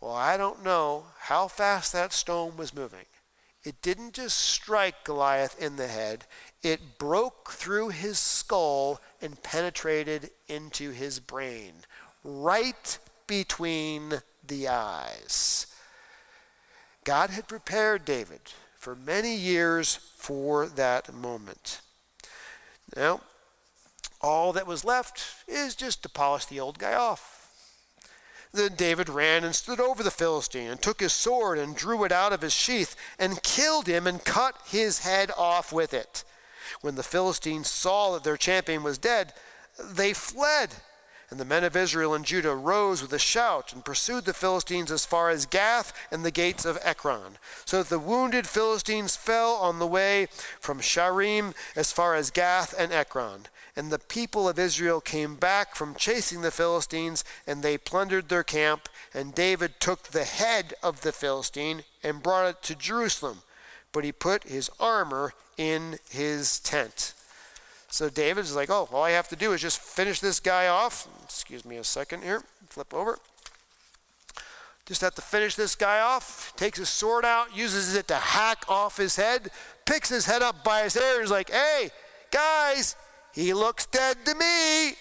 Well, 0.00 0.12
I 0.12 0.36
don't 0.36 0.64
know 0.64 1.04
how 1.20 1.46
fast 1.46 1.92
that 1.92 2.12
stone 2.12 2.56
was 2.56 2.74
moving. 2.74 3.06
It 3.62 3.80
didn't 3.82 4.14
just 4.14 4.36
strike 4.36 5.04
Goliath 5.04 5.62
in 5.62 5.76
the 5.76 5.86
head, 5.86 6.24
it 6.60 6.98
broke 6.98 7.52
through 7.52 7.90
his 7.90 8.18
skull 8.18 9.00
and 9.20 9.40
penetrated 9.44 10.30
into 10.48 10.90
his 10.90 11.20
brain, 11.20 11.74
right 12.24 12.98
between 13.32 14.20
the 14.46 14.68
eyes. 14.68 15.66
God 17.02 17.30
had 17.30 17.48
prepared 17.48 18.04
David 18.04 18.42
for 18.76 18.94
many 18.94 19.34
years 19.34 19.94
for 19.94 20.66
that 20.66 21.14
moment. 21.14 21.80
Now, 22.94 23.22
all 24.20 24.52
that 24.52 24.66
was 24.66 24.84
left 24.84 25.24
is 25.48 25.74
just 25.74 26.02
to 26.02 26.10
polish 26.10 26.44
the 26.44 26.60
old 26.60 26.78
guy 26.78 26.92
off. 26.92 27.48
Then 28.52 28.74
David 28.76 29.08
ran 29.08 29.44
and 29.44 29.54
stood 29.54 29.80
over 29.80 30.02
the 30.02 30.10
Philistine 30.10 30.68
and 30.68 30.82
took 30.82 31.00
his 31.00 31.14
sword 31.14 31.56
and 31.56 31.74
drew 31.74 32.04
it 32.04 32.12
out 32.12 32.34
of 32.34 32.42
his 32.42 32.52
sheath 32.52 32.94
and 33.18 33.42
killed 33.42 33.86
him 33.86 34.06
and 34.06 34.22
cut 34.22 34.58
his 34.66 34.98
head 34.98 35.30
off 35.38 35.72
with 35.72 35.94
it. 35.94 36.22
When 36.82 36.96
the 36.96 37.02
Philistines 37.02 37.70
saw 37.70 38.12
that 38.12 38.24
their 38.24 38.36
champion 38.36 38.82
was 38.82 38.98
dead, 38.98 39.32
they 39.82 40.12
fled 40.12 40.68
and 41.32 41.40
the 41.40 41.46
men 41.46 41.64
of 41.64 41.74
Israel 41.74 42.12
and 42.12 42.26
Judah 42.26 42.54
rose 42.54 43.00
with 43.00 43.14
a 43.14 43.18
shout 43.18 43.72
and 43.72 43.82
pursued 43.82 44.26
the 44.26 44.34
Philistines 44.34 44.92
as 44.92 45.06
far 45.06 45.30
as 45.30 45.46
Gath 45.46 45.94
and 46.10 46.26
the 46.26 46.30
gates 46.30 46.66
of 46.66 46.78
Ekron. 46.82 47.38
So 47.64 47.78
that 47.78 47.88
the 47.88 47.98
wounded 47.98 48.46
Philistines 48.46 49.16
fell 49.16 49.54
on 49.54 49.78
the 49.78 49.86
way 49.86 50.28
from 50.60 50.80
Shaaraim 50.80 51.54
as 51.74 51.90
far 51.90 52.14
as 52.16 52.30
Gath 52.30 52.74
and 52.78 52.92
Ekron. 52.92 53.46
And 53.74 53.90
the 53.90 53.98
people 53.98 54.46
of 54.46 54.58
Israel 54.58 55.00
came 55.00 55.36
back 55.36 55.74
from 55.74 55.94
chasing 55.94 56.42
the 56.42 56.50
Philistines, 56.50 57.24
and 57.46 57.62
they 57.62 57.78
plundered 57.78 58.28
their 58.28 58.44
camp. 58.44 58.90
And 59.14 59.34
David 59.34 59.80
took 59.80 60.02
the 60.08 60.24
head 60.24 60.74
of 60.82 61.00
the 61.00 61.12
Philistine 61.12 61.84
and 62.02 62.22
brought 62.22 62.50
it 62.50 62.62
to 62.64 62.74
Jerusalem. 62.74 63.38
But 63.90 64.04
he 64.04 64.12
put 64.12 64.44
his 64.44 64.68
armor 64.78 65.32
in 65.56 65.96
his 66.10 66.58
tent. 66.58 67.14
So 67.92 68.08
David's 68.08 68.56
like, 68.56 68.70
oh, 68.70 68.88
all 68.90 69.02
I 69.02 69.10
have 69.10 69.28
to 69.28 69.36
do 69.36 69.52
is 69.52 69.60
just 69.60 69.78
finish 69.78 70.18
this 70.18 70.40
guy 70.40 70.66
off. 70.66 71.06
Excuse 71.34 71.64
me 71.64 71.76
a 71.76 71.84
second 71.84 72.22
here. 72.22 72.42
Flip 72.68 72.92
over. 72.94 73.18
Just 74.84 75.00
have 75.00 75.14
to 75.14 75.22
finish 75.22 75.54
this 75.54 75.74
guy 75.74 76.00
off. 76.00 76.52
Takes 76.56 76.78
his 76.78 76.88
sword 76.88 77.24
out, 77.24 77.56
uses 77.56 77.94
it 77.94 78.08
to 78.08 78.16
hack 78.16 78.64
off 78.68 78.96
his 78.96 79.16
head, 79.16 79.50
picks 79.86 80.08
his 80.08 80.26
head 80.26 80.42
up 80.42 80.64
by 80.64 80.82
his 80.82 80.94
hair, 80.94 81.22
is 81.22 81.30
like, 81.30 81.50
hey, 81.50 81.90
guys, 82.30 82.96
he 83.32 83.54
looks 83.54 83.86
dead 83.86 84.18
to 84.26 84.34
me. 84.34 84.94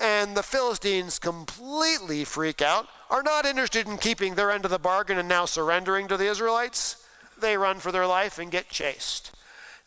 And 0.00 0.36
the 0.36 0.42
Philistines 0.42 1.18
completely 1.18 2.24
freak 2.24 2.62
out, 2.62 2.86
are 3.10 3.22
not 3.22 3.44
interested 3.44 3.88
in 3.88 3.98
keeping 3.98 4.34
their 4.34 4.50
end 4.50 4.64
of 4.64 4.70
the 4.70 4.78
bargain 4.78 5.18
and 5.18 5.28
now 5.28 5.44
surrendering 5.44 6.06
to 6.08 6.16
the 6.16 6.28
Israelites. 6.28 7.04
They 7.38 7.56
run 7.56 7.78
for 7.80 7.90
their 7.90 8.06
life 8.06 8.38
and 8.38 8.50
get 8.50 8.68
chased. 8.68 9.32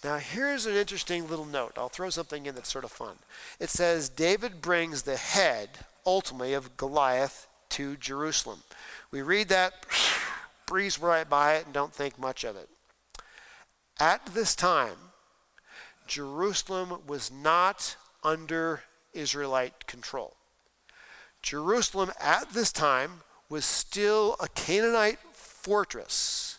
Now, 0.04 0.18
here's 0.18 0.66
an 0.66 0.76
interesting 0.76 1.30
little 1.30 1.45
note. 1.45 1.74
I'll 1.78 1.88
throw 1.88 2.10
something 2.10 2.45
in 2.45 2.56
that's 2.56 2.72
sort 2.72 2.84
of 2.84 2.91
fun. 2.91 3.16
It 3.60 3.70
says 3.70 4.10
David 4.10 4.62
brings 4.62 5.04
the 5.04 5.16
head, 5.16 5.70
ultimately, 6.06 6.54
of 6.54 6.76
Goliath 6.76 7.47
to 7.70 7.95
Jerusalem. 7.95 8.64
We 9.12 9.22
read 9.22 9.47
that, 9.47 9.86
breeze 10.66 10.99
right 10.99 11.30
by 11.30 11.56
it, 11.56 11.66
and 11.66 11.74
don't 11.74 11.93
think 11.93 12.20
much 12.20 12.43
of 12.43 12.58
it. 12.58 12.68
At 13.97 14.26
this 14.28 14.56
time, 14.56 14.97
Jerusalem 16.06 17.01
was 17.08 17.32
not 17.32 17.95
under 18.24 18.82
Israelite 19.14 19.88
control. 19.88 20.36
Jerusalem 21.41 22.12
at 22.20 22.49
this 22.49 22.74
time 22.74 23.22
was 23.47 23.64
still 23.64 24.36
a 24.41 24.49
Canaanite 24.49 25.20
fortress 25.34 26.53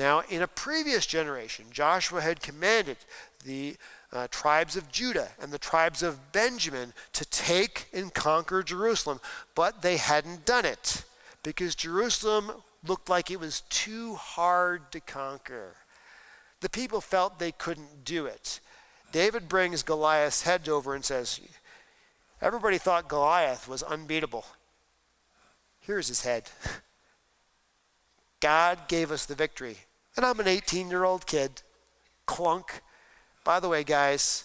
now, 0.00 0.22
in 0.30 0.40
a 0.40 0.46
previous 0.46 1.04
generation, 1.04 1.66
Joshua 1.70 2.22
had 2.22 2.40
commanded 2.40 2.96
the 3.44 3.76
uh, 4.10 4.28
tribes 4.30 4.74
of 4.74 4.90
Judah 4.90 5.28
and 5.38 5.52
the 5.52 5.58
tribes 5.58 6.02
of 6.02 6.32
Benjamin 6.32 6.94
to 7.12 7.26
take 7.26 7.86
and 7.92 8.14
conquer 8.14 8.62
Jerusalem, 8.62 9.20
but 9.54 9.82
they 9.82 9.98
hadn't 9.98 10.46
done 10.46 10.64
it 10.64 11.04
because 11.42 11.74
Jerusalem 11.74 12.50
looked 12.82 13.10
like 13.10 13.30
it 13.30 13.40
was 13.40 13.60
too 13.68 14.14
hard 14.14 14.90
to 14.92 15.00
conquer. 15.00 15.74
The 16.62 16.70
people 16.70 17.02
felt 17.02 17.38
they 17.38 17.52
couldn't 17.52 18.02
do 18.02 18.24
it. 18.24 18.60
David 19.12 19.50
brings 19.50 19.82
Goliath's 19.82 20.44
head 20.44 20.66
over 20.66 20.94
and 20.94 21.04
says, 21.04 21.40
Everybody 22.40 22.78
thought 22.78 23.06
Goliath 23.06 23.68
was 23.68 23.82
unbeatable. 23.82 24.46
Here's 25.78 26.08
his 26.08 26.22
head. 26.22 26.44
God 28.40 28.88
gave 28.88 29.12
us 29.12 29.26
the 29.26 29.34
victory. 29.34 29.76
And 30.16 30.26
I'm 30.26 30.40
an 30.40 30.48
18 30.48 30.90
year 30.90 31.04
old 31.04 31.26
kid. 31.26 31.62
Clunk. 32.26 32.82
By 33.44 33.60
the 33.60 33.68
way, 33.68 33.84
guys, 33.84 34.44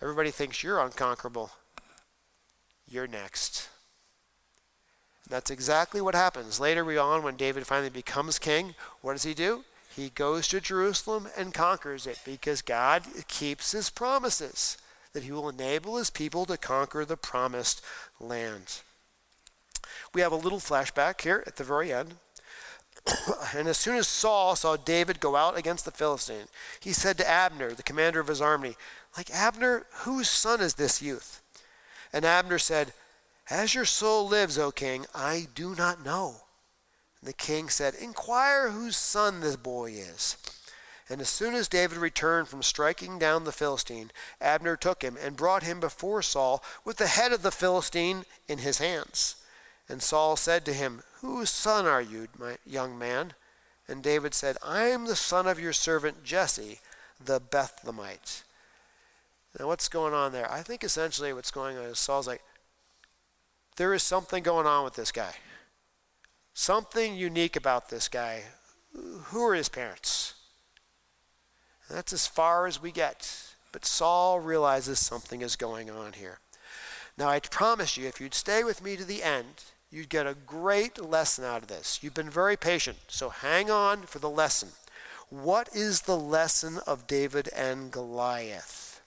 everybody 0.00 0.30
thinks 0.30 0.62
you're 0.62 0.80
unconquerable. 0.80 1.50
You're 2.88 3.06
next. 3.06 3.68
That's 5.28 5.50
exactly 5.50 6.00
what 6.00 6.14
happens. 6.14 6.60
Later 6.60 7.00
on, 7.00 7.22
when 7.22 7.36
David 7.36 7.66
finally 7.66 7.90
becomes 7.90 8.38
king, 8.38 8.74
what 9.00 9.12
does 9.12 9.22
he 9.22 9.34
do? 9.34 9.64
He 9.94 10.08
goes 10.08 10.48
to 10.48 10.60
Jerusalem 10.60 11.28
and 11.36 11.54
conquers 11.54 12.06
it 12.06 12.18
because 12.24 12.62
God 12.62 13.02
keeps 13.28 13.72
his 13.72 13.90
promises 13.90 14.78
that 15.12 15.22
he 15.22 15.32
will 15.32 15.48
enable 15.48 15.96
his 15.96 16.10
people 16.10 16.46
to 16.46 16.56
conquer 16.56 17.04
the 17.04 17.16
promised 17.16 17.82
land. 18.18 18.80
We 20.14 20.22
have 20.22 20.32
a 20.32 20.36
little 20.36 20.58
flashback 20.58 21.20
here 21.20 21.44
at 21.46 21.56
the 21.56 21.64
very 21.64 21.92
end. 21.92 22.14
and 23.56 23.68
as 23.68 23.78
soon 23.78 23.96
as 23.96 24.06
Saul 24.06 24.56
saw 24.56 24.76
David 24.76 25.20
go 25.20 25.36
out 25.36 25.58
against 25.58 25.84
the 25.84 25.90
Philistine, 25.90 26.46
he 26.80 26.92
said 26.92 27.18
to 27.18 27.28
Abner, 27.28 27.72
the 27.72 27.82
commander 27.82 28.20
of 28.20 28.28
his 28.28 28.40
army, 28.40 28.76
like 29.16 29.30
Abner, 29.30 29.86
whose 29.90 30.28
son 30.28 30.60
is 30.60 30.74
this 30.74 31.02
youth? 31.02 31.42
And 32.12 32.24
Abner 32.24 32.58
said, 32.58 32.92
As 33.50 33.74
your 33.74 33.84
soul 33.84 34.26
lives, 34.28 34.58
O 34.58 34.70
king, 34.70 35.06
I 35.14 35.48
do 35.54 35.74
not 35.74 36.04
know. 36.04 36.36
And 37.20 37.28
the 37.28 37.34
king 37.34 37.68
said, 37.68 37.94
Inquire 37.94 38.70
whose 38.70 38.96
son 38.96 39.40
this 39.40 39.56
boy 39.56 39.92
is. 39.92 40.36
And 41.08 41.20
as 41.20 41.28
soon 41.28 41.54
as 41.54 41.68
David 41.68 41.98
returned 41.98 42.48
from 42.48 42.62
striking 42.62 43.18
down 43.18 43.44
the 43.44 43.52
Philistine, 43.52 44.10
Abner 44.40 44.76
took 44.76 45.02
him 45.02 45.18
and 45.22 45.36
brought 45.36 45.62
him 45.62 45.80
before 45.80 46.22
Saul 46.22 46.62
with 46.84 46.96
the 46.96 47.06
head 47.08 47.32
of 47.32 47.42
the 47.42 47.50
Philistine 47.50 48.24
in 48.48 48.58
his 48.58 48.78
hands. 48.78 49.36
And 49.92 50.02
Saul 50.02 50.36
said 50.36 50.64
to 50.64 50.72
him, 50.72 51.02
Whose 51.20 51.50
son 51.50 51.84
are 51.84 52.00
you, 52.00 52.28
my 52.38 52.56
young 52.64 52.98
man? 52.98 53.34
And 53.86 54.02
David 54.02 54.32
said, 54.32 54.56
I 54.64 54.84
am 54.84 55.04
the 55.04 55.14
son 55.14 55.46
of 55.46 55.60
your 55.60 55.74
servant 55.74 56.24
Jesse, 56.24 56.80
the 57.22 57.38
Bethlehemite. 57.38 58.42
Now, 59.60 59.66
what's 59.66 59.90
going 59.90 60.14
on 60.14 60.32
there? 60.32 60.50
I 60.50 60.62
think 60.62 60.82
essentially 60.82 61.34
what's 61.34 61.50
going 61.50 61.76
on 61.76 61.84
is 61.84 61.98
Saul's 61.98 62.26
like, 62.26 62.42
there 63.76 63.92
is 63.92 64.02
something 64.02 64.42
going 64.42 64.66
on 64.66 64.82
with 64.82 64.94
this 64.94 65.12
guy. 65.12 65.34
Something 66.54 67.14
unique 67.14 67.54
about 67.54 67.90
this 67.90 68.08
guy. 68.08 68.44
Who 68.94 69.44
are 69.44 69.54
his 69.54 69.68
parents? 69.68 70.32
And 71.86 71.98
that's 71.98 72.14
as 72.14 72.26
far 72.26 72.66
as 72.66 72.80
we 72.80 72.92
get. 72.92 73.54
But 73.72 73.84
Saul 73.84 74.40
realizes 74.40 74.98
something 74.98 75.42
is 75.42 75.54
going 75.54 75.90
on 75.90 76.14
here. 76.14 76.38
Now, 77.18 77.28
I 77.28 77.40
promise 77.40 77.98
you, 77.98 78.08
if 78.08 78.22
you'd 78.22 78.32
stay 78.32 78.64
with 78.64 78.82
me 78.82 78.96
to 78.96 79.04
the 79.04 79.22
end, 79.22 79.64
you'd 79.92 80.08
get 80.08 80.26
a 80.26 80.34
great 80.46 81.00
lesson 81.00 81.44
out 81.44 81.62
of 81.62 81.68
this. 81.68 82.00
You've 82.02 82.14
been 82.14 82.30
very 82.30 82.56
patient, 82.56 82.96
so 83.08 83.28
hang 83.28 83.70
on 83.70 84.02
for 84.02 84.18
the 84.18 84.30
lesson. 84.30 84.70
What 85.28 85.68
is 85.74 86.02
the 86.02 86.16
lesson 86.16 86.78
of 86.86 87.06
David 87.06 87.48
and 87.54 87.90
Goliath? 87.92 89.02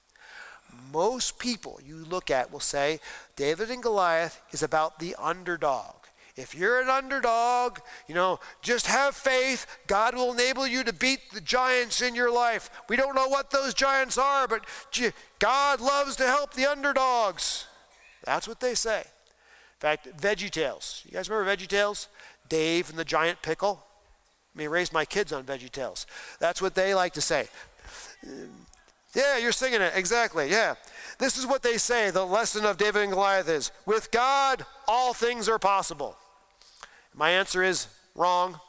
Most 0.92 1.40
people 1.40 1.80
you 1.86 1.98
look 1.98 2.30
at 2.30 2.52
will 2.52 2.60
say 2.60 3.00
David 3.36 3.72
and 3.72 3.82
Goliath 3.82 4.42
is 4.52 4.62
about 4.62 5.00
the 5.00 5.16
underdog. 5.20 5.96
If 6.36 6.54
you're 6.54 6.82
an 6.82 6.90
underdog, 6.90 7.80
you 8.08 8.16
know, 8.16 8.40
just 8.62 8.88
have 8.88 9.16
faith. 9.16 9.66
God 9.88 10.16
will 10.16 10.34
enable 10.34 10.68
you 10.68 10.84
to 10.84 10.92
beat 10.92 11.32
the 11.34 11.40
giants 11.40 12.02
in 12.02 12.14
your 12.14 12.32
life. 12.32 12.70
We 12.90 12.98
don't 12.98 13.16
know 13.16 13.30
what 13.30 13.52
those 13.52 13.74
giants 13.74 14.18
are, 14.18 14.46
but 14.48 14.66
God 15.40 15.80
loves 15.80 16.18
to 16.18 16.26
help 16.26 16.54
the 16.54 16.70
underdogs. 16.70 17.68
That's 18.26 18.48
what 18.48 18.60
they 18.60 18.76
say. 18.76 19.06
In 19.78 19.80
fact, 19.80 20.18
Veggie 20.18 20.50
Tales. 20.50 21.04
You 21.06 21.12
guys 21.12 21.30
remember 21.30 21.56
Veggie 21.56 21.68
Tales? 21.68 22.08
Dave 22.48 22.90
and 22.90 22.98
the 22.98 23.06
giant 23.06 23.42
pickle. 23.42 23.84
I 24.54 24.60
mean, 24.60 24.70
raised 24.70 24.94
my 24.94 25.06
kids 25.06 25.34
on 25.34 25.44
Veggie 25.44 25.72
Tales. 25.72 26.08
That's 26.40 26.62
what 26.62 26.76
they 26.76 26.94
like 26.96 27.14
to 27.14 27.22
say. 27.22 27.48
Yeah, 29.14 29.38
you're 29.38 29.52
singing 29.52 29.82
it. 29.82 29.94
Exactly. 29.96 30.50
Yeah. 30.50 30.76
This 31.20 31.38
is 31.38 31.46
what 31.48 31.64
they 31.64 31.78
say 31.78 32.10
the 32.10 32.26
lesson 32.26 32.66
of 32.66 32.78
David 32.78 33.04
and 33.04 33.12
Goliath 33.12 33.50
is 33.50 33.72
with 33.86 34.12
God, 34.12 34.66
all 34.88 35.14
things 35.14 35.48
are 35.48 35.60
possible. 35.60 36.18
My 37.14 37.32
answer 37.32 37.64
is 37.64 37.88
wrong. 38.14 38.60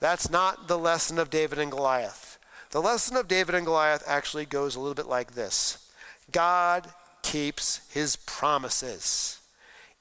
That's 0.00 0.30
not 0.30 0.68
the 0.68 0.78
lesson 0.78 1.18
of 1.18 1.30
David 1.30 1.58
and 1.58 1.70
Goliath. 1.70 2.38
The 2.70 2.82
lesson 2.82 3.16
of 3.16 3.28
David 3.28 3.54
and 3.54 3.64
Goliath 3.64 4.02
actually 4.06 4.44
goes 4.44 4.76
a 4.76 4.80
little 4.80 4.94
bit 4.94 5.06
like 5.06 5.32
this 5.32 5.90
God 6.30 6.88
keeps 7.22 7.80
his 7.90 8.16
promises. 8.16 9.37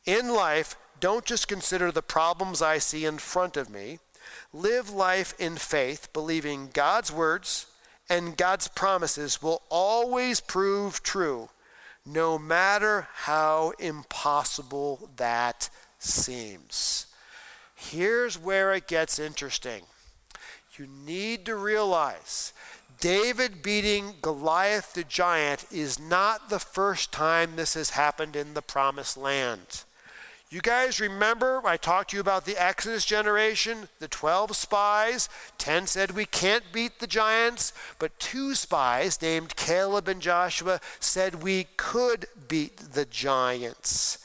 In 0.08 0.34
life, 0.34 0.78
don't 1.02 1.26
just 1.26 1.50
consider 1.50 1.92
the 1.92 2.02
problems 2.02 2.62
I 2.62 2.78
see 2.78 3.04
in 3.04 3.18
front 3.18 3.58
of 3.58 3.70
me. 3.70 4.00
Live 4.54 4.90
life 4.90 5.36
in 5.38 5.58
faith, 5.58 6.08
believing 6.14 6.70
God's 6.74 7.12
words 7.12 7.68
and 8.10 8.38
God's 8.38 8.70
promises 8.70 9.42
will 9.42 9.62
always 9.70 10.40
prove 10.40 11.04
true, 11.04 11.50
no 12.06 12.40
matter 12.40 13.10
how 13.14 13.74
impossible 13.80 15.10
that 15.18 15.70
seems. 16.00 17.08
Here's 17.76 18.40
where 18.40 18.74
it 18.74 18.88
gets 18.88 19.20
interesting. 19.20 19.84
You 20.78 20.88
need 20.88 21.46
to 21.48 21.56
realize 21.58 22.54
David 23.02 23.62
beating 23.62 24.16
Goliath 24.22 24.94
the 24.94 25.04
giant 25.04 25.66
is 25.70 26.00
not 26.00 26.50
the 26.50 26.60
first 26.60 27.12
time 27.12 27.58
this 27.58 27.74
has 27.74 27.90
happened 27.90 28.38
in 28.38 28.54
the 28.54 28.62
promised 28.62 29.18
land. 29.18 29.84
You 30.50 30.62
guys 30.62 31.02
remember 31.02 31.62
I 31.66 31.76
talked 31.76 32.12
to 32.12 32.16
you 32.16 32.22
about 32.22 32.46
the 32.46 32.56
Exodus 32.56 33.04
generation, 33.04 33.90
the 34.00 34.08
12 34.08 34.56
spies? 34.56 35.28
10 35.58 35.88
said 35.88 36.12
we 36.12 36.24
can't 36.24 36.64
beat 36.72 37.00
the 37.00 37.08
giants, 37.08 37.74
but 38.00 38.18
two 38.18 38.56
spies 38.56 39.22
named 39.22 39.58
Caleb 39.58 40.08
and 40.08 40.22
Joshua 40.22 40.80
said 41.02 41.44
we 41.44 41.68
could 41.76 42.28
beat 42.48 42.78
the 42.78 43.04
giants. 43.04 44.20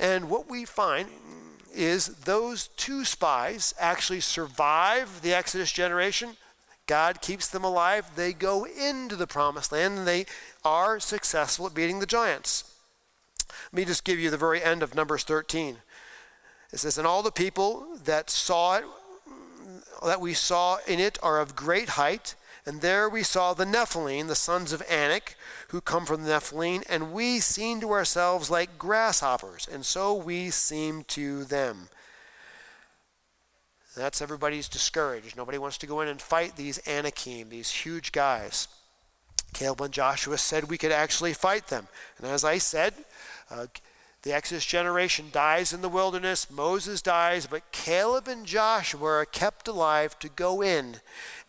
And 0.00 0.30
what 0.30 0.48
we 0.48 0.64
find 0.64 1.10
is 1.74 2.06
those 2.06 2.68
two 2.68 3.04
spies 3.04 3.74
actually 3.78 4.20
survive 4.20 5.20
the 5.20 5.34
Exodus 5.34 5.70
generation. 5.70 6.38
God 6.86 7.20
keeps 7.20 7.48
them 7.48 7.64
alive. 7.64 8.10
They 8.16 8.32
go 8.32 8.64
into 8.64 9.14
the 9.14 9.26
promised 9.26 9.72
land 9.72 9.98
and 9.98 10.08
they 10.08 10.24
are 10.64 10.98
successful 10.98 11.66
at 11.66 11.74
beating 11.74 12.00
the 12.00 12.06
giants. 12.06 12.72
Let 13.72 13.76
me 13.76 13.84
just 13.84 14.04
give 14.04 14.18
you 14.18 14.30
the 14.30 14.36
very 14.36 14.62
end 14.62 14.82
of 14.82 14.94
Numbers 14.94 15.24
13. 15.24 15.78
It 16.72 16.78
says, 16.78 16.98
And 16.98 17.06
all 17.06 17.22
the 17.22 17.30
people 17.30 17.86
that 18.04 18.30
saw 18.30 18.76
it, 18.76 18.84
that 20.04 20.20
we 20.20 20.34
saw 20.34 20.78
in 20.86 20.98
it, 21.00 21.18
are 21.22 21.40
of 21.40 21.56
great 21.56 21.90
height. 21.90 22.34
And 22.64 22.80
there 22.80 23.08
we 23.08 23.24
saw 23.24 23.54
the 23.54 23.64
Nephilim, 23.64 24.28
the 24.28 24.36
sons 24.36 24.72
of 24.72 24.82
Anak, 24.88 25.36
who 25.68 25.80
come 25.80 26.06
from 26.06 26.22
the 26.22 26.30
Nephilim, 26.30 26.84
and 26.88 27.12
we 27.12 27.40
seemed 27.40 27.80
to 27.80 27.90
ourselves 27.90 28.50
like 28.50 28.78
grasshoppers, 28.78 29.66
and 29.70 29.84
so 29.84 30.14
we 30.14 30.50
seemed 30.50 31.08
to 31.08 31.42
them. 31.44 31.88
That's 33.96 34.22
everybody's 34.22 34.68
discouraged. 34.68 35.36
Nobody 35.36 35.58
wants 35.58 35.76
to 35.78 35.86
go 35.86 36.00
in 36.00 36.08
and 36.08 36.22
fight 36.22 36.56
these 36.56 36.80
Anakim, 36.86 37.48
these 37.48 37.70
huge 37.70 38.12
guys. 38.12 38.68
Caleb 39.52 39.82
and 39.82 39.92
Joshua 39.92 40.38
said 40.38 40.70
we 40.70 40.78
could 40.78 40.92
actually 40.92 41.34
fight 41.34 41.66
them. 41.66 41.88
And 42.18 42.26
as 42.26 42.44
I 42.44 42.58
said, 42.58 42.94
uh, 43.52 43.66
the 44.22 44.32
Exodus 44.32 44.64
generation 44.64 45.26
dies 45.32 45.72
in 45.72 45.82
the 45.82 45.88
wilderness, 45.88 46.50
Moses 46.50 47.02
dies, 47.02 47.46
but 47.46 47.72
Caleb 47.72 48.28
and 48.28 48.46
Joshua 48.46 49.04
are 49.04 49.24
kept 49.24 49.66
alive 49.66 50.18
to 50.20 50.28
go 50.28 50.62
in. 50.62 50.96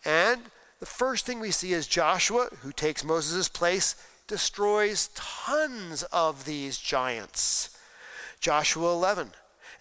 And 0.04 0.42
the 0.80 0.86
first 0.86 1.24
thing 1.24 1.38
we 1.38 1.52
see 1.52 1.72
is 1.72 1.86
Joshua, 1.86 2.48
who 2.62 2.72
takes 2.72 3.04
Moses' 3.04 3.48
place, 3.48 3.94
destroys 4.26 5.08
tons 5.14 6.02
of 6.04 6.44
these 6.44 6.78
giants. 6.78 7.78
Joshua 8.40 8.92
11. 8.92 9.30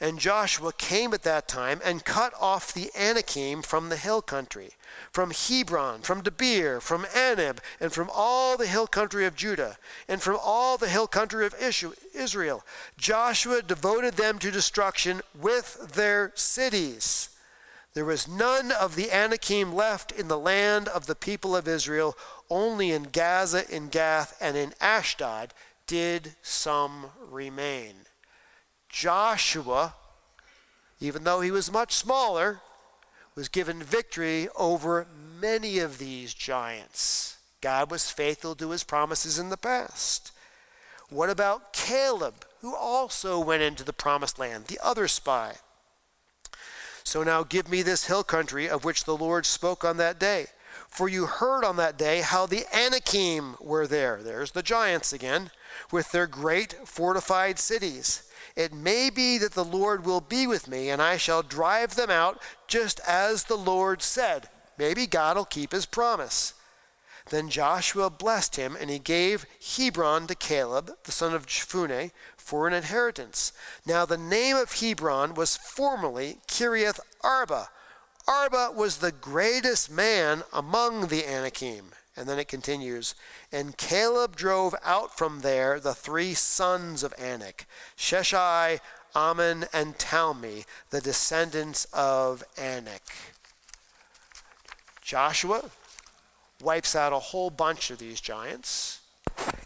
And 0.04 0.20
Joshua 0.20 0.74
came 0.74 1.14
at 1.14 1.24
that 1.24 1.48
time 1.48 1.80
and 1.82 2.04
cut 2.04 2.34
off 2.38 2.74
the 2.74 2.92
Anakim 2.94 3.62
from 3.62 3.88
the 3.88 3.96
hill 3.96 4.22
country, 4.22 4.72
from 5.14 5.32
Hebron, 5.32 6.02
from 6.02 6.22
Debir, 6.22 6.82
from 6.82 7.06
Anab, 7.06 7.60
and 7.80 7.94
from 7.94 8.10
all 8.14 8.58
the 8.58 8.68
hill 8.68 8.86
country 8.86 9.26
of 9.26 9.38
Judah, 9.38 9.78
and 10.10 10.22
from 10.22 10.38
all 10.44 10.78
the 10.78 10.90
hill 10.90 11.08
country 11.08 11.46
of 11.46 11.56
Israel. 12.14 12.66
Joshua 12.98 13.62
devoted 13.62 14.16
them 14.16 14.40
to 14.40 14.52
destruction 14.52 15.22
with 15.40 15.94
their 15.94 16.34
cities. 16.36 17.30
There 17.94 18.04
was 18.04 18.28
none 18.28 18.74
of 18.74 18.98
the 18.98 19.10
Anakim 19.10 19.74
left 19.74 20.12
in 20.12 20.28
the 20.28 20.38
land 20.38 20.90
of 20.90 21.06
the 21.06 21.16
people 21.16 21.56
of 21.56 21.66
Israel, 21.66 22.18
only 22.50 22.92
in 22.92 23.04
Gaza, 23.04 23.74
in 23.74 23.88
Gath, 23.88 24.36
and 24.42 24.58
in 24.58 24.74
Ashdod 24.82 25.54
did 25.88 26.36
some 26.42 27.06
remain. 27.32 27.94
Joshua, 28.94 29.96
even 31.02 31.24
though 31.24 31.42
he 31.42 31.50
was 31.50 31.72
much 31.72 31.94
smaller, 31.94 32.62
was 33.36 33.50
given 33.50 33.82
victory 33.82 34.48
over 34.56 35.08
many 35.42 35.80
of 35.80 35.98
these 35.98 36.34
giants. 36.34 37.38
God 37.60 37.90
was 37.90 38.12
faithful 38.12 38.54
to 38.56 38.70
his 38.70 38.84
promises 38.84 39.40
in 39.40 39.50
the 39.50 39.58
past. 39.58 40.32
What 41.10 41.32
about 41.32 41.74
Caleb, 41.74 42.46
who 42.62 42.76
also 42.76 43.40
went 43.40 43.64
into 43.64 43.84
the 43.84 43.94
promised 43.94 44.38
land, 44.38 44.66
the 44.66 44.80
other 44.84 45.08
spy? 45.08 45.56
So 47.04 47.24
now 47.24 47.44
give 47.44 47.68
me 47.68 47.82
this 47.82 48.06
hill 48.06 48.24
country 48.24 48.70
of 48.70 48.86
which 48.86 49.06
the 49.06 49.18
Lord 49.18 49.48
spoke 49.48 49.84
on 49.84 49.98
that 49.98 50.20
day. 50.20 50.46
For 50.94 51.10
you 51.10 51.26
heard 51.26 51.64
on 51.64 51.78
that 51.78 51.98
day 51.98 52.22
how 52.22 52.46
the 52.46 52.66
Anakim 52.72 53.56
were 53.60 53.88
there. 53.88 54.22
There's 54.22 54.52
the 54.52 54.62
giants 54.62 55.12
again, 55.12 55.50
with 55.92 56.12
their 56.12 56.28
great 56.28 56.74
fortified 56.86 57.58
cities. 57.58 58.30
It 58.56 58.74
may 58.74 59.10
be 59.10 59.40
that 59.40 59.54
the 59.54 59.66
Lord 59.66 60.06
will 60.06 60.22
be 60.22 60.46
with 60.46 60.68
me, 60.68 60.92
and 60.92 61.02
I 61.02 61.18
shall 61.18 61.42
drive 61.42 61.96
them 61.96 62.12
out 62.12 62.40
just 62.68 63.00
as 63.08 63.46
the 63.46 63.58
Lord 63.58 64.04
said. 64.04 64.50
Maybe 64.78 65.08
God 65.08 65.36
will 65.36 65.46
keep 65.46 65.72
his 65.72 65.88
promise. 65.88 66.54
Then 67.32 67.50
Joshua 67.50 68.12
blessed 68.12 68.58
him, 68.58 68.78
and 68.80 68.92
he 68.92 69.00
gave 69.00 69.48
Hebron 69.76 70.28
to 70.28 70.36
Caleb, 70.36 70.92
the 71.06 71.12
son 71.12 71.34
of 71.34 71.48
Jephunneh, 71.48 72.12
for 72.38 72.68
an 72.68 72.74
inheritance. 72.74 73.52
Now 73.84 74.06
the 74.06 74.18
name 74.18 74.58
of 74.58 74.74
Hebron 74.74 75.34
was 75.34 75.58
formerly 75.58 76.38
Kiriath 76.48 77.00
Arba. 77.22 77.70
Arba 78.28 78.72
was 78.76 78.98
the 78.98 79.12
greatest 79.12 79.92
man 79.92 80.44
among 80.54 81.08
the 81.08 81.26
Anakim. 81.26 81.86
And 82.16 82.30
then 82.30 82.38
it 82.38 82.48
continues, 82.48 83.16
and 83.52 83.76
Caleb 83.76 84.36
drove 84.36 84.76
out 84.84 85.18
from 85.18 85.42
there 85.42 85.80
the 85.80 85.96
three 85.96 86.36
sons 86.36 87.02
of 87.02 87.12
Anak, 87.18 87.66
Sheshai, 87.98 88.82
Ahiman, 89.16 89.68
and 89.74 89.98
Talmi, 89.98 90.66
the 90.92 91.02
descendants 91.02 91.88
of 91.92 92.44
Anak. 92.56 93.02
Joshua 95.02 95.72
wipes 96.62 96.96
out 96.96 97.14
a 97.14 97.20
whole 97.20 97.50
bunch 97.50 97.90
of 97.90 97.98
these 97.98 98.22
giants. 98.22 99.02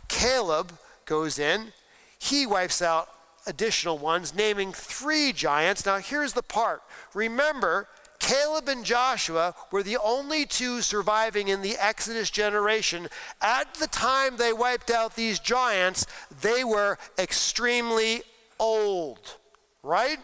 Caleb 0.07 0.71
goes 1.05 1.37
in, 1.37 1.73
he 2.17 2.47
wipes 2.47 2.81
out 2.81 3.09
additional 3.45 3.97
ones, 3.97 4.33
naming 4.33 4.71
three 4.71 5.33
giants. 5.33 5.85
Now, 5.85 5.97
here's 5.97 6.33
the 6.33 6.43
part. 6.43 6.81
Remember, 7.13 7.87
Caleb 8.27 8.67
and 8.67 8.83
Joshua 8.83 9.55
were 9.71 9.83
the 9.83 9.97
only 10.03 10.45
two 10.45 10.81
surviving 10.81 11.47
in 11.47 11.61
the 11.61 11.77
Exodus 11.77 12.29
generation. 12.29 13.07
At 13.41 13.75
the 13.75 13.87
time 13.87 14.35
they 14.35 14.51
wiped 14.51 14.91
out 14.91 15.15
these 15.15 15.39
giants, 15.39 16.05
they 16.41 16.65
were 16.65 16.97
extremely 17.17 18.23
old, 18.59 19.37
right? 19.81 20.19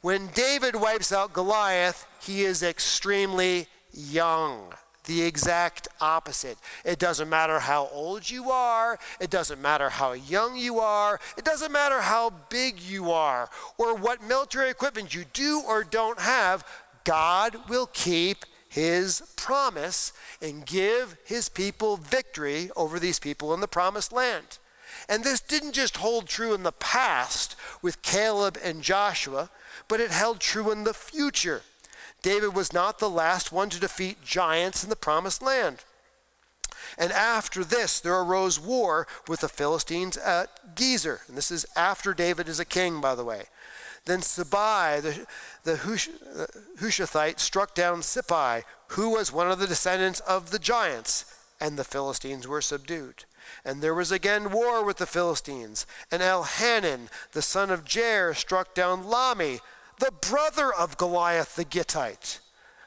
When 0.00 0.28
David 0.28 0.76
wipes 0.76 1.12
out 1.12 1.32
Goliath, 1.32 2.06
he 2.20 2.44
is 2.44 2.62
extremely 2.62 3.66
young 3.92 4.72
the 5.06 5.22
exact 5.22 5.88
opposite. 6.00 6.58
It 6.84 6.98
doesn't 6.98 7.28
matter 7.28 7.58
how 7.58 7.88
old 7.92 8.28
you 8.28 8.50
are, 8.50 8.98
it 9.20 9.30
doesn't 9.30 9.60
matter 9.60 9.88
how 9.88 10.12
young 10.12 10.56
you 10.56 10.78
are, 10.78 11.18
it 11.38 11.44
doesn't 11.44 11.72
matter 11.72 12.02
how 12.02 12.30
big 12.50 12.80
you 12.80 13.10
are, 13.10 13.48
or 13.78 13.96
what 13.96 14.22
military 14.22 14.70
equipment 14.70 15.14
you 15.14 15.24
do 15.32 15.62
or 15.66 15.82
don't 15.82 16.20
have, 16.20 16.64
God 17.04 17.68
will 17.68 17.86
keep 17.86 18.44
his 18.68 19.22
promise 19.36 20.12
and 20.42 20.66
give 20.66 21.16
his 21.24 21.48
people 21.48 21.96
victory 21.96 22.70
over 22.76 22.98
these 22.98 23.18
people 23.18 23.54
in 23.54 23.60
the 23.60 23.68
promised 23.68 24.12
land. 24.12 24.58
And 25.08 25.22
this 25.22 25.40
didn't 25.40 25.72
just 25.72 25.98
hold 25.98 26.26
true 26.26 26.52
in 26.52 26.62
the 26.62 26.72
past 26.72 27.54
with 27.80 28.02
Caleb 28.02 28.58
and 28.62 28.82
Joshua, 28.82 29.50
but 29.88 30.00
it 30.00 30.10
held 30.10 30.40
true 30.40 30.70
in 30.72 30.84
the 30.84 30.94
future. 30.94 31.62
David 32.22 32.54
was 32.54 32.72
not 32.72 32.98
the 32.98 33.10
last 33.10 33.52
one 33.52 33.70
to 33.70 33.80
defeat 33.80 34.24
giants 34.24 34.82
in 34.82 34.90
the 34.90 34.96
promised 34.96 35.42
land. 35.42 35.84
And 36.98 37.12
after 37.12 37.64
this, 37.64 38.00
there 38.00 38.18
arose 38.18 38.58
war 38.60 39.06
with 39.28 39.40
the 39.40 39.48
Philistines 39.48 40.16
at 40.16 40.76
Gezer. 40.76 41.26
And 41.28 41.36
this 41.36 41.50
is 41.50 41.66
after 41.76 42.14
David 42.14 42.48
is 42.48 42.60
a 42.60 42.64
king, 42.64 43.00
by 43.00 43.14
the 43.14 43.24
way. 43.24 43.44
Then 44.06 44.20
Sibai, 44.20 45.02
the, 45.02 45.26
the 45.64 45.76
Hush, 45.78 46.08
uh, 46.08 46.46
Hushathite, 46.78 47.40
struck 47.40 47.74
down 47.74 48.00
Sippai, 48.00 48.62
who 48.88 49.10
was 49.10 49.32
one 49.32 49.50
of 49.50 49.58
the 49.58 49.66
descendants 49.66 50.20
of 50.20 50.50
the 50.50 50.60
giants, 50.60 51.24
and 51.60 51.76
the 51.76 51.84
Philistines 51.84 52.46
were 52.46 52.60
subdued. 52.60 53.24
And 53.64 53.82
there 53.82 53.94
was 53.94 54.12
again 54.12 54.52
war 54.52 54.84
with 54.84 54.98
the 54.98 55.06
Philistines. 55.06 55.86
And 56.10 56.22
Elhanan, 56.22 57.08
the 57.32 57.42
son 57.42 57.70
of 57.70 57.84
Jair, 57.84 58.34
struck 58.34 58.74
down 58.74 59.04
Lahmi, 59.04 59.60
the 59.98 60.12
brother 60.12 60.72
of 60.72 60.98
Goliath 60.98 61.56
the 61.56 61.64
Gittite, 61.64 62.40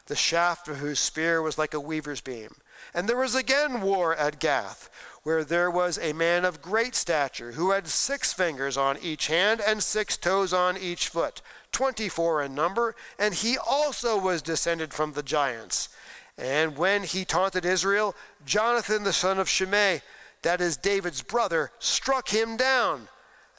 the 0.06 0.16
shaft 0.16 0.68
of 0.68 0.78
whose 0.78 1.00
spear 1.00 1.42
was 1.42 1.58
like 1.58 1.74
a 1.74 1.80
weaver's 1.80 2.22
beam. 2.22 2.50
And 2.94 3.08
there 3.08 3.18
was 3.18 3.36
again 3.36 3.82
war 3.82 4.16
at 4.16 4.40
Gath, 4.40 4.90
where 5.24 5.44
there 5.44 5.70
was 5.70 6.00
a 6.00 6.14
man 6.14 6.46
of 6.46 6.62
great 6.62 6.96
stature, 6.96 7.54
who 7.54 7.72
had 7.72 7.88
six 7.88 8.32
fingers 8.32 8.78
on 8.78 8.98
each 9.02 9.28
hand 9.28 9.62
and 9.66 9.84
six 9.84 10.18
toes 10.18 10.54
on 10.54 10.78
each 10.78 11.08
foot, 11.08 11.42
twenty 11.72 12.10
four 12.10 12.42
in 12.42 12.56
number, 12.56 12.96
and 13.18 13.34
he 13.34 13.58
also 13.58 14.20
was 14.20 14.42
descended 14.42 14.94
from 14.94 15.14
the 15.14 15.24
giants. 15.24 15.90
And 16.38 16.78
when 16.78 17.04
he 17.04 17.26
taunted 17.26 17.66
Israel, 17.66 18.16
Jonathan 18.46 19.04
the 19.04 19.14
son 19.14 19.40
of 19.40 19.50
Shimei, 19.50 20.02
that 20.42 20.62
is 20.62 20.78
David's 20.78 21.22
brother, 21.22 21.72
struck 21.80 22.30
him 22.30 22.56
down. 22.56 23.10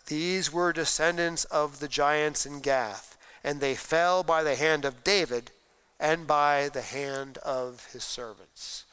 These 0.07 0.53
were 0.53 0.73
descendants 0.73 1.45
of 1.45 1.79
the 1.79 1.89
giants 1.89 2.47
in 2.47 2.61
Gath 2.61 3.10
and 3.43 3.61
they 3.61 3.75
fell 3.75 4.23
by 4.23 4.43
the 4.43 4.55
hand 4.55 4.85
of 4.85 5.05
David 5.05 5.51
and 5.99 6.27
by 6.27 6.69
the 6.73 6.83
hand 6.83 7.39
of 7.39 7.87
his 7.93 8.05
servants. 8.05 8.85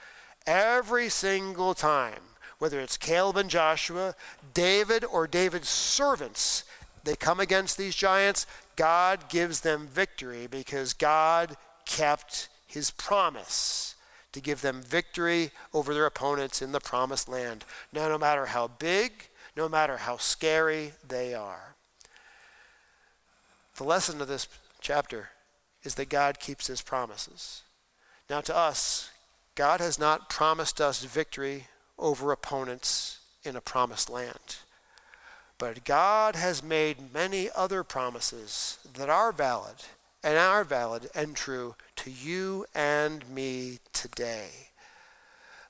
Every 0.45 1.09
single 1.09 1.73
time, 1.73 2.21
whether 2.59 2.79
it's 2.79 2.97
Caleb 2.97 3.37
and 3.37 3.49
Joshua, 3.49 4.15
David, 4.53 5.03
or 5.05 5.27
David's 5.27 5.69
servants, 5.69 6.63
they 7.03 7.15
come 7.15 7.39
against 7.39 7.77
these 7.77 7.95
giants, 7.95 8.45
God 8.75 9.29
gives 9.29 9.61
them 9.61 9.87
victory 9.87 10.47
because 10.47 10.93
God 10.93 11.55
kept 11.85 12.49
his 12.65 12.91
promise 12.91 13.95
to 14.33 14.41
give 14.41 14.61
them 14.61 14.81
victory 14.81 15.51
over 15.73 15.93
their 15.93 16.05
opponents 16.05 16.61
in 16.61 16.71
the 16.71 16.79
promised 16.79 17.29
land. 17.29 17.63
Now, 17.93 18.09
no 18.09 18.17
matter 18.17 18.47
how 18.47 18.67
big, 18.67 19.29
no 19.55 19.69
matter 19.69 19.97
how 19.97 20.17
scary 20.17 20.91
they 21.07 21.33
are. 21.33 21.76
The 23.78 23.84
lesson 23.84 24.21
of 24.21 24.28
this 24.28 24.47
chapter 24.82 25.30
is 25.84 25.95
that 25.95 26.09
God 26.09 26.39
keeps 26.39 26.67
his 26.67 26.82
promises. 26.82 27.61
Now, 28.28 28.41
to 28.41 28.55
us, 28.55 29.11
God 29.53 29.80
has 29.80 29.99
not 29.99 30.30
promised 30.30 30.82
us 30.82 31.03
victory 31.03 31.67
over 31.97 32.32
opponents 32.32 33.19
in 33.43 33.55
a 33.55 33.61
promised 33.61 34.09
land. 34.09 34.57
But 35.59 35.86
God 35.86 36.36
has 36.36 36.63
made 36.63 37.13
many 37.13 37.49
other 37.55 37.84
promises 37.84 38.80
that 38.95 39.09
are 39.09 39.32
valid 39.32 39.75
and 40.23 40.38
are 40.38 40.63
valid 40.63 41.09
and 41.15 41.36
true 41.36 41.75
to 41.97 42.11
you 42.11 42.65
and 42.73 43.28
me 43.30 43.80
today. 43.93 44.49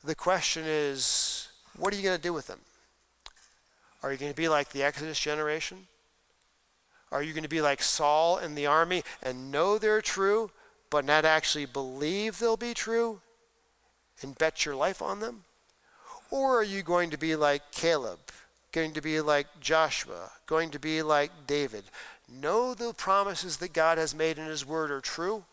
The 0.03 0.15
question 0.15 0.63
is, 0.65 1.49
what 1.75 1.93
are 1.93 1.97
you 1.97 2.03
going 2.03 2.17
to 2.17 2.21
do 2.21 2.33
with 2.33 2.47
them? 2.47 2.61
Are 4.01 4.11
you 4.11 4.17
going 4.17 4.31
to 4.31 4.35
be 4.35 4.47
like 4.47 4.69
the 4.69 4.83
Exodus 4.83 5.19
generation? 5.19 5.87
Are 7.11 7.23
you 7.23 7.33
going 7.33 7.43
to 7.43 7.49
be 7.49 7.61
like 7.61 7.81
Saul 7.81 8.37
in 8.37 8.55
the 8.55 8.65
army 8.65 9.03
and 9.23 9.51
know 9.51 9.77
they're 9.77 10.01
true, 10.01 10.51
but 10.89 11.05
not 11.05 11.25
actually 11.25 11.65
believe 11.65 12.39
they'll 12.39 12.57
be 12.57 12.73
true 12.73 13.21
and 14.21 14.37
bet 14.37 14.65
your 14.65 14.75
life 14.75 15.01
on 15.01 15.19
them? 15.19 15.43
Or 16.29 16.59
are 16.59 16.63
you 16.63 16.83
going 16.83 17.09
to 17.11 17.17
be 17.17 17.35
like 17.35 17.71
Caleb, 17.71 18.19
going 18.71 18.93
to 18.93 19.01
be 19.01 19.21
like 19.21 19.47
Joshua, 19.61 20.31
going 20.45 20.69
to 20.71 20.79
be 20.79 21.01
like 21.01 21.31
David? 21.47 21.85
Know 22.29 22.73
the 22.73 22.93
promises 22.93 23.57
that 23.57 23.71
God 23.71 23.97
has 23.97 24.13
made 24.13 24.37
in 24.37 24.45
His 24.45 24.65
Word 24.65 24.91
are 24.91 24.99
true 24.99 25.45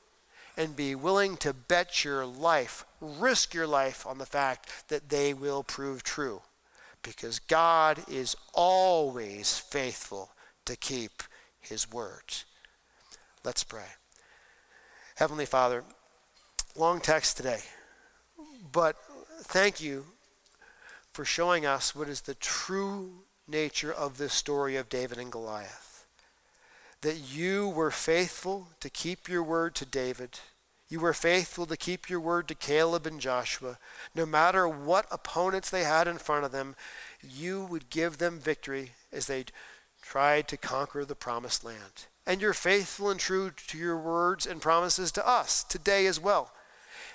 and 0.56 0.76
be 0.76 0.94
willing 0.94 1.36
to 1.38 1.52
bet 1.52 2.04
your 2.04 2.26
life, 2.26 2.84
risk 3.00 3.54
your 3.54 3.66
life 3.66 4.06
on 4.06 4.18
the 4.18 4.26
fact 4.26 4.88
that 4.88 5.08
they 5.08 5.32
will 5.34 5.62
prove 5.62 6.02
true. 6.02 6.42
Because 7.02 7.38
God 7.38 8.02
is 8.08 8.34
always 8.52 9.58
faithful 9.58 10.30
to 10.64 10.76
keep 10.76 11.22
his 11.68 11.90
words. 11.90 12.44
Let's 13.44 13.64
pray. 13.64 13.86
Heavenly 15.16 15.46
Father, 15.46 15.84
long 16.76 17.00
text 17.00 17.36
today, 17.36 17.60
but 18.72 18.96
thank 19.42 19.80
you 19.80 20.06
for 21.12 21.24
showing 21.24 21.64
us 21.64 21.94
what 21.94 22.08
is 22.08 22.22
the 22.22 22.34
true 22.34 23.24
nature 23.46 23.92
of 23.92 24.18
this 24.18 24.32
story 24.32 24.76
of 24.76 24.88
David 24.88 25.18
and 25.18 25.30
Goliath. 25.30 26.06
That 27.02 27.18
you 27.18 27.68
were 27.68 27.90
faithful 27.90 28.68
to 28.80 28.90
keep 28.90 29.28
your 29.28 29.42
word 29.42 29.74
to 29.76 29.86
David. 29.86 30.40
You 30.88 31.00
were 31.00 31.12
faithful 31.12 31.66
to 31.66 31.76
keep 31.76 32.08
your 32.08 32.20
word 32.20 32.48
to 32.48 32.54
Caleb 32.54 33.06
and 33.06 33.20
Joshua. 33.20 33.78
No 34.14 34.26
matter 34.26 34.66
what 34.68 35.06
opponents 35.10 35.70
they 35.70 35.84
had 35.84 36.08
in 36.08 36.18
front 36.18 36.44
of 36.44 36.52
them, 36.52 36.74
you 37.22 37.64
would 37.64 37.90
give 37.90 38.18
them 38.18 38.38
victory 38.38 38.92
as 39.12 39.26
they 39.26 39.44
tried 40.04 40.46
to 40.48 40.56
conquer 40.56 41.04
the 41.04 41.14
promised 41.14 41.64
land. 41.64 42.06
and 42.26 42.40
you're 42.40 42.54
faithful 42.54 43.10
and 43.10 43.20
true 43.20 43.50
to 43.66 43.76
your 43.76 43.98
words 43.98 44.46
and 44.46 44.62
promises 44.62 45.12
to 45.12 45.28
us 45.28 45.62
today 45.64 46.06
as 46.06 46.18
well. 46.18 46.50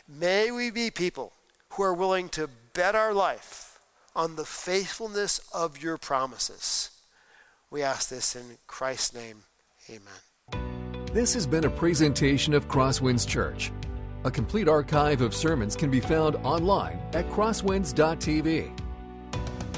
May 0.07 0.51
we 0.51 0.69
be 0.69 0.91
people 0.91 1.33
who 1.71 1.83
are 1.83 1.95
willing 1.95 2.29
to 2.29 2.49
bet 2.73 2.93
our 2.95 3.11
life 3.13 3.79
on 4.15 4.35
the 4.35 4.45
faithfulness 4.45 5.39
of 5.51 5.81
your 5.81 5.97
promises. 5.97 6.91
We 7.71 7.81
ask 7.81 8.09
this 8.09 8.35
in 8.35 8.57
Christ's 8.67 9.15
name. 9.15 9.43
Amen. 9.89 11.07
This 11.11 11.33
has 11.33 11.47
been 11.47 11.65
a 11.65 11.69
presentation 11.71 12.53
of 12.53 12.67
Crosswinds 12.67 13.27
Church. 13.27 13.71
A 14.25 14.31
complete 14.31 14.67
archive 14.67 15.21
of 15.21 15.33
sermons 15.33 15.75
can 15.75 15.89
be 15.89 15.99
found 15.99 16.35
online 16.37 16.99
at 17.13 17.27
crosswinds.tv. 17.29 18.79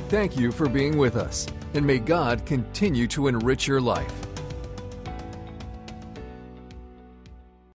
Thank 0.10 0.38
you 0.38 0.52
for 0.52 0.68
being 0.68 0.98
with 0.98 1.16
us, 1.16 1.48
and 1.74 1.86
may 1.86 2.00
God 2.00 2.46
continue 2.46 3.08
to 3.08 3.28
enrich 3.28 3.68
your 3.68 3.82
life. 3.82 4.31